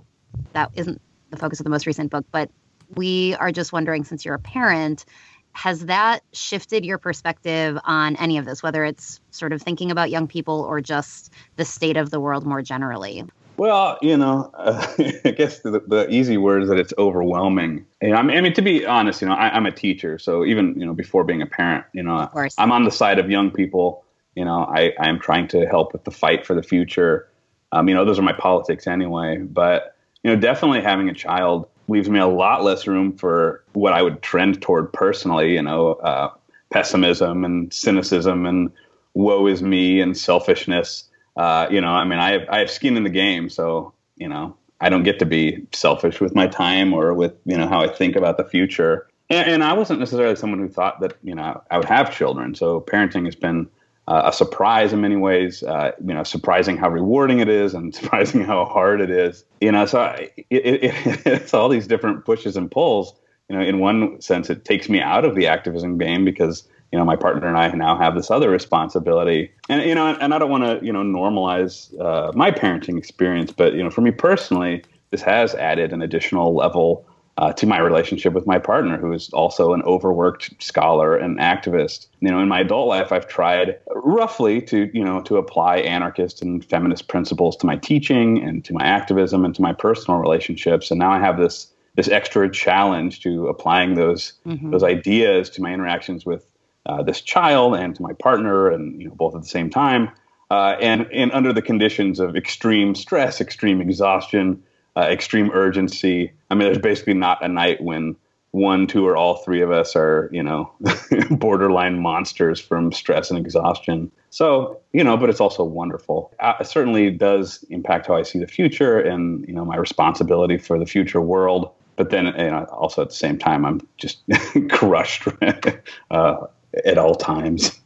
that 0.53 0.71
isn't 0.75 1.01
the 1.31 1.38
focus 1.38 1.59
of 1.59 1.63
the 1.63 1.69
most 1.69 1.86
recent 1.88 2.12
book, 2.12 2.25
but 2.31 2.49
we 2.95 3.36
are 3.36 3.51
just 3.51 3.73
wondering, 3.73 4.03
since 4.03 4.25
you're 4.25 4.36
a 4.36 4.39
parent 4.39 5.05
has 5.53 5.85
that 5.85 6.23
shifted 6.33 6.83
your 6.83 6.97
perspective 6.97 7.77
on 7.85 8.15
any 8.17 8.37
of 8.37 8.45
this, 8.45 8.61
whether 8.61 8.83
it's 8.83 9.19
sort 9.31 9.53
of 9.53 9.61
thinking 9.61 9.91
about 9.91 10.09
young 10.09 10.27
people 10.27 10.61
or 10.61 10.81
just 10.81 11.31
the 11.55 11.65
state 11.65 11.97
of 11.97 12.09
the 12.09 12.19
world 12.19 12.45
more 12.45 12.61
generally? 12.61 13.23
Well, 13.57 13.99
you 14.01 14.17
know, 14.17 14.51
uh, 14.55 14.85
I 15.25 15.31
guess 15.31 15.59
the, 15.59 15.83
the, 15.87 16.09
easy 16.09 16.37
word 16.37 16.63
is 16.63 16.69
that 16.69 16.79
it's 16.79 16.93
overwhelming. 16.97 17.85
And 18.01 18.15
I 18.15 18.21
mean, 18.23 18.37
I 18.37 18.41
mean, 18.41 18.53
to 18.53 18.61
be 18.61 18.85
honest, 18.85 19.21
you 19.21 19.27
know, 19.27 19.35
I, 19.35 19.55
am 19.55 19.65
a 19.65 19.71
teacher, 19.71 20.17
so 20.17 20.43
even 20.43 20.79
you 20.79 20.85
know, 20.85 20.93
before 20.93 21.23
being 21.23 21.41
a 21.41 21.45
parent, 21.45 21.85
you 21.93 22.01
know, 22.01 22.29
I'm 22.57 22.71
on 22.71 22.83
the 22.83 22.91
side 22.91 23.19
of 23.19 23.29
young 23.29 23.51
people. 23.51 24.03
You 24.35 24.45
know, 24.45 24.63
I, 24.63 24.93
I 24.99 25.07
am 25.07 25.19
trying 25.19 25.47
to 25.49 25.67
help 25.67 25.93
with 25.93 26.03
the 26.03 26.11
fight 26.11 26.45
for 26.45 26.55
the 26.55 26.63
future. 26.63 27.27
Um, 27.71 27.87
you 27.87 27.93
know, 27.93 28.03
those 28.03 28.17
are 28.17 28.23
my 28.23 28.33
politics 28.33 28.87
anyway. 28.87 29.37
But 29.37 29.95
you 30.23 30.31
know, 30.31 30.39
definitely 30.39 30.81
having 30.81 31.09
a 31.09 31.13
child 31.13 31.67
leaves 31.88 32.10
me 32.10 32.19
a 32.19 32.28
lot 32.28 32.63
less 32.63 32.88
room 32.88 33.17
for 33.17 33.63
what 33.74 33.93
I 33.93 34.02
would 34.02 34.22
trend 34.22 34.62
toward 34.62 34.91
personally. 34.93 35.54
You 35.54 35.62
know, 35.62 35.93
uh, 35.93 36.32
pessimism 36.72 37.46
and 37.46 37.74
cynicism 37.74 38.46
and 38.46 38.72
woe 39.13 39.48
is 39.48 39.62
me 39.62 40.02
and 40.02 40.17
selfishness 40.17 41.10
uh, 41.36 41.67
you 41.72 41.82
know, 41.82 41.89
I 41.89 42.06
mean, 42.06 42.19
I 42.19 42.32
have, 42.32 42.50
I 42.50 42.60
have 42.60 42.69
skin 42.69 42.98
in 42.98 43.04
the 43.04 43.10
game, 43.10 43.50
so 43.50 43.93
you 44.17 44.28
know, 44.28 44.56
I 44.80 44.89
don't 44.89 45.04
get 45.04 45.19
to 45.19 45.26
be 45.26 45.65
selfish 45.74 46.22
with 46.22 46.36
my 46.36 46.48
time 46.48 46.93
or 46.93 47.13
with 47.13 47.34
you 47.46 47.58
know 47.58 47.67
how 47.67 47.82
I 47.82 47.88
think 47.88 48.15
about 48.15 48.38
the 48.38 48.43
future. 48.43 49.08
And, 49.30 49.50
and 49.50 49.63
I 49.63 49.74
wasn't 49.74 50.00
necessarily 50.00 50.36
someone 50.36 50.60
who 50.60 50.69
thought 50.69 51.00
that 51.02 51.17
you 51.24 51.34
know 51.34 51.62
I 51.72 51.78
would 51.78 51.88
have 51.88 52.15
children. 52.15 52.54
So 52.56 52.82
parenting 52.82 53.26
has 53.26 53.36
been 53.36 53.67
uh, 54.07 54.23
a 54.25 54.33
surprise 54.33 54.93
in 54.93 55.01
many 55.01 55.15
ways. 55.15 55.63
Uh, 55.63 55.91
you 56.05 56.13
know, 56.13 56.23
surprising 56.23 56.77
how 56.77 56.89
rewarding 56.89 57.39
it 57.39 57.49
is, 57.49 57.73
and 57.73 57.93
surprising 57.99 58.41
how 58.41 58.65
hard 58.65 59.01
it 59.01 59.09
is. 59.09 59.43
You 59.61 59.71
know, 59.71 59.85
so 59.85 60.03
it, 60.03 60.33
it, 60.49 60.83
it, 60.83 61.21
it's 61.25 61.53
all 61.53 61.69
these 61.69 61.87
different 61.87 62.25
pushes 62.25 62.55
and 62.57 62.69
pulls. 62.69 63.13
You 63.49 63.57
know, 63.57 63.61
in 63.61 63.79
one 63.79 64.21
sense, 64.21 64.49
it 64.49 64.65
takes 64.65 64.89
me 64.89 65.01
out 65.01 65.25
of 65.25 65.35
the 65.35 65.47
activism 65.47 65.97
game 65.97 66.25
because 66.25 66.67
you 66.93 66.99
know, 66.99 67.05
my 67.05 67.15
partner 67.15 67.47
and 67.47 67.57
I 67.57 67.67
now 67.69 67.97
have 67.97 68.13
this 68.13 68.29
other 68.29 68.51
responsibility. 68.51 69.51
And, 69.67 69.81
you 69.81 69.95
know, 69.95 70.15
and 70.21 70.31
I 70.31 70.37
don't 70.37 70.51
want 70.51 70.63
to, 70.63 70.85
you 70.85 70.93
know, 70.93 71.01
normalize 71.01 71.91
uh, 71.99 72.31
my 72.35 72.51
parenting 72.51 72.99
experience, 72.99 73.51
but, 73.51 73.73
you 73.73 73.83
know, 73.83 73.89
for 73.89 74.01
me 74.01 74.11
personally, 74.11 74.83
this 75.09 75.23
has 75.23 75.55
added 75.55 75.91
an 75.91 76.03
additional 76.03 76.53
level 76.53 77.03
uh, 77.37 77.51
to 77.53 77.65
my 77.65 77.79
relationship 77.79 78.33
with 78.33 78.45
my 78.45 78.59
partner, 78.59 78.97
who 78.97 79.11
is 79.11 79.29
also 79.33 79.73
an 79.73 79.81
overworked 79.83 80.53
scholar 80.61 81.15
and 81.15 81.39
activist. 81.39 82.07
You 82.19 82.29
know, 82.29 82.39
in 82.39 82.47
my 82.47 82.59
adult 82.59 82.87
life, 82.87 83.11
I've 83.11 83.27
tried 83.27 83.79
roughly 84.03 84.61
to, 84.61 84.89
you 84.93 85.03
know, 85.03 85.21
to 85.21 85.37
apply 85.37 85.77
anarchist 85.77 86.41
and 86.41 86.63
feminist 86.65 87.07
principles 87.07 87.55
to 87.57 87.65
my 87.65 87.77
teaching 87.77 88.43
and 88.43 88.63
to 88.65 88.73
my 88.73 88.83
activism 88.83 89.45
and 89.45 89.55
to 89.55 89.61
my 89.61 89.73
personal 89.73 90.19
relationships. 90.19 90.91
And 90.91 90.99
now 90.99 91.11
I 91.11 91.19
have 91.19 91.37
this 91.37 91.67
this 91.95 92.07
extra 92.07 92.49
challenge 92.49 93.21
to 93.21 93.47
applying 93.47 93.95
those 93.95 94.33
mm-hmm. 94.45 94.71
those 94.71 94.83
ideas 94.83 95.49
to 95.51 95.61
my 95.61 95.73
interactions 95.73 96.25
with 96.25 96.45
uh, 96.85 97.03
this 97.03 97.21
child 97.21 97.75
and 97.75 97.95
to 97.95 98.01
my 98.01 98.13
partner, 98.13 98.69
and 98.69 99.01
you 99.01 99.07
know, 99.07 99.15
both 99.15 99.35
at 99.35 99.41
the 99.41 99.47
same 99.47 99.69
time, 99.69 100.09
uh, 100.51 100.75
and 100.81 101.07
and 101.13 101.31
under 101.31 101.53
the 101.53 101.61
conditions 101.61 102.19
of 102.19 102.35
extreme 102.35 102.95
stress, 102.95 103.39
extreme 103.39 103.79
exhaustion, 103.79 104.61
uh, 104.97 105.01
extreme 105.01 105.49
urgency. 105.53 106.31
I 106.49 106.55
mean, 106.55 106.65
there's 106.65 106.79
basically 106.79 107.13
not 107.13 107.43
a 107.43 107.47
night 107.47 107.81
when 107.81 108.15
one, 108.53 108.85
two, 108.85 109.05
or 109.05 109.17
all 109.17 109.37
three 109.37 109.61
of 109.61 109.71
us 109.71 109.95
are, 109.95 110.29
you 110.31 110.43
know, 110.43 110.71
borderline 111.31 111.99
monsters 111.99 112.59
from 112.59 112.91
stress 112.91 113.31
and 113.31 113.39
exhaustion. 113.43 114.11
So, 114.29 114.79
you 114.93 115.03
know, 115.03 115.17
but 115.17 115.31
it's 115.31 115.41
also 115.41 115.63
wonderful. 115.63 116.31
Uh, 116.39 116.53
it 116.59 116.67
certainly 116.67 117.09
does 117.09 117.65
impact 117.71 118.05
how 118.05 118.15
I 118.15 118.21
see 118.21 118.37
the 118.37 118.45
future 118.45 118.99
and, 118.99 119.43
you 119.47 119.55
know, 119.55 119.65
my 119.65 119.75
responsibility 119.75 120.59
for 120.59 120.77
the 120.77 120.85
future 120.85 121.19
world. 121.19 121.71
But 121.95 122.11
then, 122.11 122.25
you 122.25 122.51
know, 122.51 122.65
also 122.65 123.01
at 123.01 123.09
the 123.09 123.15
same 123.15 123.39
time, 123.39 123.65
I'm 123.65 123.81
just 123.97 124.21
crushed 124.69 125.27
uh, 126.11 126.37
at 126.85 126.97
all 126.99 127.15
times. 127.15 127.79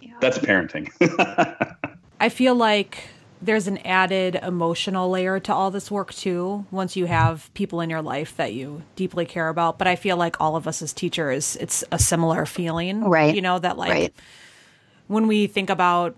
Yeah. 0.00 0.14
That's 0.20 0.38
parenting. 0.38 0.90
I 2.18 2.28
feel 2.28 2.56
like 2.56 3.04
there's 3.42 3.66
an 3.66 3.78
added 3.78 4.38
emotional 4.42 5.08
layer 5.10 5.40
to 5.40 5.54
all 5.54 5.70
this 5.70 5.90
work 5.90 6.12
too 6.12 6.64
once 6.70 6.96
you 6.96 7.06
have 7.06 7.52
people 7.54 7.80
in 7.80 7.90
your 7.90 8.02
life 8.02 8.36
that 8.36 8.52
you 8.52 8.82
deeply 8.96 9.24
care 9.24 9.48
about 9.48 9.78
but 9.78 9.86
i 9.86 9.96
feel 9.96 10.16
like 10.16 10.40
all 10.40 10.56
of 10.56 10.66
us 10.66 10.82
as 10.82 10.92
teachers 10.92 11.56
it's 11.56 11.82
a 11.92 11.98
similar 11.98 12.46
feeling 12.46 13.04
right 13.04 13.34
you 13.34 13.42
know 13.42 13.58
that 13.58 13.76
like 13.78 13.90
right. 13.90 14.14
when 15.08 15.26
we 15.26 15.46
think 15.46 15.70
about 15.70 16.14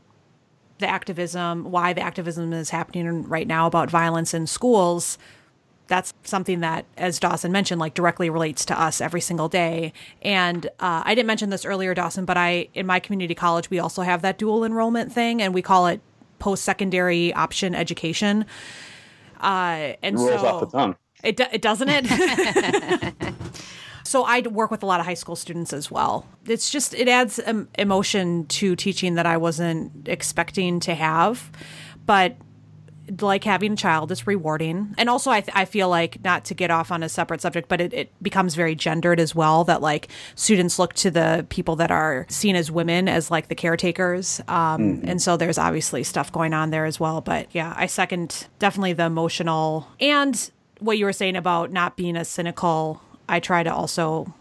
the 0.78 0.88
activism 0.88 1.70
why 1.70 1.92
the 1.92 2.00
activism 2.00 2.52
is 2.52 2.70
happening 2.70 3.28
right 3.28 3.46
now 3.46 3.66
about 3.66 3.90
violence 3.90 4.34
in 4.34 4.46
schools 4.46 5.18
that's 5.88 6.14
something 6.22 6.60
that, 6.60 6.86
as 6.96 7.18
Dawson 7.18 7.52
mentioned, 7.52 7.78
like 7.78 7.92
directly 7.92 8.30
relates 8.30 8.64
to 8.66 8.80
us 8.80 9.02
every 9.02 9.20
single 9.20 9.48
day. 9.48 9.92
And 10.22 10.64
uh, 10.80 11.02
I 11.04 11.14
didn't 11.14 11.26
mention 11.26 11.50
this 11.50 11.66
earlier, 11.66 11.92
Dawson, 11.92 12.24
but 12.24 12.38
I 12.38 12.68
in 12.72 12.86
my 12.86 12.98
community 12.98 13.34
college 13.34 13.68
we 13.68 13.78
also 13.78 14.00
have 14.00 14.22
that 14.22 14.38
dual 14.38 14.64
enrollment 14.64 15.12
thing, 15.12 15.42
and 15.42 15.52
we 15.52 15.60
call 15.60 15.88
it 15.88 16.00
post 16.42 16.64
secondary 16.64 17.32
option 17.34 17.72
education. 17.72 18.44
Uh, 19.40 19.94
and 20.02 20.16
Rolls 20.16 20.40
so 20.40 20.46
off 20.46 20.60
the 20.60 20.76
tongue. 20.76 20.96
It 21.22 21.38
it 21.38 21.62
doesn't 21.62 21.88
it. 21.88 23.14
so 24.02 24.24
I 24.24 24.40
work 24.40 24.72
with 24.72 24.82
a 24.82 24.86
lot 24.86 24.98
of 24.98 25.06
high 25.06 25.14
school 25.14 25.36
students 25.36 25.72
as 25.72 25.88
well. 25.88 26.26
It's 26.46 26.68
just 26.68 26.94
it 26.94 27.06
adds 27.06 27.40
um, 27.46 27.68
emotion 27.78 28.46
to 28.46 28.74
teaching 28.74 29.14
that 29.14 29.24
I 29.24 29.36
wasn't 29.36 30.08
expecting 30.08 30.80
to 30.80 30.96
have, 30.96 31.48
but 32.06 32.36
like 33.20 33.44
having 33.44 33.72
a 33.72 33.76
child 33.76 34.12
is 34.12 34.26
rewarding. 34.26 34.94
And 34.98 35.08
also 35.08 35.30
I, 35.30 35.40
th- 35.40 35.56
I 35.56 35.64
feel 35.64 35.88
like 35.88 36.22
not 36.24 36.44
to 36.46 36.54
get 36.54 36.70
off 36.70 36.90
on 36.90 37.02
a 37.02 37.08
separate 37.08 37.40
subject 37.40 37.68
but 37.68 37.80
it, 37.80 37.92
it 37.92 38.22
becomes 38.22 38.54
very 38.54 38.74
gendered 38.74 39.20
as 39.20 39.34
well 39.34 39.64
that 39.64 39.82
like 39.82 40.08
students 40.34 40.78
look 40.78 40.94
to 40.94 41.10
the 41.10 41.46
people 41.48 41.76
that 41.76 41.90
are 41.90 42.26
seen 42.28 42.56
as 42.56 42.70
women 42.70 43.08
as 43.08 43.30
like 43.30 43.48
the 43.48 43.54
caretakers. 43.54 44.40
Um, 44.48 44.80
mm-hmm. 44.98 45.08
and 45.08 45.22
so 45.22 45.36
there's 45.36 45.58
obviously 45.58 46.02
stuff 46.04 46.30
going 46.32 46.54
on 46.54 46.70
there 46.70 46.84
as 46.84 46.98
well. 47.00 47.20
But 47.20 47.48
yeah 47.52 47.74
i 47.76 47.86
second 47.86 48.46
definitely 48.58 48.92
the 48.92 49.04
emotional. 49.04 49.88
And 50.00 50.50
what 50.78 50.98
you 50.98 51.04
were 51.04 51.12
saying 51.12 51.36
about 51.36 51.70
not 51.70 51.96
being 51.96 52.16
as 52.16 52.28
cynical 52.28 53.00
i 53.28 53.38
try 53.40 53.62
to 53.62 53.72
also 53.72 54.32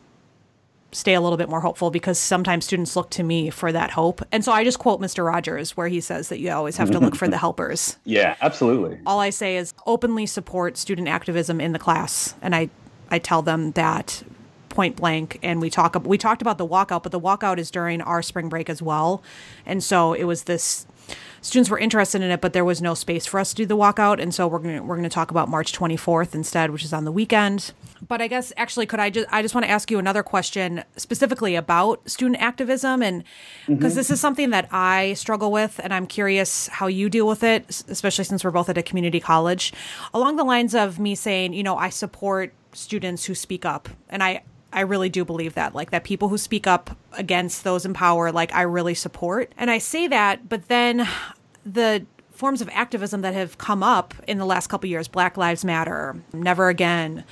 stay 0.92 1.14
a 1.14 1.22
little 1.22 1.38
bit 1.38 1.50
more 1.50 1.62
hopeful 1.62 1.90
because 1.90 2.20
sometimes 2.20 2.66
students 2.66 2.96
look 2.96 3.10
to 3.12 3.24
me 3.24 3.50
for 3.50 3.72
that 3.72 3.92
hope. 3.92 4.22
And 4.32 4.44
so 4.44 4.52
I 4.52 4.64
just 4.64 4.80
quote 4.80 5.00
Mr. 5.00 5.26
Rogers 5.26 5.78
where 5.78 5.88
he 5.88 6.02
says 6.02 6.30
that 6.30 6.40
you 6.40 6.52
always 6.52 6.78
have 6.78 6.92
to 6.92 7.00
look 7.00 7.16
for 7.16 7.28
the 7.28 7.38
helpers. 7.46 7.98
Yeah, 8.04 8.36
absolutely. 8.42 9.00
All 9.06 9.20
I 9.20 9.30
say 9.30 9.58
is 9.58 9.74
openly 9.86 10.26
support 10.26 10.78
student 10.78 11.08
activism 11.08 11.62
in 11.62 11.72
the 11.72 11.80
class 11.80 12.36
and 12.42 12.56
I 12.56 12.70
I 13.10 13.20
tell 13.20 13.42
them 13.42 13.72
that 13.72 14.24
point 14.70 14.96
blank 14.96 15.38
and 15.44 15.60
we 15.60 15.70
talk 15.70 16.02
we 16.06 16.18
talked 16.18 16.42
about 16.42 16.58
the 16.58 16.68
walkout 16.68 17.04
but 17.04 17.12
the 17.12 17.20
walkout 17.20 17.58
is 17.58 17.70
during 17.70 18.02
our 18.02 18.22
spring 18.22 18.50
break 18.50 18.70
as 18.70 18.82
well. 18.82 19.24
And 19.66 19.84
so 19.84 20.14
it 20.14 20.26
was 20.26 20.44
this 20.44 20.86
students 21.42 21.70
were 21.70 21.80
interested 21.80 22.22
in 22.22 22.32
it, 22.32 22.40
but 22.40 22.54
there 22.54 22.64
was 22.64 22.82
no 22.82 22.94
space 22.94 23.26
for 23.26 23.40
us 23.40 23.50
to 23.50 23.56
do 23.56 23.66
the 23.66 23.76
walkout, 23.76 24.22
and 24.22 24.34
so 24.34 24.48
we're 24.48 24.60
gonna 24.60 24.84
we're 24.84 24.96
gonna 24.96 25.10
talk 25.10 25.32
about 25.32 25.50
March 25.50 25.74
24th 25.74 26.34
instead, 26.34 26.72
which 26.72 26.84
is 26.84 26.94
on 26.94 27.04
the 27.04 27.12
weekend. 27.12 27.74
But 28.08 28.22
I 28.22 28.28
guess 28.28 28.54
actually, 28.58 28.86
could 28.86 29.00
I 29.00 29.10
just 29.10 29.28
I 29.32 29.42
just 29.42 29.54
want 29.54 29.66
to 29.66 29.72
ask 29.72 29.92
you 29.92 30.00
another 30.00 30.24
question 30.24 30.84
specifically 30.98 31.56
about 31.56 32.08
student 32.10 32.42
activism, 32.42 33.02
and 33.02 33.24
because 33.68 33.94
mm-hmm. 33.94 33.98
this 33.98 34.12
is 34.12 34.22
something 34.22 34.52
that 34.52 34.70
I 34.72 35.14
struggle 35.14 35.52
with, 35.52 35.80
and 35.84 35.94
I'm 35.94 36.08
curious 36.08 36.68
how 36.68 36.88
you 36.88 37.10
deal 37.10 37.28
with 37.28 37.44
it, 37.44 37.70
especially 37.88 38.24
since 38.24 38.44
we're 38.44 38.52
both 38.52 38.70
at 38.70 38.78
a 38.78 38.84
community 38.84 39.20
college, 39.20 39.74
along 40.14 40.36
the 40.36 40.44
lines 40.44 40.76
of 40.76 41.00
me 41.00 41.16
saying, 41.16 41.54
you 41.54 41.64
know, 41.64 41.76
I 41.76 41.90
support 41.90 42.54
students 42.74 43.26
who 43.26 43.36
speak 43.36 43.66
up, 43.66 43.90
and 44.10 44.24
I 44.24 44.44
I 44.74 44.82
really 44.82 45.10
do 45.10 45.26
believe 45.26 45.54
that, 45.56 45.76
like 45.76 45.92
that 45.92 46.04
people 46.04 46.30
who 46.30 46.38
speak 46.38 46.66
up 46.66 46.98
against 47.14 47.64
those 47.64 47.86
in 47.86 47.94
power, 47.94 48.32
like 48.32 48.54
I 48.54 48.62
really 48.62 48.94
support. 48.94 49.52
And 49.58 49.70
I 49.70 49.78
say 49.80 50.08
that, 50.08 50.48
but 50.48 50.68
then 50.68 51.08
the 51.66 52.06
forms 52.32 52.62
of 52.62 52.70
activism 52.72 53.22
that 53.22 53.34
have 53.34 53.58
come 53.58 53.84
up 53.84 54.14
in 54.28 54.38
the 54.38 54.46
last 54.46 54.68
couple 54.68 54.90
years, 54.90 55.08
Black 55.08 55.38
Lives 55.38 55.66
Matter, 55.66 56.22
Never 56.34 56.70
Again, 56.70 57.24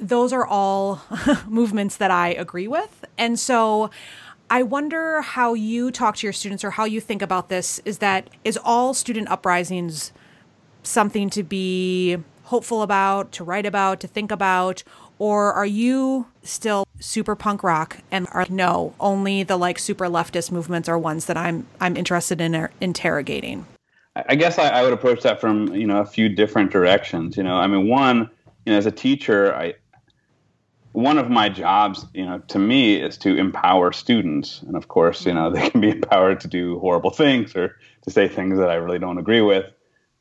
those 0.00 0.32
are 0.32 0.46
all 0.46 1.02
movements 1.46 1.96
that 1.96 2.10
I 2.10 2.28
agree 2.28 2.68
with. 2.68 3.04
And 3.16 3.38
so 3.38 3.90
I 4.50 4.62
wonder 4.62 5.20
how 5.22 5.54
you 5.54 5.90
talk 5.90 6.16
to 6.16 6.26
your 6.26 6.32
students 6.32 6.64
or 6.64 6.70
how 6.70 6.84
you 6.84 7.00
think 7.00 7.22
about 7.22 7.48
this 7.48 7.80
is 7.84 7.98
that 7.98 8.28
is 8.44 8.58
all 8.64 8.94
student 8.94 9.28
uprisings 9.30 10.12
something 10.82 11.30
to 11.30 11.42
be 11.42 12.18
hopeful 12.44 12.82
about, 12.82 13.30
to 13.30 13.44
write 13.44 13.64
about, 13.64 14.00
to 14.00 14.08
think 14.08 14.32
about, 14.32 14.82
or 15.20 15.52
are 15.52 15.66
you 15.66 16.26
still 16.42 16.86
super 16.98 17.36
punk 17.36 17.62
rock 17.62 17.98
and 18.10 18.26
are 18.32 18.46
no, 18.48 18.94
only 18.98 19.42
the 19.42 19.56
like 19.56 19.78
super 19.78 20.06
leftist 20.06 20.50
movements 20.50 20.88
are 20.88 20.98
ones 20.98 21.26
that 21.26 21.36
I'm 21.36 21.68
I'm 21.80 21.96
interested 21.96 22.40
in 22.40 22.56
er, 22.56 22.70
interrogating? 22.80 23.66
I 24.16 24.34
guess 24.34 24.58
I, 24.58 24.68
I 24.68 24.82
would 24.82 24.92
approach 24.92 25.22
that 25.22 25.40
from, 25.40 25.72
you 25.74 25.86
know, 25.86 26.00
a 26.00 26.06
few 26.06 26.28
different 26.28 26.72
directions. 26.72 27.36
You 27.36 27.42
know, 27.42 27.54
I 27.54 27.66
mean 27.66 27.86
one, 27.86 28.30
you 28.64 28.72
know, 28.72 28.78
as 28.78 28.86
a 28.86 28.90
teacher, 28.90 29.54
I 29.54 29.74
one 30.92 31.18
of 31.18 31.28
my 31.28 31.50
jobs, 31.50 32.06
you 32.14 32.24
know, 32.24 32.38
to 32.48 32.58
me 32.58 32.96
is 32.96 33.18
to 33.18 33.36
empower 33.36 33.92
students. 33.92 34.62
And 34.62 34.74
of 34.74 34.88
course, 34.88 35.26
you 35.26 35.34
know, 35.34 35.50
they 35.50 35.68
can 35.68 35.82
be 35.82 35.90
empowered 35.90 36.40
to 36.40 36.48
do 36.48 36.78
horrible 36.78 37.10
things 37.10 37.54
or 37.54 37.76
to 38.02 38.10
say 38.10 38.26
things 38.26 38.58
that 38.58 38.70
I 38.70 38.74
really 38.76 38.98
don't 38.98 39.18
agree 39.18 39.42
with. 39.42 39.66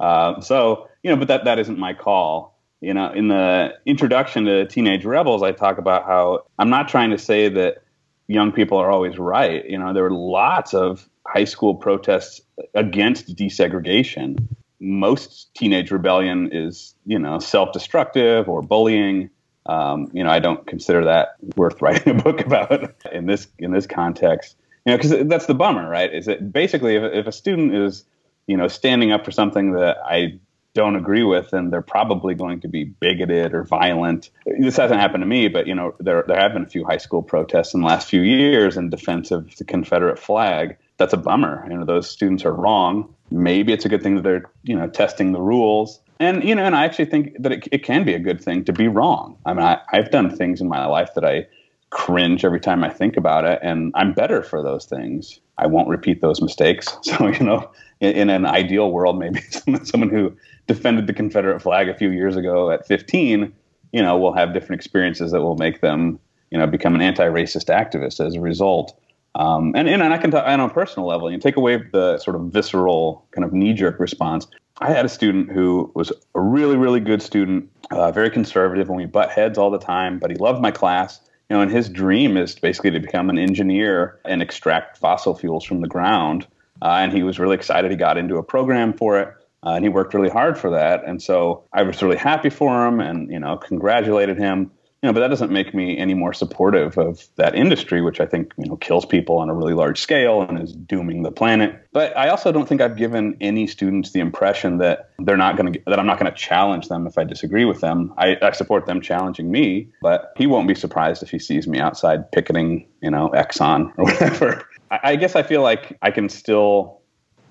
Uh, 0.01 0.41
so, 0.41 0.89
you 1.03 1.09
know, 1.09 1.15
but 1.15 1.29
that, 1.29 1.45
that 1.45 1.57
isn't 1.57 1.79
my 1.79 1.93
call 1.93 2.58
you 2.81 2.93
know, 2.93 3.11
in 3.11 3.27
the 3.27 3.73
introduction 3.85 4.45
to 4.45 4.65
Teenage 4.65 5.05
Rebels, 5.05 5.43
I 5.43 5.51
talk 5.51 5.77
about 5.77 6.05
how 6.05 6.45
I'm 6.57 6.69
not 6.69 6.87
trying 6.87 7.11
to 7.11 7.17
say 7.17 7.49
that 7.49 7.83
young 8.27 8.51
people 8.51 8.77
are 8.77 8.89
always 8.89 9.17
right. 9.17 9.65
You 9.69 9.77
know, 9.77 9.93
there 9.93 10.03
were 10.03 10.11
lots 10.11 10.73
of 10.73 11.09
high 11.27 11.43
school 11.43 11.75
protests 11.75 12.41
against 12.75 13.35
desegregation. 13.35 14.47
Most 14.79 15.53
teenage 15.55 15.91
rebellion 15.91 16.49
is, 16.53 16.95
you 17.05 17.19
know, 17.19 17.39
self-destructive 17.39 18.47
or 18.47 18.61
bullying. 18.61 19.29
Um, 19.65 20.09
you 20.13 20.23
know, 20.23 20.29
I 20.29 20.39
don't 20.39 20.65
consider 20.65 21.03
that 21.05 21.35
worth 21.57 21.81
writing 21.81 22.17
a 22.17 22.23
book 22.23 22.45
about 22.45 22.93
in 23.11 23.25
this 23.25 23.47
in 23.57 23.71
this 23.71 23.85
context. 23.85 24.55
You 24.85 24.93
know, 24.93 24.97
because 24.97 25.27
that's 25.27 25.47
the 25.47 25.53
bummer, 25.53 25.89
right? 25.89 26.13
Is 26.13 26.27
that 26.27 26.53
basically 26.53 26.95
if, 26.95 27.03
if 27.03 27.27
a 27.27 27.31
student 27.33 27.75
is, 27.75 28.05
you 28.47 28.55
know, 28.55 28.69
standing 28.69 29.11
up 29.11 29.25
for 29.25 29.31
something 29.31 29.73
that 29.73 29.97
I 30.05 30.39
don't 30.79 30.95
agree 30.95 31.23
with, 31.23 31.49
then 31.49 31.71
they're 31.71 31.81
probably 31.81 32.33
going 32.33 32.61
to 32.61 32.69
be 32.69 32.85
bigoted 32.85 33.53
or 33.53 33.63
violent. 33.63 34.29
This 34.45 34.77
hasn't 34.77 34.99
happened 34.99 35.23
to 35.23 35.27
me, 35.27 35.49
but 35.49 35.67
you 35.67 35.75
know, 35.75 35.93
there 35.99 36.23
there 36.25 36.39
have 36.39 36.53
been 36.53 36.63
a 36.63 36.69
few 36.69 36.85
high 36.85 36.97
school 36.97 37.21
protests 37.21 37.73
in 37.73 37.81
the 37.81 37.87
last 37.87 38.07
few 38.09 38.21
years 38.21 38.77
in 38.77 38.89
defense 38.89 39.29
of 39.31 39.53
the 39.57 39.65
Confederate 39.65 40.17
flag. 40.17 40.77
That's 40.95 41.13
a 41.13 41.17
bummer. 41.17 41.67
You 41.69 41.77
know, 41.77 41.85
those 41.85 42.09
students 42.09 42.45
are 42.45 42.53
wrong. 42.53 43.13
Maybe 43.29 43.73
it's 43.73 43.83
a 43.83 43.89
good 43.89 44.01
thing 44.01 44.15
that 44.15 44.23
they're 44.23 44.49
you 44.63 44.75
know 44.75 44.87
testing 44.87 45.33
the 45.33 45.41
rules. 45.41 45.99
And 46.21 46.43
you 46.45 46.55
know, 46.55 46.63
and 46.63 46.75
I 46.75 46.85
actually 46.85 47.05
think 47.05 47.35
that 47.39 47.51
it, 47.51 47.67
it 47.73 47.83
can 47.83 48.05
be 48.05 48.13
a 48.13 48.19
good 48.19 48.41
thing 48.41 48.63
to 48.65 48.73
be 48.73 48.87
wrong. 48.87 49.37
I 49.45 49.53
mean, 49.53 49.65
I, 49.65 49.81
I've 49.91 50.11
done 50.11 50.33
things 50.33 50.61
in 50.61 50.69
my 50.69 50.85
life 50.85 51.09
that 51.15 51.25
I 51.25 51.47
cringe 51.89 52.45
every 52.45 52.59
time 52.59 52.83
I 52.85 52.89
think 52.89 53.17
about 53.17 53.43
it, 53.43 53.59
and 53.61 53.91
I'm 53.95 54.13
better 54.13 54.43
for 54.43 54.63
those 54.63 54.85
things. 54.85 55.41
I 55.57 55.67
won't 55.67 55.89
repeat 55.89 56.21
those 56.21 56.41
mistakes. 56.41 56.87
So 57.03 57.27
you 57.27 57.45
know, 57.45 57.69
in, 57.99 58.29
an 58.29 58.45
ideal 58.45 58.91
world, 58.91 59.19
maybe 59.19 59.41
someone 59.83 60.09
who 60.09 60.35
defended 60.69 61.07
the 61.07 61.13
Confederate 61.13 61.61
flag 61.61 61.89
a 61.89 61.95
few 61.95 62.11
years 62.11 62.35
ago 62.35 62.69
at 62.69 62.85
15, 62.85 63.51
you 63.91 64.01
know, 64.03 64.17
will 64.19 64.33
have 64.33 64.53
different 64.53 64.79
experiences 64.79 65.31
that 65.31 65.41
will 65.41 65.57
make 65.57 65.81
them, 65.81 66.19
you 66.51 66.59
know, 66.59 66.67
become 66.67 66.93
an 66.93 67.01
anti-racist 67.01 67.73
activist 67.73 68.25
as 68.25 68.35
a 68.35 68.39
result. 68.39 68.97
Um, 69.33 69.73
and, 69.75 69.89
and 69.89 70.03
I 70.03 70.17
can 70.19 70.29
talk 70.29 70.45
on 70.45 70.59
a 70.59 70.69
personal 70.69 71.07
level, 71.07 71.31
you 71.31 71.39
take 71.39 71.57
away 71.57 71.81
the 71.91 72.19
sort 72.19 72.35
of 72.35 72.43
visceral 72.43 73.25
kind 73.31 73.43
of 73.43 73.51
knee-jerk 73.51 73.99
response. 73.99 74.45
I 74.79 74.91
had 74.91 75.05
a 75.05 75.09
student 75.09 75.51
who 75.51 75.91
was 75.95 76.11
a 76.35 76.39
really, 76.39 76.77
really 76.77 76.99
good 76.99 77.23
student, 77.23 77.67
uh, 77.89 78.11
very 78.11 78.29
conservative, 78.29 78.87
and 78.89 78.95
we 78.95 79.07
butt 79.07 79.31
heads 79.31 79.57
all 79.57 79.71
the 79.71 79.79
time, 79.79 80.19
but 80.19 80.29
he 80.29 80.37
loved 80.37 80.61
my 80.61 80.71
class. 80.71 81.19
You 81.49 81.55
know, 81.55 81.61
and 81.63 81.71
his 81.71 81.89
dream 81.89 82.37
is 82.37 82.53
basically 82.53 82.91
to 82.91 82.99
become 82.99 83.31
an 83.31 83.39
engineer 83.39 84.19
and 84.23 84.39
extract 84.43 84.99
fossil 84.99 85.35
fuels 85.35 85.65
from 85.65 85.81
the 85.81 85.87
ground. 85.87 86.45
Uh, 86.83 86.99
and 87.01 87.11
he 87.11 87.23
was 87.23 87.39
really 87.39 87.55
excited. 87.55 87.89
He 87.89 87.97
got 87.97 88.19
into 88.19 88.37
a 88.37 88.43
program 88.43 88.93
for 88.93 89.19
it. 89.19 89.33
Uh, 89.65 89.71
and 89.71 89.83
he 89.83 89.89
worked 89.89 90.13
really 90.13 90.29
hard 90.29 90.57
for 90.57 90.69
that. 90.71 91.03
And 91.05 91.21
so 91.21 91.65
I 91.73 91.83
was 91.83 92.01
really 92.01 92.17
happy 92.17 92.49
for 92.49 92.87
him 92.87 92.99
and, 92.99 93.31
you 93.31 93.39
know, 93.39 93.57
congratulated 93.57 94.37
him. 94.37 94.71
You 95.01 95.07
know, 95.07 95.13
but 95.13 95.21
that 95.21 95.29
doesn't 95.29 95.51
make 95.51 95.73
me 95.73 95.97
any 95.97 96.13
more 96.13 96.33
supportive 96.33 96.97
of 96.97 97.25
that 97.37 97.55
industry, 97.55 98.01
which 98.01 98.19
I 98.19 98.25
think, 98.25 98.51
you 98.57 98.65
know, 98.67 98.75
kills 98.75 99.05
people 99.05 99.37
on 99.37 99.49
a 99.49 99.53
really 99.53 99.73
large 99.73 100.01
scale 100.01 100.41
and 100.41 100.61
is 100.61 100.73
dooming 100.73 101.23
the 101.23 101.31
planet. 101.31 101.87
But 101.93 102.15
I 102.17 102.27
also 102.27 102.51
don't 102.51 102.67
think 102.67 102.81
I've 102.81 102.97
given 102.97 103.37
any 103.39 103.65
students 103.65 104.11
the 104.11 104.19
impression 104.19 104.79
that 104.79 105.11
they're 105.19 105.37
not 105.37 105.55
going 105.55 105.71
to, 105.71 105.81
that 105.87 105.99
I'm 105.99 106.05
not 106.05 106.19
going 106.19 106.29
to 106.29 106.37
challenge 106.37 106.89
them 106.89 107.07
if 107.07 107.17
I 107.17 107.23
disagree 107.23 107.63
with 107.63 107.79
them. 107.79 108.13
I, 108.17 108.35
I 108.41 108.51
support 108.51 108.87
them 108.87 108.99
challenging 108.99 109.49
me, 109.49 109.87
but 110.01 110.33
he 110.35 110.47
won't 110.47 110.67
be 110.67 110.75
surprised 110.75 111.23
if 111.23 111.29
he 111.29 111.39
sees 111.39 111.65
me 111.65 111.79
outside 111.79 112.29
picketing, 112.33 112.85
you 113.01 113.09
know, 113.09 113.29
Exxon 113.29 113.93
or 113.95 114.03
whatever. 114.11 114.67
I, 114.91 114.99
I 115.03 115.15
guess 115.15 115.37
I 115.37 115.43
feel 115.43 115.61
like 115.61 115.97
I 116.01 116.11
can 116.11 116.27
still 116.27 116.98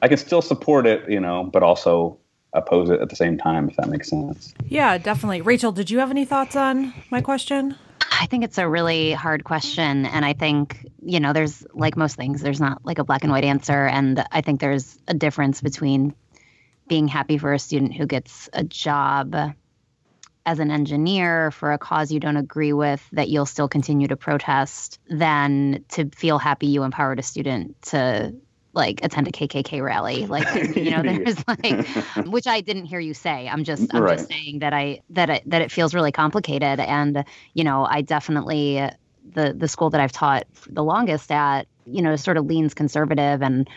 I 0.02 0.08
can 0.08 0.18
still 0.18 0.42
support 0.42 0.86
it, 0.86 1.08
you 1.08 1.20
know, 1.20 1.44
but 1.44 1.62
also 1.62 2.18
oppose 2.52 2.90
it 2.90 3.00
at 3.00 3.10
the 3.10 3.16
same 3.16 3.36
time, 3.36 3.68
if 3.68 3.76
that 3.76 3.88
makes 3.88 4.08
sense. 4.08 4.54
Yeah, 4.66 4.98
definitely. 4.98 5.42
Rachel, 5.42 5.72
did 5.72 5.90
you 5.90 5.98
have 5.98 6.10
any 6.10 6.24
thoughts 6.24 6.56
on 6.56 6.94
my 7.10 7.20
question? 7.20 7.76
I 8.20 8.26
think 8.26 8.44
it's 8.44 8.58
a 8.58 8.68
really 8.68 9.12
hard 9.12 9.44
question. 9.44 10.06
And 10.06 10.24
I 10.24 10.32
think, 10.32 10.86
you 11.04 11.20
know, 11.20 11.32
there's 11.32 11.66
like 11.74 11.96
most 11.96 12.16
things, 12.16 12.40
there's 12.40 12.60
not 12.60 12.84
like 12.84 12.98
a 12.98 13.04
black 13.04 13.22
and 13.22 13.32
white 13.32 13.44
answer. 13.44 13.86
And 13.86 14.24
I 14.32 14.40
think 14.40 14.60
there's 14.60 14.98
a 15.08 15.14
difference 15.14 15.60
between 15.60 16.14
being 16.88 17.06
happy 17.06 17.38
for 17.38 17.52
a 17.52 17.58
student 17.58 17.94
who 17.94 18.06
gets 18.06 18.48
a 18.52 18.64
job 18.64 19.36
as 20.46 20.58
an 20.58 20.70
engineer 20.70 21.50
for 21.50 21.72
a 21.72 21.78
cause 21.78 22.10
you 22.10 22.18
don't 22.18 22.38
agree 22.38 22.72
with 22.72 23.06
that 23.12 23.28
you'll 23.28 23.44
still 23.44 23.68
continue 23.68 24.08
to 24.08 24.16
protest 24.16 24.98
than 25.10 25.84
to 25.90 26.08
feel 26.16 26.38
happy 26.38 26.68
you 26.68 26.84
empowered 26.84 27.18
a 27.18 27.22
student 27.22 27.80
to 27.82 28.34
like 28.72 29.04
attend 29.04 29.28
a 29.28 29.32
KKK 29.32 29.82
rally. 29.82 30.26
Like 30.26 30.46
you 30.76 30.90
know, 30.90 31.02
there's 31.02 31.42
like, 31.46 31.86
which 32.26 32.46
I 32.46 32.60
didn't 32.60 32.86
hear 32.86 33.00
you 33.00 33.14
say. 33.14 33.48
I'm 33.48 33.64
just 33.64 33.94
I'm 33.94 34.02
right. 34.02 34.18
just 34.18 34.30
saying 34.30 34.60
that 34.60 34.72
I 34.72 35.00
that 35.10 35.30
it, 35.30 35.42
that 35.46 35.62
it 35.62 35.72
feels 35.72 35.94
really 35.94 36.12
complicated, 36.12 36.80
and 36.80 37.24
you 37.54 37.64
know, 37.64 37.86
I 37.88 38.02
definitely 38.02 38.88
the 39.30 39.52
the 39.52 39.68
school 39.68 39.90
that 39.90 40.00
I've 40.00 40.12
taught 40.12 40.46
the 40.68 40.84
longest 40.84 41.30
at, 41.30 41.66
you 41.84 42.02
know, 42.02 42.16
sort 42.16 42.36
of 42.36 42.46
leans 42.46 42.74
conservative 42.74 43.42
and. 43.42 43.68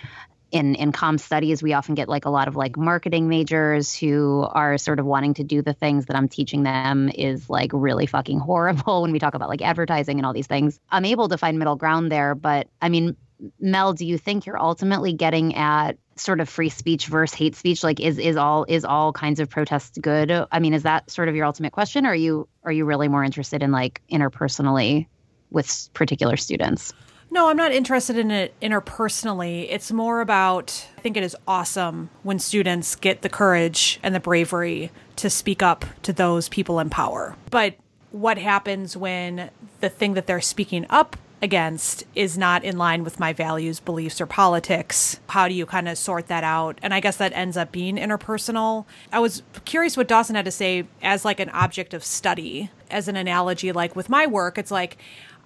In, 0.53 0.75
in 0.75 0.91
com 0.91 1.17
studies, 1.17 1.63
we 1.63 1.71
often 1.71 1.95
get 1.95 2.09
like 2.09 2.25
a 2.25 2.29
lot 2.29 2.49
of 2.49 2.57
like 2.57 2.75
marketing 2.75 3.29
majors 3.29 3.95
who 3.95 4.45
are 4.51 4.77
sort 4.77 4.99
of 4.99 5.05
wanting 5.05 5.35
to 5.35 5.45
do 5.45 5.61
the 5.61 5.71
things 5.71 6.07
that 6.07 6.17
I'm 6.17 6.27
teaching 6.27 6.63
them 6.63 7.07
is 7.07 7.49
like 7.49 7.71
really 7.73 8.05
fucking 8.05 8.37
horrible 8.37 9.03
when 9.03 9.13
we 9.13 9.19
talk 9.19 9.33
about 9.33 9.47
like 9.47 9.61
advertising 9.61 10.19
and 10.19 10.25
all 10.25 10.33
these 10.33 10.47
things. 10.47 10.77
I'm 10.89 11.05
able 11.05 11.29
to 11.29 11.37
find 11.37 11.57
middle 11.57 11.77
ground 11.77 12.11
there, 12.11 12.35
but 12.35 12.67
I 12.81 12.89
mean, 12.89 13.15
Mel, 13.59 13.93
do 13.93 14.05
you 14.05 14.17
think 14.17 14.45
you're 14.45 14.61
ultimately 14.61 15.13
getting 15.13 15.55
at 15.55 15.97
sort 16.15 16.39
of 16.39 16.47
free 16.47 16.69
speech 16.69 17.07
versus 17.07 17.35
hate 17.35 17.55
speech? 17.55 17.83
Like, 17.83 17.99
is 17.99 18.17
is 18.17 18.37
all 18.37 18.65
is 18.67 18.85
all 18.85 19.13
kinds 19.13 19.39
of 19.39 19.49
protests 19.49 19.97
good? 19.97 20.31
I 20.51 20.59
mean, 20.59 20.73
is 20.73 20.83
that 20.83 21.09
sort 21.09 21.29
of 21.29 21.35
your 21.35 21.45
ultimate 21.45 21.73
question? 21.73 22.05
Or 22.05 22.09
are 22.09 22.15
you 22.15 22.47
are 22.63 22.71
you 22.71 22.85
really 22.85 23.07
more 23.07 23.23
interested 23.23 23.63
in 23.63 23.71
like 23.71 24.01
interpersonally 24.11 25.07
with 25.49 25.89
particular 25.93 26.37
students? 26.37 26.93
No, 27.33 27.49
I'm 27.49 27.55
not 27.55 27.71
interested 27.71 28.17
in 28.17 28.29
it 28.29 28.53
interpersonally. 28.61 29.65
It's 29.69 29.91
more 29.91 30.21
about 30.21 30.87
I 30.97 31.01
think 31.01 31.17
it 31.17 31.23
is 31.23 31.35
awesome 31.47 32.09
when 32.23 32.39
students 32.39 32.95
get 32.95 33.21
the 33.21 33.29
courage 33.29 33.99
and 34.03 34.13
the 34.13 34.19
bravery 34.19 34.91
to 35.15 35.29
speak 35.29 35.63
up 35.63 35.85
to 36.03 36.13
those 36.13 36.49
people 36.49 36.79
in 36.79 36.89
power. 36.89 37.35
But 37.49 37.75
what 38.11 38.37
happens 38.37 38.97
when 38.97 39.49
the 39.79 39.89
thing 39.89 40.13
that 40.15 40.27
they're 40.27 40.41
speaking 40.41 40.85
up 40.89 41.15
against 41.41 42.03
is 42.13 42.37
not 42.37 42.63
in 42.63 42.77
line 42.77 43.03
with 43.03 43.19
my 43.19 43.33
values, 43.33 43.79
beliefs, 43.79 44.21
or 44.21 44.25
politics. 44.25 45.19
How 45.29 45.47
do 45.47 45.53
you 45.53 45.65
kind 45.65 45.87
of 45.89 45.97
sort 45.97 46.27
that 46.27 46.43
out? 46.43 46.77
And 46.81 46.93
I 46.93 46.99
guess 46.99 47.17
that 47.17 47.33
ends 47.33 47.57
up 47.57 47.71
being 47.71 47.97
interpersonal. 47.97 48.85
I 49.11 49.19
was 49.19 49.41
curious 49.65 49.97
what 49.97 50.07
Dawson 50.07 50.35
had 50.35 50.45
to 50.45 50.51
say 50.51 50.85
as 51.01 51.25
like 51.25 51.39
an 51.39 51.49
object 51.49 51.93
of 51.93 52.03
study, 52.03 52.69
as 52.89 53.07
an 53.07 53.15
analogy, 53.15 53.71
like 53.71 53.95
with 53.95 54.09
my 54.09 54.27
work, 54.27 54.57
it's 54.57 54.71
like 54.71 54.97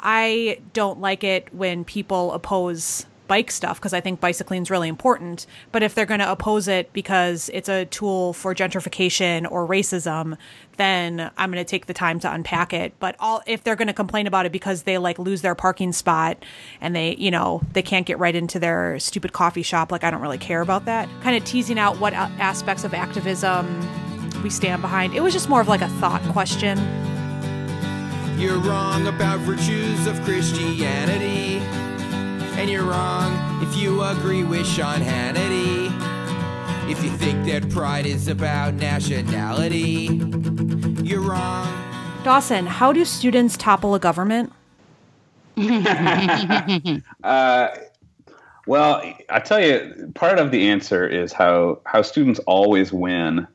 I 0.01 0.59
don't 0.73 0.99
like 0.99 1.23
it 1.23 1.53
when 1.53 1.85
people 1.85 2.33
oppose 2.33 3.05
bike 3.28 3.51
stuff 3.51 3.80
because 3.80 3.93
I 3.93 4.01
think 4.01 4.19
bicycling 4.19 4.61
is 4.61 4.71
really 4.71 4.89
important. 4.89 5.45
But 5.71 5.84
if 5.84 5.95
they're 5.95 6.05
going 6.05 6.19
to 6.19 6.32
oppose 6.32 6.67
it 6.67 6.91
because 6.93 7.49
it's 7.53 7.69
a 7.69 7.86
tool 7.86 8.34
for 8.34 8.53
gentrification 8.53 9.49
or 9.49 9.67
racism, 9.67 10.38
then 10.78 11.32
I'm 11.38 11.51
going 11.51 11.63
to 11.63 11.69
take 11.69 11.86
the 11.86 11.93
time 11.93 12.19
to 12.21 12.32
unpack 12.32 12.73
it. 12.73 12.93
But 12.99 13.15
all 13.19 13.41
if 13.45 13.63
they're 13.63 13.76
going 13.76 13.88
to 13.88 13.93
complain 13.93 14.28
about 14.28 14.45
it 14.45 14.51
because 14.51 14.84
they 14.84 14.97
like 14.97 15.19
lose 15.19 15.41
their 15.41 15.55
parking 15.55 15.93
spot 15.93 16.43
and 16.82 16.95
they, 16.95 17.15
you 17.15 17.32
know, 17.32 17.61
they 17.73 17.82
can't 17.82 18.05
get 18.05 18.19
right 18.19 18.36
into 18.36 18.59
their 18.59 18.99
stupid 18.99 19.34
coffee 19.34 19.63
shop, 19.63 19.91
like 19.91 20.03
I 20.03 20.11
don't 20.11 20.21
really 20.21 20.38
care 20.38 20.61
about 20.61 20.86
that. 20.86 21.09
Kind 21.21 21.38
of 21.38 21.43
teasing 21.45 21.80
out 21.80 21.99
what 21.99 22.13
uh, 22.13 22.30
aspects 22.39 22.84
of 22.84 22.93
activism 22.93 23.82
we 24.43 24.49
stand 24.49 24.82
behind. 24.82 25.13
It 25.15 25.21
was 25.21 25.34
just 25.34 25.49
more 25.49 25.61
of 25.61 25.67
like 25.67 25.82
a 25.82 25.88
thought 25.88 26.21
question. 26.32 26.78
You're 28.38 28.59
wrong 28.59 29.07
about 29.07 29.39
virtues 29.39 30.07
of 30.07 30.21
Christianity. 30.23 31.61
And 32.58 32.70
you're 32.70 32.84
wrong 32.84 33.62
if 33.62 33.76
you 33.76 34.01
agree 34.01 34.43
with 34.43 34.66
Sean 34.66 35.01
Hannity. 35.01 35.91
If 36.89 37.03
you 37.03 37.10
think 37.10 37.45
that 37.45 37.70
pride 37.70 38.06
is 38.06 38.28
about 38.28 38.76
nationality, 38.76 40.22
you're 41.03 41.22
wrong. 41.22 41.68
Dawson, 42.24 42.66
how 42.66 42.93
do 42.93 43.03
students 43.06 43.58
topple 43.58 43.93
a 43.93 43.99
government? 43.99 44.53
uh, 47.24 47.70
well, 48.68 49.14
I 49.30 49.39
tell 49.39 49.62
you, 49.62 50.12
part 50.16 50.39
of 50.39 50.51
the 50.51 50.70
answer 50.70 51.08
is 51.08 51.34
how 51.34 51.82
how 51.86 52.01
students 52.01 52.39
always 52.47 52.91
win 52.91 53.47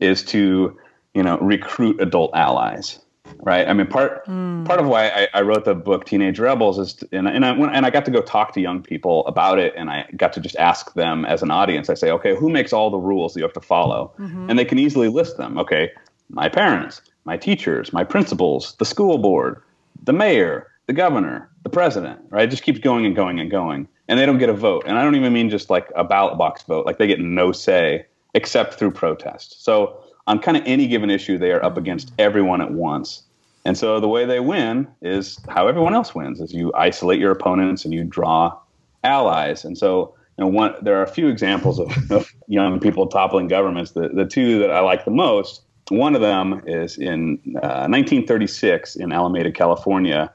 is 0.00 0.24
to 0.24 0.76
you 1.14 1.22
know 1.22 1.38
recruit 1.38 2.00
adult 2.00 2.30
allies 2.34 2.98
right? 3.38 3.68
I 3.68 3.72
mean, 3.72 3.86
part 3.86 4.24
mm. 4.26 4.64
part 4.64 4.80
of 4.80 4.86
why 4.86 5.08
I, 5.08 5.28
I, 5.34 5.40
wrote 5.42 5.64
the 5.64 5.74
book 5.74 6.04
Teenage 6.04 6.38
Rebels 6.38 6.78
is, 6.78 6.94
to, 6.94 7.08
and 7.12 7.28
and 7.28 7.44
I 7.44 7.50
and 7.50 7.86
I 7.86 7.90
got 7.90 8.04
to 8.06 8.10
go 8.10 8.20
talk 8.20 8.52
to 8.54 8.60
young 8.60 8.82
people 8.82 9.26
about 9.26 9.58
it, 9.58 9.74
and 9.76 9.90
I 9.90 10.06
got 10.16 10.32
to 10.34 10.40
just 10.40 10.56
ask 10.56 10.94
them 10.94 11.24
as 11.24 11.42
an 11.42 11.50
audience. 11.50 11.88
I 11.90 11.94
say, 11.94 12.10
okay, 12.10 12.36
who 12.36 12.50
makes 12.50 12.72
all 12.72 12.90
the 12.90 12.98
rules 12.98 13.34
that 13.34 13.40
you 13.40 13.44
have 13.44 13.52
to 13.54 13.60
follow? 13.60 14.12
Mm-hmm. 14.18 14.50
And 14.50 14.58
they 14.58 14.64
can 14.64 14.78
easily 14.78 15.08
list 15.08 15.36
them. 15.36 15.58
Okay, 15.58 15.90
my 16.30 16.48
parents, 16.48 17.02
my 17.24 17.36
teachers, 17.36 17.92
my 17.92 18.04
principals, 18.04 18.74
the 18.78 18.84
school 18.84 19.18
board, 19.18 19.62
the 20.04 20.12
mayor, 20.12 20.68
the 20.86 20.92
governor, 20.92 21.50
the 21.62 21.70
president. 21.70 22.20
Right? 22.30 22.44
It 22.44 22.50
just 22.50 22.62
keeps 22.62 22.78
going 22.78 23.06
and 23.06 23.14
going 23.14 23.40
and 23.40 23.50
going, 23.50 23.88
and 24.08 24.18
they 24.18 24.26
don't 24.26 24.38
get 24.38 24.48
a 24.48 24.54
vote. 24.54 24.84
And 24.86 24.98
I 24.98 25.02
don't 25.02 25.14
even 25.16 25.32
mean 25.32 25.50
just 25.50 25.70
like 25.70 25.88
a 25.96 26.04
ballot 26.04 26.38
box 26.38 26.62
vote; 26.62 26.86
like 26.86 26.98
they 26.98 27.06
get 27.06 27.20
no 27.20 27.52
say 27.52 28.06
except 28.34 28.74
through 28.74 28.90
protest. 28.90 29.64
So 29.64 30.00
on 30.28 30.38
kind 30.38 30.56
of 30.56 30.62
any 30.66 30.86
given 30.86 31.10
issue, 31.10 31.38
they 31.38 31.50
are 31.50 31.64
up 31.64 31.76
against 31.76 32.12
everyone 32.18 32.60
at 32.60 32.70
once. 32.70 33.22
And 33.64 33.76
so 33.76 33.98
the 33.98 34.08
way 34.08 34.24
they 34.24 34.40
win 34.40 34.86
is 35.02 35.40
how 35.48 35.66
everyone 35.66 35.94
else 35.94 36.14
wins: 36.14 36.40
is 36.40 36.52
you 36.52 36.72
isolate 36.74 37.18
your 37.18 37.32
opponents 37.32 37.84
and 37.84 37.92
you 37.92 38.04
draw 38.04 38.56
allies. 39.02 39.64
And 39.64 39.76
so 39.76 40.14
you 40.36 40.44
know, 40.44 40.48
one 40.48 40.74
there 40.82 40.96
are 40.98 41.02
a 41.02 41.10
few 41.10 41.28
examples 41.28 41.80
of, 41.80 41.90
of 42.10 42.32
young 42.46 42.78
people 42.78 43.06
toppling 43.08 43.48
governments. 43.48 43.92
The 43.92 44.10
the 44.10 44.26
two 44.26 44.60
that 44.60 44.70
I 44.70 44.80
like 44.80 45.04
the 45.04 45.10
most. 45.10 45.62
One 45.88 46.14
of 46.14 46.20
them 46.20 46.62
is 46.66 46.98
in 46.98 47.40
uh, 47.62 47.88
1936 47.88 48.96
in 48.96 49.10
Alameda, 49.10 49.50
California. 49.50 50.30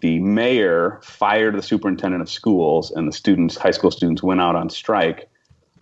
The 0.00 0.18
mayor 0.18 0.98
fired 1.02 1.56
the 1.56 1.62
superintendent 1.62 2.22
of 2.22 2.30
schools, 2.30 2.90
and 2.90 3.06
the 3.06 3.12
students, 3.12 3.56
high 3.56 3.70
school 3.70 3.90
students, 3.90 4.22
went 4.22 4.40
out 4.40 4.56
on 4.56 4.70
strike. 4.70 5.28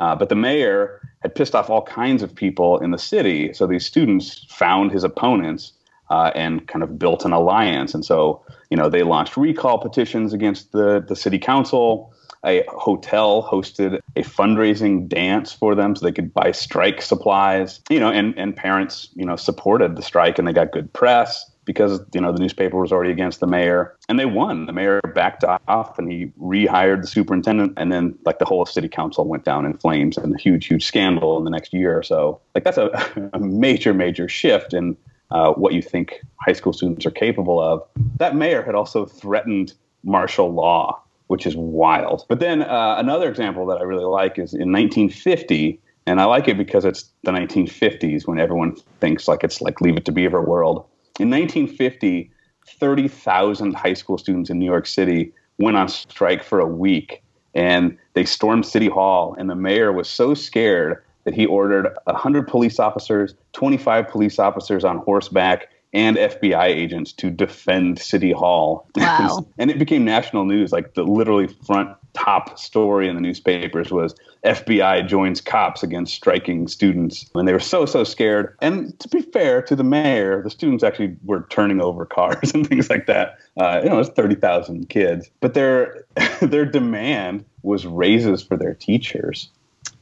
Uh, 0.01 0.17
but 0.17 0.29
the 0.29 0.35
mayor 0.35 1.01
had 1.23 1.35
pissed 1.35 1.55
off 1.55 1.71
all 1.71 1.83
kinds 1.83 2.23
of 2.23 2.35
people 2.35 2.79
in 2.79 2.91
the 2.91 2.99
city, 2.99 3.53
so 3.53 3.67
these 3.67 3.87
students 3.87 4.45
found 4.49 4.91
his 4.91 5.05
opponents 5.05 5.73
uh, 6.11 6.31
and 6.35 6.69
kind 6.69 6.83
of 6.83 6.99
built 6.99 7.25
an 7.25 7.33
alliance. 7.33 7.95
And 7.95 8.05
so, 8.05 8.45
you 8.71 8.77
know, 8.77 8.89
they 8.89 9.03
launched 9.03 9.37
recall 9.37 9.79
petitions 9.79 10.33
against 10.33 10.73
the 10.73 11.05
the 11.07 11.17
city 11.17 11.39
council. 11.39 12.13
A 12.45 12.65
hotel 12.69 13.49
hosted 13.49 14.01
a 14.17 14.23
fundraising 14.23 15.09
dance 15.09 15.53
for 15.53 15.77
them 15.77 15.95
so 15.95 16.05
they 16.05 16.13
could 16.13 16.35
buy 16.35 16.51
strike 16.51 17.01
supplies. 17.01 17.81
You 17.89 18.01
know 18.01 18.11
and 18.11 18.37
and 18.37 18.55
parents 18.55 19.09
you 19.15 19.25
know 19.25 19.37
supported 19.37 19.97
the 19.97 20.03
strike 20.03 20.39
and 20.39 20.47
they 20.47 20.53
got 20.53 20.73
good 20.73 20.93
press 20.93 21.52
because 21.65 22.01
you 22.15 22.21
know 22.21 22.33
the 22.33 22.39
newspaper 22.39 22.79
was 22.79 22.93
already 22.93 23.11
against 23.11 23.41
the 23.41 23.47
mayor 23.47 23.97
and 24.09 24.19
they 24.19 24.27
won 24.27 24.67
the 24.67 24.73
mayor 24.73 25.01
backed 25.15 25.45
off 25.45 25.99
and 25.99 26.11
he 26.11 26.27
rehired 26.41 27.03
the 27.03 27.07
superintendent 27.07 27.73
and 27.77 27.93
then 27.93 28.17
like 28.25 28.39
the 28.39 28.45
whole 28.45 28.67
city 28.67 28.89
council 28.89 29.27
went 29.27 29.45
down 29.45 29.65
in 29.65 29.77
flames 29.79 30.17
and 30.17 30.35
a 30.35 30.39
huge 30.39 30.67
huge 30.67 30.85
scandal 30.85 31.39
in 31.39 31.45
the 31.45 31.51
next 31.51 31.73
year 31.73 31.97
or 31.97 32.03
so 32.03 32.41
like 32.55 32.65
that's 32.65 32.79
a, 32.79 33.31
a 33.33 33.39
major 33.39 33.95
major 33.95 34.29
shift 34.29 34.75
in 34.75 34.97
uh, 35.31 35.53
what 35.53 35.73
you 35.73 35.81
think 35.81 36.21
high 36.41 36.53
school 36.53 36.73
students 36.73 37.07
are 37.07 37.11
capable 37.11 37.61
of 37.61 37.83
that 38.17 38.37
mayor 38.37 38.63
had 38.63 38.75
also 38.75 39.07
threatened 39.07 39.73
martial 40.05 40.53
law 40.53 41.03
which 41.33 41.47
is 41.47 41.57
wild. 41.57 42.27
But 42.29 42.41
then 42.41 42.61
uh, 42.61 42.97
another 42.99 43.27
example 43.31 43.65
that 43.69 43.79
I 43.79 43.85
really 43.85 44.05
like 44.05 44.39
is 44.39 44.53
in 44.53 44.71
1950, 44.71 45.81
and 46.07 46.21
I 46.21 46.25
like 46.27 46.47
it 46.47 46.59
because 46.59 46.85
it's 46.85 47.11
the 47.23 47.31
1950s 47.31 48.27
when 48.27 48.39
everyone 48.39 48.77
thinks 49.01 49.27
like 49.27 49.43
it's 49.43 49.63
like 49.63 49.81
Leave 49.81 49.97
It 49.97 50.05
to 50.05 50.13
Beaver 50.13 50.43
world. 50.43 50.85
In 51.21 51.31
1950, 51.31 52.31
30,000 52.67 53.75
high 53.75 53.95
school 53.95 54.17
students 54.17 54.51
in 54.51 54.59
New 54.59 54.67
York 54.67 54.87
City 54.87 55.33
went 55.59 55.77
on 55.77 55.89
strike 55.89 56.43
for 56.43 56.59
a 56.59 56.67
week, 56.67 57.23
and 57.55 57.99
they 58.15 58.25
stormed 58.25 58.65
City 58.65 58.89
Hall, 58.89 59.35
and 59.39 59.51
the 59.51 59.55
mayor 59.55 59.93
was 59.93 60.09
so 60.09 60.35
scared 60.35 61.03
that 61.25 61.35
he 61.35 61.47
ordered 61.47 61.89
100 62.05 62.49
police 62.49 62.79
officers, 62.79 63.35
25 63.53 64.09
police 64.09 64.39
officers 64.39 64.85
on 64.85 64.99
horseback, 64.99 65.69
and 65.93 66.17
FBI 66.17 66.65
agents 66.67 67.13
to 67.13 67.31
defend 67.31 67.99
City 67.99 68.33
Hall. 68.33 68.89
Wow. 68.97 69.47
and 69.59 69.71
it 69.71 69.79
became 69.79 70.05
national 70.05 70.45
news. 70.45 70.73
Like 70.73 70.95
the 70.95 71.03
literally 71.03 71.47
front 71.49 71.91
top 72.15 72.59
story 72.59 73.09
in 73.09 73.15
the 73.15 73.21
newspapers 73.21 73.91
was 73.91 74.15
FBI 74.45 75.07
joins 75.09 75.41
cops 75.41 75.83
against 75.83 76.15
striking 76.15 76.69
students. 76.69 77.29
And 77.35 77.47
they 77.49 77.53
were 77.53 77.61
so, 77.61 77.85
so 77.87 78.05
scared. 78.05 78.57
And 78.61 78.99
to 79.01 79.09
be 79.09 79.23
fair 79.23 79.63
to 79.63 79.77
the 79.77 79.85
mayor, 79.85 80.43
the 80.43 80.51
students 80.51 80.83
actually 80.85 81.17
were 81.25 81.47
turning 81.51 81.81
over 81.81 82.05
cars 82.07 82.53
and 82.55 82.67
things 82.67 82.89
like 82.91 83.07
that. 83.07 83.39
Uh, 83.59 83.81
you 83.83 83.91
know, 83.91 83.99
it's 83.99 84.11
30,000 84.11 84.89
kids. 84.89 85.31
But 85.41 85.55
their, 85.55 86.05
their 86.41 86.65
demand 86.65 87.45
was 87.63 87.87
raises 87.87 88.43
for 88.43 88.57
their 88.57 88.75
teachers. 88.75 89.49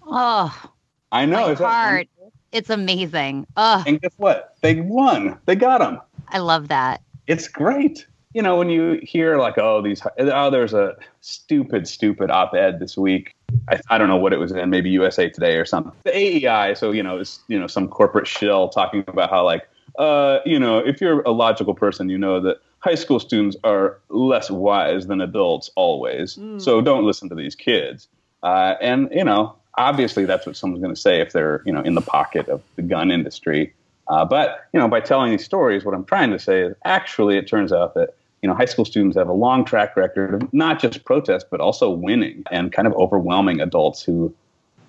Oh, 0.06 0.54
I 1.12 1.26
know. 1.26 1.48
that- 1.48 1.58
heart. 1.58 2.08
It's 2.52 2.70
amazing. 2.70 3.46
Oh, 3.56 3.82
and 3.86 4.00
guess 4.00 4.12
what? 4.16 4.56
They 4.60 4.80
won. 4.80 5.38
They 5.46 5.54
got 5.56 5.78
them. 5.78 6.00
I 6.28 6.38
love 6.38 6.68
that. 6.68 7.00
it's 7.26 7.48
great. 7.48 8.06
You 8.32 8.42
know, 8.42 8.56
when 8.56 8.70
you 8.70 9.00
hear 9.02 9.38
like, 9.38 9.58
oh, 9.58 9.82
these, 9.82 10.02
oh, 10.18 10.50
there's 10.50 10.72
a 10.72 10.96
stupid, 11.20 11.88
stupid 11.88 12.30
op-ed 12.30 12.78
this 12.78 12.96
week. 12.96 13.34
I, 13.68 13.80
I 13.90 13.98
don't 13.98 14.06
know 14.06 14.16
what 14.18 14.32
it 14.32 14.36
was 14.38 14.52
in, 14.52 14.70
maybe 14.70 14.88
USA 14.90 15.28
Today 15.28 15.56
or 15.56 15.64
something. 15.64 15.92
The 16.04 16.16
AEI, 16.16 16.74
so 16.74 16.92
you 16.92 17.02
know, 17.02 17.18
it's 17.18 17.40
you 17.48 17.58
know 17.58 17.66
some 17.66 17.88
corporate 17.88 18.28
shill 18.28 18.68
talking 18.68 19.02
about 19.08 19.30
how 19.30 19.44
like, 19.44 19.68
uh, 19.98 20.38
you 20.46 20.60
know, 20.60 20.78
if 20.78 21.00
you're 21.00 21.22
a 21.22 21.32
logical 21.32 21.74
person, 21.74 22.08
you 22.08 22.18
know 22.18 22.38
that 22.40 22.58
high 22.78 22.94
school 22.94 23.18
students 23.18 23.56
are 23.64 23.98
less 24.10 24.48
wise 24.50 25.08
than 25.08 25.20
adults 25.20 25.68
always. 25.74 26.38
So 26.58 26.80
don't 26.80 27.04
listen 27.04 27.28
to 27.30 27.34
these 27.34 27.56
kids. 27.56 28.06
Uh, 28.44 28.74
and 28.80 29.08
you 29.10 29.24
know, 29.24 29.56
obviously 29.76 30.24
that's 30.24 30.46
what 30.46 30.56
someone's 30.56 30.82
going 30.82 30.94
to 30.94 31.00
say 31.00 31.20
if 31.20 31.32
they're 31.32 31.62
you 31.64 31.72
know 31.72 31.82
in 31.82 31.94
the 31.94 32.00
pocket 32.00 32.48
of 32.48 32.62
the 32.76 32.82
gun 32.82 33.10
industry. 33.10 33.72
Uh, 34.08 34.24
but 34.24 34.66
you 34.72 34.80
know, 34.80 34.88
by 34.88 35.00
telling 35.00 35.30
these 35.30 35.44
stories, 35.44 35.84
what 35.84 35.94
I'm 35.94 36.04
trying 36.04 36.30
to 36.30 36.38
say 36.38 36.62
is 36.62 36.74
actually 36.84 37.36
it 37.38 37.46
turns 37.46 37.72
out 37.72 37.94
that 37.94 38.14
you 38.42 38.48
know 38.48 38.54
high 38.54 38.64
school 38.64 38.84
students 38.84 39.16
have 39.16 39.28
a 39.28 39.32
long 39.32 39.64
track 39.64 39.96
record 39.96 40.34
of 40.34 40.52
not 40.52 40.80
just 40.80 41.04
protest 41.04 41.46
but 41.50 41.60
also 41.60 41.90
winning 41.90 42.42
and 42.50 42.72
kind 42.72 42.88
of 42.88 42.94
overwhelming 42.94 43.60
adults 43.60 44.02
who, 44.02 44.34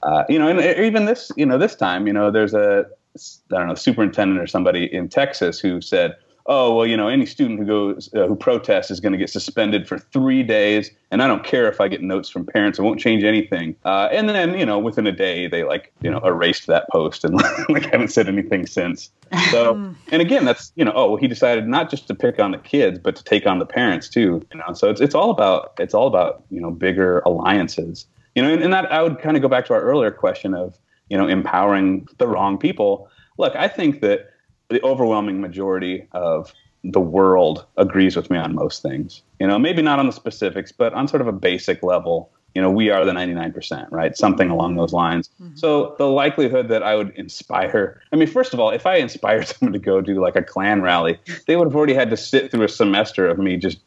uh, 0.03 0.23
you 0.27 0.39
know, 0.39 0.47
and 0.47 0.59
even 0.59 1.05
this 1.05 1.31
you 1.35 1.45
know 1.45 1.57
this 1.57 1.75
time 1.75 2.07
you 2.07 2.13
know 2.13 2.31
there's 2.31 2.53
a 2.53 2.85
I 3.17 3.57
don't 3.57 3.67
know 3.67 3.75
superintendent 3.75 4.39
or 4.39 4.47
somebody 4.47 4.93
in 4.93 5.09
Texas 5.09 5.59
who 5.59 5.81
said. 5.81 6.15
Oh 6.47 6.75
well, 6.75 6.87
you 6.87 6.97
know, 6.97 7.07
any 7.07 7.25
student 7.25 7.59
who 7.59 7.65
goes 7.65 8.09
uh, 8.15 8.27
who 8.27 8.35
protests 8.35 8.89
is 8.89 8.99
going 8.99 9.11
to 9.11 9.17
get 9.17 9.29
suspended 9.29 9.87
for 9.87 9.99
three 9.99 10.41
days, 10.41 10.89
and 11.11 11.21
I 11.21 11.27
don't 11.27 11.43
care 11.43 11.69
if 11.69 11.79
I 11.79 11.87
get 11.87 12.01
notes 12.01 12.29
from 12.29 12.45
parents; 12.45 12.79
it 12.79 12.81
won't 12.81 12.99
change 12.99 13.23
anything. 13.23 13.75
Uh, 13.85 14.09
and 14.11 14.27
then, 14.27 14.57
you 14.57 14.65
know, 14.65 14.79
within 14.79 15.05
a 15.05 15.11
day, 15.11 15.47
they 15.47 15.63
like 15.63 15.91
you 16.01 16.09
know 16.09 16.19
erased 16.19 16.67
that 16.67 16.89
post 16.89 17.23
and 17.23 17.35
like 17.69 17.85
haven't 17.91 18.09
said 18.09 18.27
anything 18.27 18.65
since. 18.65 19.11
So, 19.51 19.75
and 20.11 20.21
again, 20.21 20.45
that's 20.45 20.71
you 20.75 20.83
know, 20.83 20.93
oh, 20.95 21.11
well, 21.11 21.17
he 21.17 21.27
decided 21.27 21.67
not 21.67 21.89
just 21.91 22.07
to 22.07 22.15
pick 22.15 22.39
on 22.39 22.51
the 22.51 22.57
kids, 22.57 22.97
but 22.97 23.15
to 23.15 23.23
take 23.23 23.45
on 23.45 23.59
the 23.59 23.65
parents 23.65 24.09
too. 24.09 24.45
You 24.51 24.59
know, 24.59 24.73
so 24.73 24.89
it's 24.89 25.01
it's 25.01 25.15
all 25.15 25.29
about 25.29 25.73
it's 25.79 25.93
all 25.93 26.07
about 26.07 26.43
you 26.49 26.59
know 26.59 26.71
bigger 26.71 27.19
alliances. 27.19 28.07
You 28.35 28.41
know, 28.41 28.51
and, 28.51 28.63
and 28.63 28.73
that 28.73 28.91
I 28.91 29.03
would 29.03 29.19
kind 29.19 29.35
of 29.35 29.43
go 29.43 29.49
back 29.49 29.65
to 29.67 29.73
our 29.73 29.81
earlier 29.81 30.11
question 30.11 30.55
of 30.55 30.77
you 31.09 31.17
know 31.17 31.27
empowering 31.27 32.07
the 32.17 32.27
wrong 32.27 32.57
people. 32.57 33.09
Look, 33.37 33.55
I 33.55 33.67
think 33.67 34.01
that 34.01 34.30
the 34.71 34.81
overwhelming 34.83 35.41
majority 35.41 36.07
of 36.11 36.53
the 36.83 36.99
world 36.99 37.65
agrees 37.77 38.15
with 38.15 38.29
me 38.29 38.37
on 38.37 38.55
most 38.55 38.81
things. 38.81 39.21
You 39.39 39.47
know, 39.47 39.59
maybe 39.59 39.81
not 39.81 39.99
on 39.99 40.07
the 40.07 40.11
specifics, 40.11 40.71
but 40.71 40.93
on 40.93 41.07
sort 41.07 41.21
of 41.21 41.27
a 41.27 41.31
basic 41.31 41.83
level. 41.83 42.31
You 42.55 42.61
know, 42.61 42.69
we 42.69 42.89
are 42.89 43.05
the 43.05 43.13
99%, 43.13 43.87
right? 43.91 44.17
Something 44.17 44.47
mm-hmm. 44.47 44.53
along 44.53 44.75
those 44.75 44.91
lines. 44.91 45.29
Mm-hmm. 45.41 45.55
So 45.55 45.95
the 45.97 46.07
likelihood 46.07 46.67
that 46.67 46.83
I 46.83 46.95
would 46.95 47.11
inspire, 47.11 48.01
I 48.11 48.17
mean, 48.17 48.27
first 48.27 48.53
of 48.53 48.59
all, 48.59 48.71
if 48.71 48.85
I 48.85 48.95
inspired 48.95 49.47
someone 49.47 49.71
to 49.71 49.79
go 49.79 50.01
do 50.01 50.19
like 50.19 50.35
a 50.35 50.41
Klan 50.41 50.81
rally, 50.81 51.17
they 51.47 51.55
would 51.55 51.67
have 51.67 51.75
already 51.75 51.93
had 51.93 52.09
to 52.09 52.17
sit 52.17 52.51
through 52.51 52.63
a 52.63 52.69
semester 52.69 53.25
of 53.27 53.37
me 53.37 53.55
just 53.55 53.79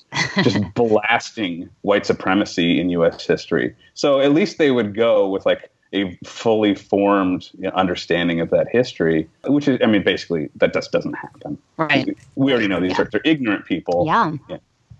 just 0.42 0.58
blasting 0.74 1.68
white 1.82 2.06
supremacy 2.06 2.80
in 2.80 2.88
US 2.90 3.26
history. 3.26 3.74
So 3.92 4.20
at 4.20 4.32
least 4.32 4.56
they 4.56 4.70
would 4.70 4.94
go 4.94 5.28
with 5.28 5.44
like 5.44 5.70
a 5.94 6.18
fully 6.24 6.74
formed 6.74 7.50
understanding 7.74 8.40
of 8.40 8.50
that 8.50 8.66
history, 8.70 9.28
which 9.46 9.68
is, 9.68 9.78
I 9.82 9.86
mean, 9.86 10.02
basically 10.02 10.50
that 10.56 10.72
just 10.72 10.92
doesn't 10.92 11.14
happen. 11.14 11.56
Right. 11.76 12.16
We 12.34 12.52
already 12.52 12.68
know 12.68 12.80
these 12.80 12.98
are 12.98 13.04
they're 13.04 13.20
ignorant 13.24 13.64
people, 13.64 14.04
Yeah. 14.06 14.32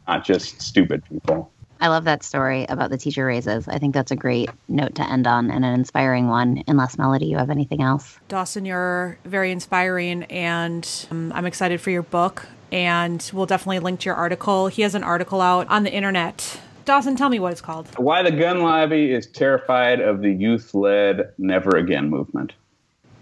not 0.07 0.24
just 0.24 0.62
stupid 0.62 1.05
people. 1.05 1.51
I 1.80 1.88
love 1.88 2.05
that 2.05 2.22
story 2.22 2.64
about 2.68 2.90
the 2.90 2.97
teacher 2.97 3.26
raises. 3.26 3.68
I 3.68 3.78
think 3.78 3.95
that's 3.95 4.12
a 4.12 4.16
great 4.16 4.49
note 4.68 4.95
to 4.95 5.11
end 5.11 5.26
on 5.26 5.51
and 5.51 5.64
an 5.64 5.74
inspiring 5.74 6.28
one. 6.28 6.62
Unless 6.68 6.97
Melody, 6.97 7.26
you 7.26 7.36
have 7.36 7.51
anything 7.51 7.82
else? 7.82 8.18
Dawson, 8.28 8.64
you're 8.64 9.18
very 9.24 9.51
inspiring, 9.51 10.22
and 10.24 10.88
um, 11.11 11.32
I'm 11.34 11.45
excited 11.45 11.80
for 11.80 11.90
your 11.90 12.03
book. 12.03 12.47
And 12.72 13.28
we'll 13.32 13.47
definitely 13.47 13.80
link 13.80 14.01
to 14.01 14.07
your 14.07 14.14
article. 14.14 14.68
He 14.68 14.82
has 14.82 14.95
an 14.95 15.05
article 15.05 15.40
out 15.40 15.68
on 15.68 15.82
the 15.82 15.92
internet. 15.92 16.59
Dawson, 16.85 17.16
tell 17.16 17.28
me 17.28 17.39
what 17.39 17.53
it's 17.53 17.61
called. 17.61 17.89
Why 17.97 18.22
the 18.22 18.30
gun 18.30 18.61
lobby 18.61 19.12
is 19.12 19.26
terrified 19.26 20.01
of 20.01 20.20
the 20.20 20.30
youth-led 20.30 21.32
Never 21.39 21.76
Again 21.76 22.11
movement. 22.11 22.53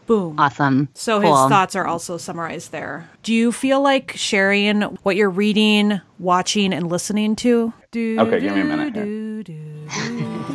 Boom. 0.07 0.39
Awesome. 0.39 0.89
So 0.95 1.21
Cool. 1.21 1.43
his 1.45 1.49
thoughts 1.49 1.77
are 1.77 1.87
also 1.87 2.17
summarized 2.17 2.73
there. 2.73 3.09
Do 3.23 3.33
you 3.33 3.53
feel 3.53 3.81
like 3.81 4.13
sharing 4.17 4.83
what 5.05 5.15
you're 5.15 5.31
reading, 5.31 6.01
watching, 6.19 6.73
and 6.73 6.89
listening 6.89 7.37
to? 7.37 7.73
Do, 7.93 8.17
Okay, 8.19 8.41
give 8.41 8.55
me 8.55 8.63
a 8.63 8.65
minute 8.65 8.95
do, 8.95 9.43
do, 9.45 9.53
do. 9.55 9.61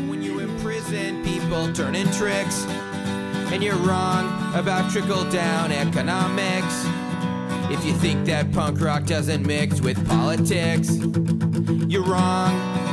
When 0.10 0.22
you 0.22 0.39
imprison 0.39 1.24
people 1.24 1.72
turning 1.74 2.10
tricks, 2.12 2.66
and 3.53 3.64
you're 3.64 3.76
wrong 3.78 4.26
about 4.53 4.91
trickle 4.91 5.24
down 5.30 5.72
economics. 5.72 6.86
If 7.72 7.86
you 7.86 7.93
think 7.93 8.26
that 8.26 8.51
punk 8.51 8.82
rock 8.82 9.05
doesn't 9.05 9.45
mix 9.45 9.80
with 9.80 10.05
politics, 10.08 10.97
you're 11.88 12.03
wrong. 12.03 12.87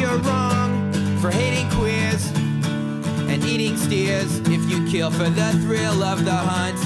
You're 0.00 0.16
wrong 0.20 0.90
for 1.18 1.30
hating 1.30 1.68
queers 1.72 2.26
and 3.28 3.44
eating 3.44 3.76
steers 3.76 4.38
if 4.46 4.68
you 4.70 4.88
kill 4.90 5.10
for 5.10 5.28
the 5.28 5.52
thrill 5.60 6.02
of 6.02 6.24
the 6.24 6.32
hunt. 6.32 6.78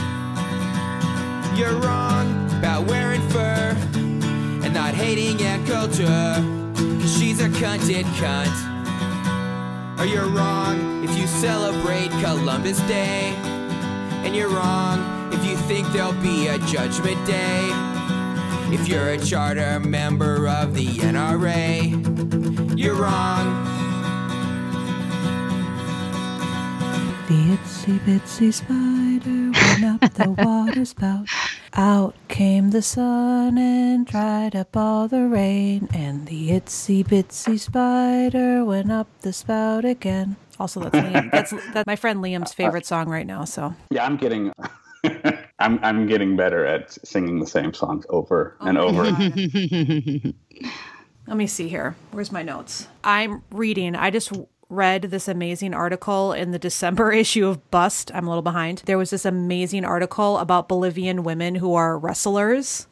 You're 1.57 1.77
wrong 1.77 2.51
about 2.59 2.87
wearing 2.89 3.23
fur 3.29 3.77
and 3.95 4.75
not 4.75 4.95
hating 4.95 5.41
Ann 5.41 5.65
Coulter, 5.65 6.43
cause 6.75 7.17
she's 7.17 7.41
a 7.41 7.49
cunted 7.51 8.03
cunt. 8.19 10.01
Or 10.01 10.07
you're 10.07 10.27
wrong 10.27 11.05
if 11.05 11.17
you 11.17 11.29
celebrate 11.29 12.11
Columbus 12.21 12.81
Day. 12.89 13.33
And 14.25 14.35
you're 14.35 14.51
wrong 14.51 15.33
if 15.33 15.45
you 15.47 15.57
think 15.69 15.87
there'll 15.93 16.13
be 16.15 16.49
a 16.49 16.59
judgment 16.59 17.25
day? 17.29 17.69
If 18.73 18.89
you're 18.89 19.11
a 19.11 19.19
charter 19.19 19.79
member 19.79 20.49
of 20.49 20.75
the 20.75 20.87
NRA, 20.87 22.44
you're 22.85 22.95
wrong. 22.95 23.65
The 27.29 27.57
itsy 27.57 27.99
bitsy 28.01 28.53
spider 28.53 29.53
went 29.59 30.03
up 30.03 30.13
the 30.13 30.31
water 30.45 30.85
spout. 30.85 31.27
Out 31.73 32.15
came 32.29 32.73
the 32.73 32.83
sun 32.83 33.57
and 33.57 34.07
dried 34.07 34.55
up 34.55 34.77
all 34.77 35.09
the 35.09 35.23
rain. 35.23 35.89
And 35.95 36.27
the 36.27 36.51
itsy 36.51 37.03
bitsy 37.03 37.59
spider 37.59 38.67
went 38.67 38.93
up 38.93 39.09
the 39.23 39.33
spout 39.33 39.87
again. 39.87 40.37
Also, 40.61 40.81
that's 40.81 40.95
Liam. 40.95 41.31
That's 41.33 41.55
that's 41.73 41.87
my 41.87 41.97
friend 41.97 42.23
Liam's 42.23 42.53
favorite 42.53 42.87
song 42.87 43.09
right 43.09 43.27
now. 43.27 43.45
So 43.45 43.75
Yeah, 43.91 44.05
I'm 44.05 44.17
getting. 44.19 44.53
I'm 45.59 45.79
I'm 45.83 46.07
getting 46.07 46.37
better 46.37 46.65
at 46.67 46.93
singing 47.05 47.41
the 47.41 47.47
same 47.47 47.73
songs 47.73 48.05
over 48.11 48.57
and 48.61 48.77
oh 48.79 48.89
over. 48.89 50.35
Let 51.27 51.37
me 51.37 51.47
see 51.47 51.69
here. 51.69 51.97
Where's 52.11 52.33
my 52.33 52.43
notes? 52.43 52.89
I'm 53.03 53.43
reading. 53.51 53.95
I 53.97 54.11
just 54.11 54.33
read 54.69 55.03
this 55.03 55.29
amazing 55.29 55.73
article 55.73 56.33
in 56.33 56.51
the 56.51 56.59
December 56.59 57.13
issue 57.25 57.47
of 57.47 57.71
Bust. 57.71 58.11
I'm 58.15 58.27
a 58.27 58.31
little 58.31 58.43
behind. 58.43 58.83
There 58.87 58.99
was 58.99 59.11
this 59.11 59.25
amazing 59.25 59.85
article 59.85 60.39
about 60.39 60.69
Bolivian 60.69 61.25
women 61.25 61.57
who 61.57 61.75
are 61.75 61.99
wrestlers. 61.99 62.87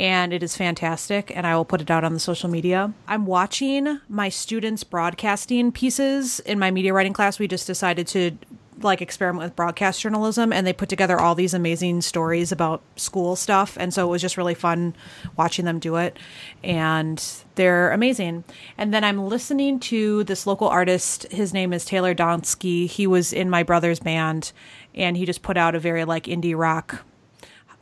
And 0.00 0.32
it 0.32 0.44
is 0.44 0.56
fantastic, 0.56 1.32
and 1.34 1.44
I 1.44 1.56
will 1.56 1.64
put 1.64 1.80
it 1.80 1.90
out 1.90 2.04
on 2.04 2.14
the 2.14 2.20
social 2.20 2.48
media. 2.48 2.92
I'm 3.08 3.26
watching 3.26 4.00
my 4.08 4.28
students' 4.28 4.84
broadcasting 4.84 5.72
pieces 5.72 6.38
in 6.38 6.56
my 6.60 6.70
media 6.70 6.92
writing 6.92 7.12
class. 7.12 7.40
We 7.40 7.48
just 7.48 7.66
decided 7.66 8.06
to 8.08 8.38
like 8.82 9.02
experiment 9.02 9.44
with 9.44 9.56
broadcast 9.56 10.00
journalism 10.00 10.52
and 10.52 10.66
they 10.66 10.72
put 10.72 10.88
together 10.88 11.18
all 11.18 11.34
these 11.34 11.54
amazing 11.54 12.00
stories 12.00 12.52
about 12.52 12.82
school 12.96 13.36
stuff 13.36 13.76
and 13.80 13.92
so 13.92 14.06
it 14.06 14.10
was 14.10 14.22
just 14.22 14.36
really 14.36 14.54
fun 14.54 14.94
watching 15.36 15.64
them 15.64 15.78
do 15.78 15.96
it 15.96 16.18
and 16.62 17.44
they're 17.54 17.90
amazing. 17.92 18.44
And 18.76 18.92
then 18.94 19.04
i'm 19.04 19.26
listening 19.26 19.80
to 19.80 20.24
this 20.24 20.46
local 20.46 20.68
artist. 20.68 21.30
His 21.30 21.52
name 21.52 21.72
is 21.72 21.84
taylor 21.84 22.14
donsky. 22.14 22.86
He 22.86 23.06
was 23.06 23.32
in 23.32 23.50
my 23.50 23.62
brother's 23.62 24.00
band 24.00 24.52
and 24.94 25.16
he 25.16 25.26
just 25.26 25.42
put 25.42 25.56
out 25.56 25.74
a 25.74 25.80
very 25.80 26.04
like 26.04 26.24
indie 26.24 26.56
rock 26.56 27.04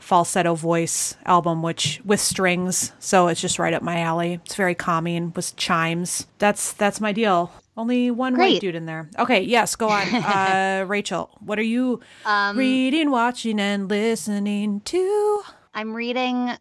falsetto 0.07 0.55
voice 0.55 1.17
album 1.27 1.63
which 1.63 2.01
with 2.05 2.21
strings 2.21 2.93
so 3.01 3.27
it's 3.27 3.41
just 3.41 3.59
right 3.59 3.75
up 3.75 3.83
my 3.83 3.99
alley. 4.01 4.35
It's 4.45 4.55
very 4.55 4.75
calming 4.77 5.33
with 5.35 5.57
chimes. 5.57 6.29
That's 6.39 6.73
that's 6.75 7.01
my 7.01 7.11
deal. 7.11 7.51
Only 7.77 8.13
one 8.13 8.39
white 8.39 8.61
dude 8.61 8.77
in 8.77 8.87
there. 8.87 9.11
Okay 9.19 9.41
yes 9.43 9.75
go 9.75 9.89
on. 9.89 10.07
Uh 10.15 10.85
rachel 10.87 11.31
what 11.41 11.59
are 11.59 11.63
you 11.63 12.01
reading 12.55 13.11
watching 13.11 13.59
and 13.59 13.89
listening 13.89 14.81
to? 14.83 15.43
I'm 15.75 15.93
reading. 15.93 16.53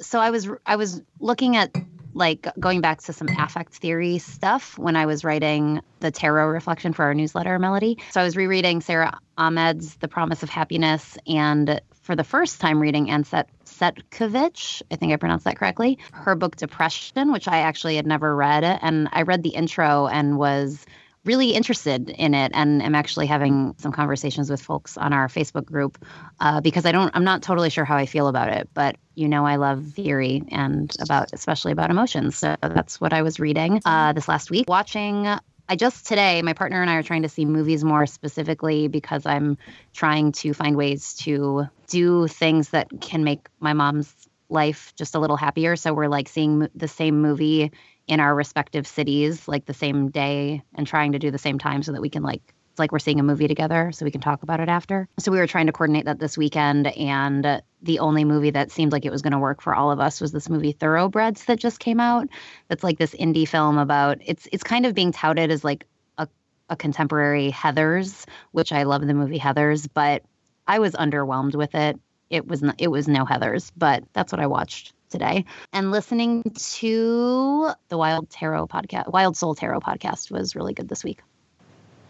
So 0.00 0.18
I 0.18 0.30
was 0.30 0.48
I 0.66 0.74
was 0.74 1.00
looking 1.20 1.54
at 1.56 1.70
like 2.14 2.48
going 2.58 2.80
back 2.80 3.00
to 3.02 3.12
some 3.12 3.28
affect 3.38 3.74
theory 3.74 4.18
stuff 4.18 4.76
when 4.76 4.96
I 4.96 5.06
was 5.06 5.22
writing 5.22 5.80
the 6.00 6.10
tarot 6.10 6.48
reflection 6.48 6.92
for 6.92 7.04
our 7.04 7.14
newsletter, 7.14 7.60
Melody. 7.60 7.96
So 8.10 8.20
I 8.20 8.24
was 8.24 8.36
rereading 8.36 8.80
Sara 8.80 9.16
Ahmed's 9.36 9.94
The 9.96 10.08
Promise 10.08 10.42
of 10.42 10.48
Happiness 10.50 11.16
and 11.28 11.80
for 12.08 12.16
the 12.16 12.24
first 12.24 12.58
time 12.58 12.80
reading 12.80 13.10
Ann 13.10 13.22
Cvetkovich, 13.22 14.80
I 14.90 14.96
think 14.96 15.12
I 15.12 15.16
pronounced 15.16 15.44
that 15.44 15.58
correctly, 15.58 15.98
her 16.12 16.34
book 16.34 16.56
Depression, 16.56 17.32
which 17.32 17.46
I 17.46 17.58
actually 17.58 17.96
had 17.96 18.06
never 18.06 18.34
read. 18.34 18.64
And 18.64 19.10
I 19.12 19.22
read 19.22 19.42
the 19.42 19.50
intro 19.50 20.06
and 20.06 20.38
was 20.38 20.86
really 21.26 21.50
interested 21.50 22.08
in 22.08 22.32
it 22.32 22.52
and 22.54 22.82
am 22.82 22.94
actually 22.94 23.26
having 23.26 23.74
some 23.76 23.92
conversations 23.92 24.48
with 24.48 24.62
folks 24.62 24.96
on 24.96 25.12
our 25.12 25.28
Facebook 25.28 25.66
group 25.66 26.02
uh, 26.40 26.62
because 26.62 26.86
I 26.86 26.92
don't 26.92 27.14
I'm 27.14 27.24
not 27.24 27.42
totally 27.42 27.68
sure 27.68 27.84
how 27.84 27.98
I 27.98 28.06
feel 28.06 28.28
about 28.28 28.48
it, 28.54 28.70
but 28.72 28.96
you 29.14 29.28
know 29.28 29.44
I 29.44 29.56
love 29.56 29.88
theory 29.88 30.44
and 30.48 30.90
about 31.00 31.34
especially 31.34 31.72
about 31.72 31.90
emotions. 31.90 32.38
So 32.38 32.56
that's 32.62 32.98
what 33.02 33.12
I 33.12 33.20
was 33.20 33.38
reading 33.38 33.82
uh, 33.84 34.14
this 34.14 34.28
last 34.28 34.50
week. 34.50 34.64
Watching 34.66 35.26
I 35.68 35.76
just 35.76 36.06
today 36.06 36.40
my 36.42 36.54
partner 36.54 36.80
and 36.80 36.90
I 36.90 36.94
are 36.94 37.02
trying 37.02 37.22
to 37.22 37.28
see 37.28 37.44
movies 37.44 37.84
more 37.84 38.06
specifically 38.06 38.88
because 38.88 39.26
I'm 39.26 39.58
trying 39.92 40.32
to 40.32 40.54
find 40.54 40.76
ways 40.76 41.14
to 41.16 41.66
do 41.88 42.26
things 42.26 42.70
that 42.70 42.88
can 43.00 43.22
make 43.22 43.48
my 43.60 43.74
mom's 43.74 44.14
life 44.48 44.94
just 44.96 45.14
a 45.14 45.18
little 45.18 45.36
happier. 45.36 45.76
So 45.76 45.92
we're 45.92 46.08
like 46.08 46.28
seeing 46.28 46.68
the 46.74 46.88
same 46.88 47.20
movie 47.20 47.70
in 48.06 48.20
our 48.20 48.34
respective 48.34 48.86
cities 48.86 49.46
like 49.46 49.66
the 49.66 49.74
same 49.74 50.10
day 50.10 50.62
and 50.74 50.86
trying 50.86 51.12
to 51.12 51.18
do 51.18 51.30
the 51.30 51.38
same 51.38 51.58
time 51.58 51.82
so 51.82 51.92
that 51.92 52.00
we 52.00 52.08
can 52.08 52.22
like 52.22 52.54
like 52.78 52.92
we're 52.92 52.98
seeing 52.98 53.20
a 53.20 53.22
movie 53.22 53.48
together 53.48 53.90
so 53.92 54.04
we 54.04 54.10
can 54.10 54.20
talk 54.20 54.42
about 54.42 54.60
it 54.60 54.68
after. 54.68 55.08
So 55.18 55.32
we 55.32 55.38
were 55.38 55.46
trying 55.46 55.66
to 55.66 55.72
coordinate 55.72 56.04
that 56.06 56.18
this 56.18 56.36
weekend 56.38 56.86
and 56.86 57.62
the 57.82 57.98
only 57.98 58.24
movie 58.24 58.50
that 58.50 58.70
seemed 58.70 58.92
like 58.92 59.04
it 59.04 59.10
was 59.10 59.22
going 59.22 59.32
to 59.32 59.38
work 59.38 59.62
for 59.62 59.74
all 59.74 59.90
of 59.90 60.00
us 60.00 60.20
was 60.20 60.32
this 60.32 60.48
movie 60.48 60.72
Thoroughbreds 60.72 61.44
that 61.44 61.58
just 61.58 61.80
came 61.80 62.00
out. 62.00 62.28
That's 62.68 62.82
like 62.82 62.98
this 62.98 63.14
indie 63.14 63.46
film 63.46 63.78
about 63.78 64.18
it's 64.24 64.48
it's 64.52 64.64
kind 64.64 64.86
of 64.86 64.94
being 64.94 65.12
touted 65.12 65.50
as 65.50 65.64
like 65.64 65.86
a 66.18 66.28
a 66.68 66.76
contemporary 66.76 67.50
Heathers, 67.52 68.26
which 68.52 68.72
I 68.72 68.82
love 68.82 69.06
the 69.06 69.14
movie 69.14 69.38
Heathers, 69.38 69.88
but 69.92 70.22
I 70.66 70.78
was 70.78 70.92
underwhelmed 70.94 71.54
with 71.54 71.74
it. 71.74 71.98
It 72.30 72.46
was 72.46 72.62
it 72.78 72.88
was 72.88 73.08
no 73.08 73.24
Heathers, 73.24 73.70
but 73.76 74.04
that's 74.12 74.32
what 74.32 74.40
I 74.40 74.46
watched 74.46 74.92
today. 75.08 75.44
And 75.72 75.90
listening 75.90 76.42
to 76.54 77.70
the 77.88 77.98
Wild 77.98 78.28
Tarot 78.30 78.66
podcast, 78.66 79.10
Wild 79.10 79.36
Soul 79.36 79.54
Tarot 79.54 79.80
podcast 79.80 80.30
was 80.30 80.54
really 80.54 80.74
good 80.74 80.88
this 80.88 81.04
week. 81.04 81.20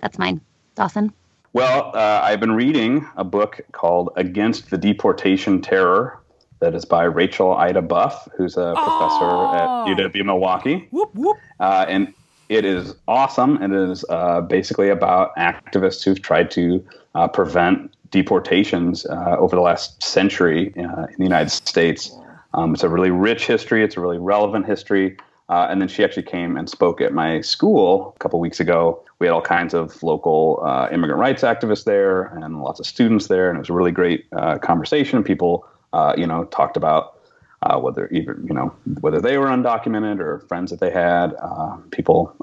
That's 0.00 0.18
mine. 0.18 0.40
Dawson. 0.78 1.12
Well, 1.54 1.90
uh, 1.92 2.20
I've 2.22 2.38
been 2.38 2.52
reading 2.52 3.04
a 3.16 3.24
book 3.24 3.60
called 3.72 4.10
Against 4.14 4.70
the 4.70 4.78
Deportation 4.78 5.60
Terror 5.60 6.20
that 6.60 6.72
is 6.74 6.84
by 6.84 7.02
Rachel 7.02 7.52
Ida 7.52 7.82
Buff, 7.82 8.28
who's 8.36 8.56
a 8.56 8.74
professor 8.76 9.24
at 9.56 9.68
UW 9.88 10.24
Milwaukee. 10.24 10.86
whoop 10.92 11.12
whoop 11.14 11.36
Uh, 11.58 11.84
and 11.88 12.14
it 12.48 12.64
is 12.64 12.94
awesome. 13.08 13.60
It 13.60 13.72
is 13.72 14.04
uh, 14.08 14.40
basically 14.42 14.88
about 14.88 15.34
activists 15.36 16.04
who've 16.04 16.22
tried 16.22 16.50
to 16.52 16.84
uh, 17.16 17.26
prevent 17.26 17.92
deportations 18.12 19.04
uh, 19.06 19.36
over 19.36 19.56
the 19.56 19.62
last 19.62 20.00
century 20.02 20.72
uh, 20.76 21.06
in 21.06 21.16
the 21.18 21.24
United 21.24 21.50
States. 21.50 22.12
Um, 22.54 22.74
it's 22.74 22.84
a 22.84 22.88
really 22.88 23.10
rich 23.10 23.46
history. 23.46 23.82
It's 23.82 23.96
a 23.96 24.00
really 24.00 24.18
relevant 24.18 24.66
history. 24.66 25.16
Uh, 25.48 25.66
and 25.70 25.80
then 25.80 25.88
she 25.88 26.04
actually 26.04 26.22
came 26.22 26.56
and 26.56 26.68
spoke 26.68 27.00
at 27.00 27.14
my 27.14 27.40
school 27.40 28.12
a 28.14 28.18
couple 28.18 28.38
weeks 28.38 28.60
ago. 28.60 29.02
We 29.18 29.26
had 29.26 29.32
all 29.32 29.42
kinds 29.42 29.72
of 29.72 30.02
local 30.02 30.60
uh, 30.62 30.88
immigrant 30.92 31.18
rights 31.18 31.42
activists 31.42 31.84
there 31.84 32.24
and 32.24 32.62
lots 32.62 32.80
of 32.80 32.86
students 32.86 33.28
there, 33.28 33.48
and 33.48 33.56
it 33.56 33.60
was 33.60 33.70
a 33.70 33.72
really 33.72 33.90
great 33.90 34.26
uh, 34.32 34.58
conversation. 34.58 35.24
People, 35.24 35.66
uh, 35.94 36.12
you 36.18 36.26
know, 36.26 36.44
talked 36.44 36.76
about 36.76 37.14
uh, 37.62 37.78
whether 37.78 38.08
even 38.08 38.46
you 38.46 38.54
know 38.54 38.72
whether 39.00 39.20
they 39.20 39.38
were 39.38 39.46
undocumented 39.46 40.20
or 40.20 40.40
friends 40.40 40.70
that 40.70 40.80
they 40.80 40.90
had. 40.90 41.34
Uh, 41.40 41.76
people 41.90 42.34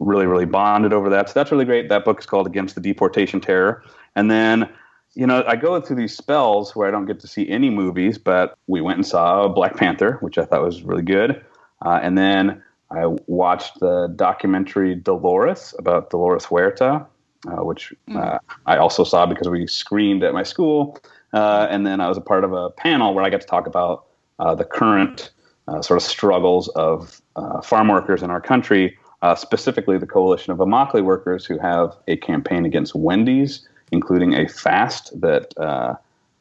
really 0.00 0.26
really 0.26 0.44
bonded 0.44 0.92
over 0.92 1.08
that. 1.08 1.28
So 1.28 1.34
that's 1.34 1.52
really 1.52 1.64
great. 1.64 1.88
That 1.88 2.04
book 2.04 2.18
is 2.18 2.26
called 2.26 2.46
Against 2.48 2.74
the 2.74 2.80
Deportation 2.80 3.40
Terror. 3.40 3.82
And 4.16 4.28
then 4.28 4.68
you 5.14 5.26
know 5.26 5.44
I 5.46 5.54
go 5.54 5.80
through 5.80 5.96
these 5.96 6.16
spells 6.16 6.74
where 6.74 6.88
I 6.88 6.90
don't 6.90 7.06
get 7.06 7.20
to 7.20 7.28
see 7.28 7.48
any 7.48 7.70
movies, 7.70 8.18
but 8.18 8.58
we 8.66 8.80
went 8.80 8.98
and 8.98 9.06
saw 9.06 9.46
Black 9.46 9.76
Panther, 9.76 10.18
which 10.20 10.36
I 10.36 10.44
thought 10.44 10.62
was 10.62 10.82
really 10.82 11.04
good. 11.04 11.42
Uh, 11.84 12.00
and 12.02 12.16
then 12.16 12.62
I 12.90 13.06
watched 13.26 13.80
the 13.80 14.12
documentary 14.16 14.94
Dolores 14.94 15.74
about 15.78 16.10
Dolores 16.10 16.44
Huerta, 16.44 17.06
uh, 17.46 17.64
which 17.64 17.92
uh, 18.14 18.38
I 18.66 18.76
also 18.76 19.04
saw 19.04 19.26
because 19.26 19.48
we 19.48 19.66
screened 19.66 20.22
at 20.22 20.34
my 20.34 20.42
school. 20.42 20.98
Uh, 21.32 21.66
and 21.70 21.86
then 21.86 22.00
I 22.00 22.08
was 22.08 22.18
a 22.18 22.20
part 22.20 22.44
of 22.44 22.52
a 22.52 22.70
panel 22.70 23.14
where 23.14 23.24
I 23.24 23.30
got 23.30 23.40
to 23.40 23.46
talk 23.46 23.66
about 23.66 24.06
uh, 24.40 24.54
the 24.54 24.64
current 24.64 25.30
uh, 25.68 25.80
sort 25.80 25.98
of 25.98 26.02
struggles 26.02 26.68
of 26.70 27.20
uh, 27.36 27.60
farm 27.60 27.88
workers 27.88 28.22
in 28.22 28.30
our 28.30 28.40
country, 28.40 28.98
uh, 29.22 29.34
specifically 29.34 29.98
the 29.98 30.06
coalition 30.06 30.52
of 30.52 30.58
Immokalee 30.58 31.04
workers 31.04 31.46
who 31.46 31.58
have 31.58 31.96
a 32.08 32.16
campaign 32.16 32.64
against 32.64 32.94
Wendy's, 32.94 33.68
including 33.92 34.34
a 34.34 34.48
fast 34.48 35.18
that 35.20 35.56
uh, 35.58 35.94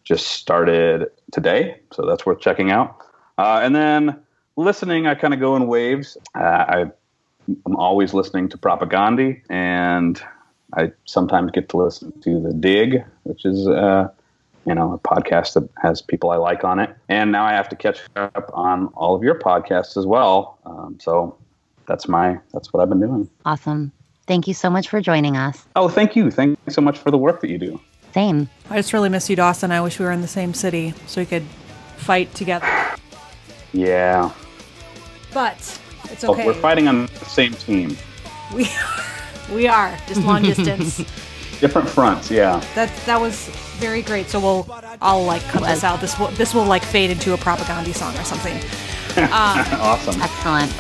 just 0.04 0.28
started 0.28 1.12
today. 1.32 1.80
So 1.94 2.06
that's 2.08 2.26
worth 2.26 2.40
checking 2.40 2.72
out. 2.72 2.98
Uh, 3.38 3.60
and 3.62 3.76
then 3.76 4.20
listening, 4.60 5.08
I 5.08 5.16
kind 5.16 5.34
of 5.34 5.40
go 5.40 5.56
in 5.56 5.68
waves. 5.68 6.18
Uh, 6.36 6.40
I, 6.40 6.92
I'm 7.66 7.76
always 7.76 8.14
listening 8.14 8.50
to 8.50 8.58
Propagandhi, 8.58 9.42
and 9.50 10.22
I 10.76 10.92
sometimes 11.06 11.52
get 11.52 11.70
to 11.70 11.78
listen 11.78 12.12
to 12.22 12.40
The 12.40 12.54
Dig, 12.54 13.04
which 13.24 13.46
is 13.46 13.68
uh, 13.68 14.10
you 14.66 14.76
know, 14.76 14.94
a 14.94 15.00
podcast 15.00 15.54
that 15.54 15.68
has 15.82 16.02
people 16.02 16.30
I 16.30 16.36
like 16.36 16.64
on 16.64 16.80
it. 16.80 16.96
And 17.08 17.32
now 17.32 17.44
I 17.44 17.54
have 17.54 17.70
to 17.70 17.76
catch 17.76 18.02
up 18.16 18.52
on 18.54 18.88
all 18.88 19.16
of 19.16 19.24
your 19.24 19.36
podcasts 19.36 19.98
as 19.98 20.06
well. 20.06 20.60
Um, 20.66 20.98
so 21.02 21.38
that's 21.88 22.08
my 22.08 22.40
that's 22.54 22.72
what 22.72 22.82
I've 22.82 22.90
been 22.90 23.00
doing. 23.00 23.30
Awesome. 23.46 23.92
Thank 24.28 24.48
you 24.48 24.54
so 24.54 24.70
much 24.70 24.88
for 24.88 25.02
joining 25.02 25.38
us. 25.38 25.66
Oh, 25.76 25.90
thank 25.90 26.16
you. 26.16 26.30
Thank 26.30 26.60
you 26.68 26.72
so 26.72 26.82
much 26.82 27.00
for 27.00 27.10
the 27.10 27.18
work 27.18 27.42
that 27.42 27.50
you 27.50 27.58
do. 27.58 27.82
Same. 28.14 28.48
I 28.70 28.78
just 28.78 28.94
really 28.94 29.10
miss 29.10 29.28
you, 29.30 29.36
Dawson. 29.36 29.72
I 29.72 29.82
wish 29.82 29.98
we 29.98 30.06
were 30.06 30.12
in 30.12 30.22
the 30.22 30.28
same 30.28 30.54
city 30.54 30.94
so 31.08 31.22
we 31.22 31.26
could 31.26 31.46
fight 31.98 32.34
together. 32.36 32.68
Yeah. 33.74 34.32
But 35.34 35.58
it's 36.06 36.24
oh, 36.24 36.32
Well, 36.32 36.40
okay. 36.40 36.46
we're 36.46 36.54
fighting 36.54 36.88
on 36.88 37.06
the 37.06 37.26
same 37.26 37.54
team. 37.54 37.98
We 38.54 38.70
we 39.54 39.68
are 39.68 39.98
just 40.08 40.22
long 40.24 40.44
distance. 40.44 40.98
Different 41.60 41.90
fronts, 41.90 42.32
yeah. 42.32 42.64
That 42.76 42.90
that 43.06 43.20
was 43.20 43.48
very 43.80 44.02
great. 44.02 44.30
So 44.30 44.40
we'll 44.40 44.68
I'll 45.02 45.24
like 45.24 45.42
cut 45.44 45.64
this 45.64 45.84
out. 45.84 46.00
This 46.00 46.18
will 46.18 46.28
this 46.28 46.54
will 46.54 46.66
like 46.66 46.84
fade 46.84 47.12
into 47.12 47.34
a 47.34 47.38
Propagandhi 47.38 47.94
song 47.94 48.16
or 48.18 48.24
something. 48.24 48.60
Um, 49.18 49.26
awesome. 49.82 50.22
Excellent. 50.22 50.72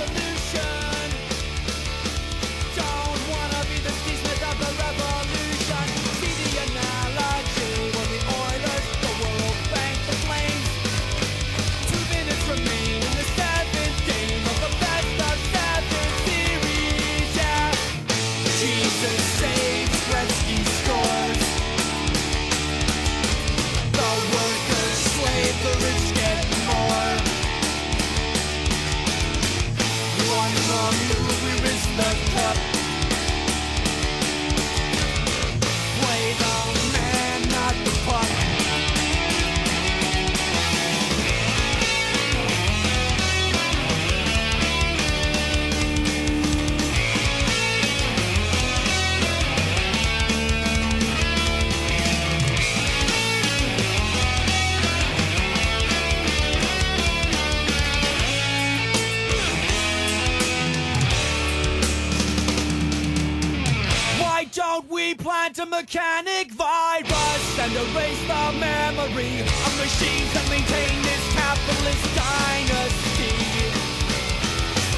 Mechanic 65.90 66.52
virus 66.52 67.60
and 67.60 67.74
erase 67.74 68.22
the 68.30 68.60
memory 68.60 69.42
of 69.42 69.72
machines 69.82 70.30
that 70.38 70.46
maintain 70.48 70.94
this 71.02 71.24
capitalist 71.34 72.06
dynasty? 72.14 73.34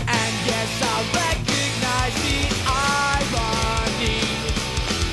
And 0.03 0.33
yes, 0.43 0.67
I 0.83 0.99
recognize 1.15 2.15
the 2.27 2.39
irony. 2.67 4.19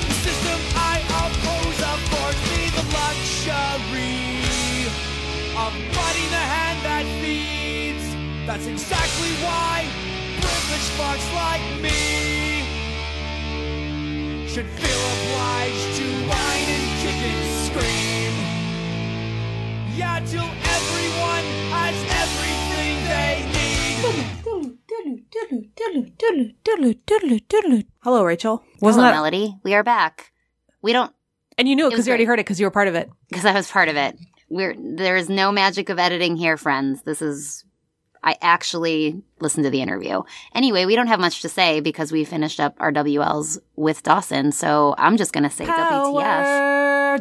The 0.03 0.15
system 0.19 0.59
I 0.75 0.99
oppose 1.23 1.79
affords 1.95 2.41
me 2.51 2.61
the 2.75 2.83
luxury 2.99 4.19
of 5.63 5.71
biting 5.95 6.31
the 6.35 6.43
hand 6.43 6.79
that 6.83 7.05
feeds. 7.23 8.03
That's 8.45 8.67
exactly 8.67 9.31
why 9.47 9.87
privileged 10.43 10.91
fucks 10.99 11.27
like 11.39 11.63
me 11.81 12.38
should 14.49 14.65
feel 14.65 14.99
obliged 15.13 15.97
to 15.97 16.05
whine 16.25 16.69
and 16.75 16.87
kick 17.01 17.19
and 17.21 17.41
scream. 17.69 18.33
Yeah, 19.95 20.19
till 20.25 20.41
everyone 20.41 21.45
has 21.69 21.93
everything 22.17 22.95
they 23.05 23.45
need. 23.53 24.09
Hello, 27.99 28.23
Rachel. 28.23 28.63
Wasn't 28.81 29.03
Hello, 29.03 29.11
that? 29.11 29.17
Melody. 29.17 29.55
We 29.63 29.75
are 29.75 29.83
back. 29.83 30.31
We 30.81 30.93
don't 30.93 31.13
And 31.59 31.67
you 31.69 31.75
knew 31.75 31.83
it 31.83 31.89
It 31.89 31.91
because 31.91 32.07
you 32.07 32.11
already 32.11 32.25
heard 32.25 32.39
it 32.39 32.45
because 32.45 32.59
you 32.59 32.65
were 32.65 32.71
part 32.71 32.87
of 32.87 32.95
it. 32.95 33.07
because 33.29 33.45
I 33.45 33.53
was 33.53 33.69
part 33.69 33.87
of 33.87 33.97
it. 33.97 34.17
We're 34.49 34.75
there 34.75 35.15
is 35.15 35.29
no 35.29 35.51
magic 35.51 35.89
of 35.89 35.99
editing 35.99 36.35
here, 36.35 36.57
friends. 36.57 37.03
This 37.03 37.21
is 37.21 37.65
I 38.23 38.35
actually 38.41 39.21
listened 39.39 39.63
to 39.63 39.69
the 39.69 39.81
interview. 39.81 40.23
Anyway, 40.53 40.85
we 40.85 40.95
don't 40.95 41.07
have 41.07 41.19
much 41.19 41.41
to 41.41 41.49
say 41.49 41.79
because 41.79 42.11
we 42.11 42.25
finished 42.25 42.59
up 42.59 42.75
our 42.79 42.91
WLs 42.91 43.59
with 43.75 44.03
Dawson. 44.03 44.51
So 44.51 44.95
I'm 44.97 45.17
just 45.17 45.31
gonna 45.33 45.49
say 45.49 45.65
WTF. 45.65 47.19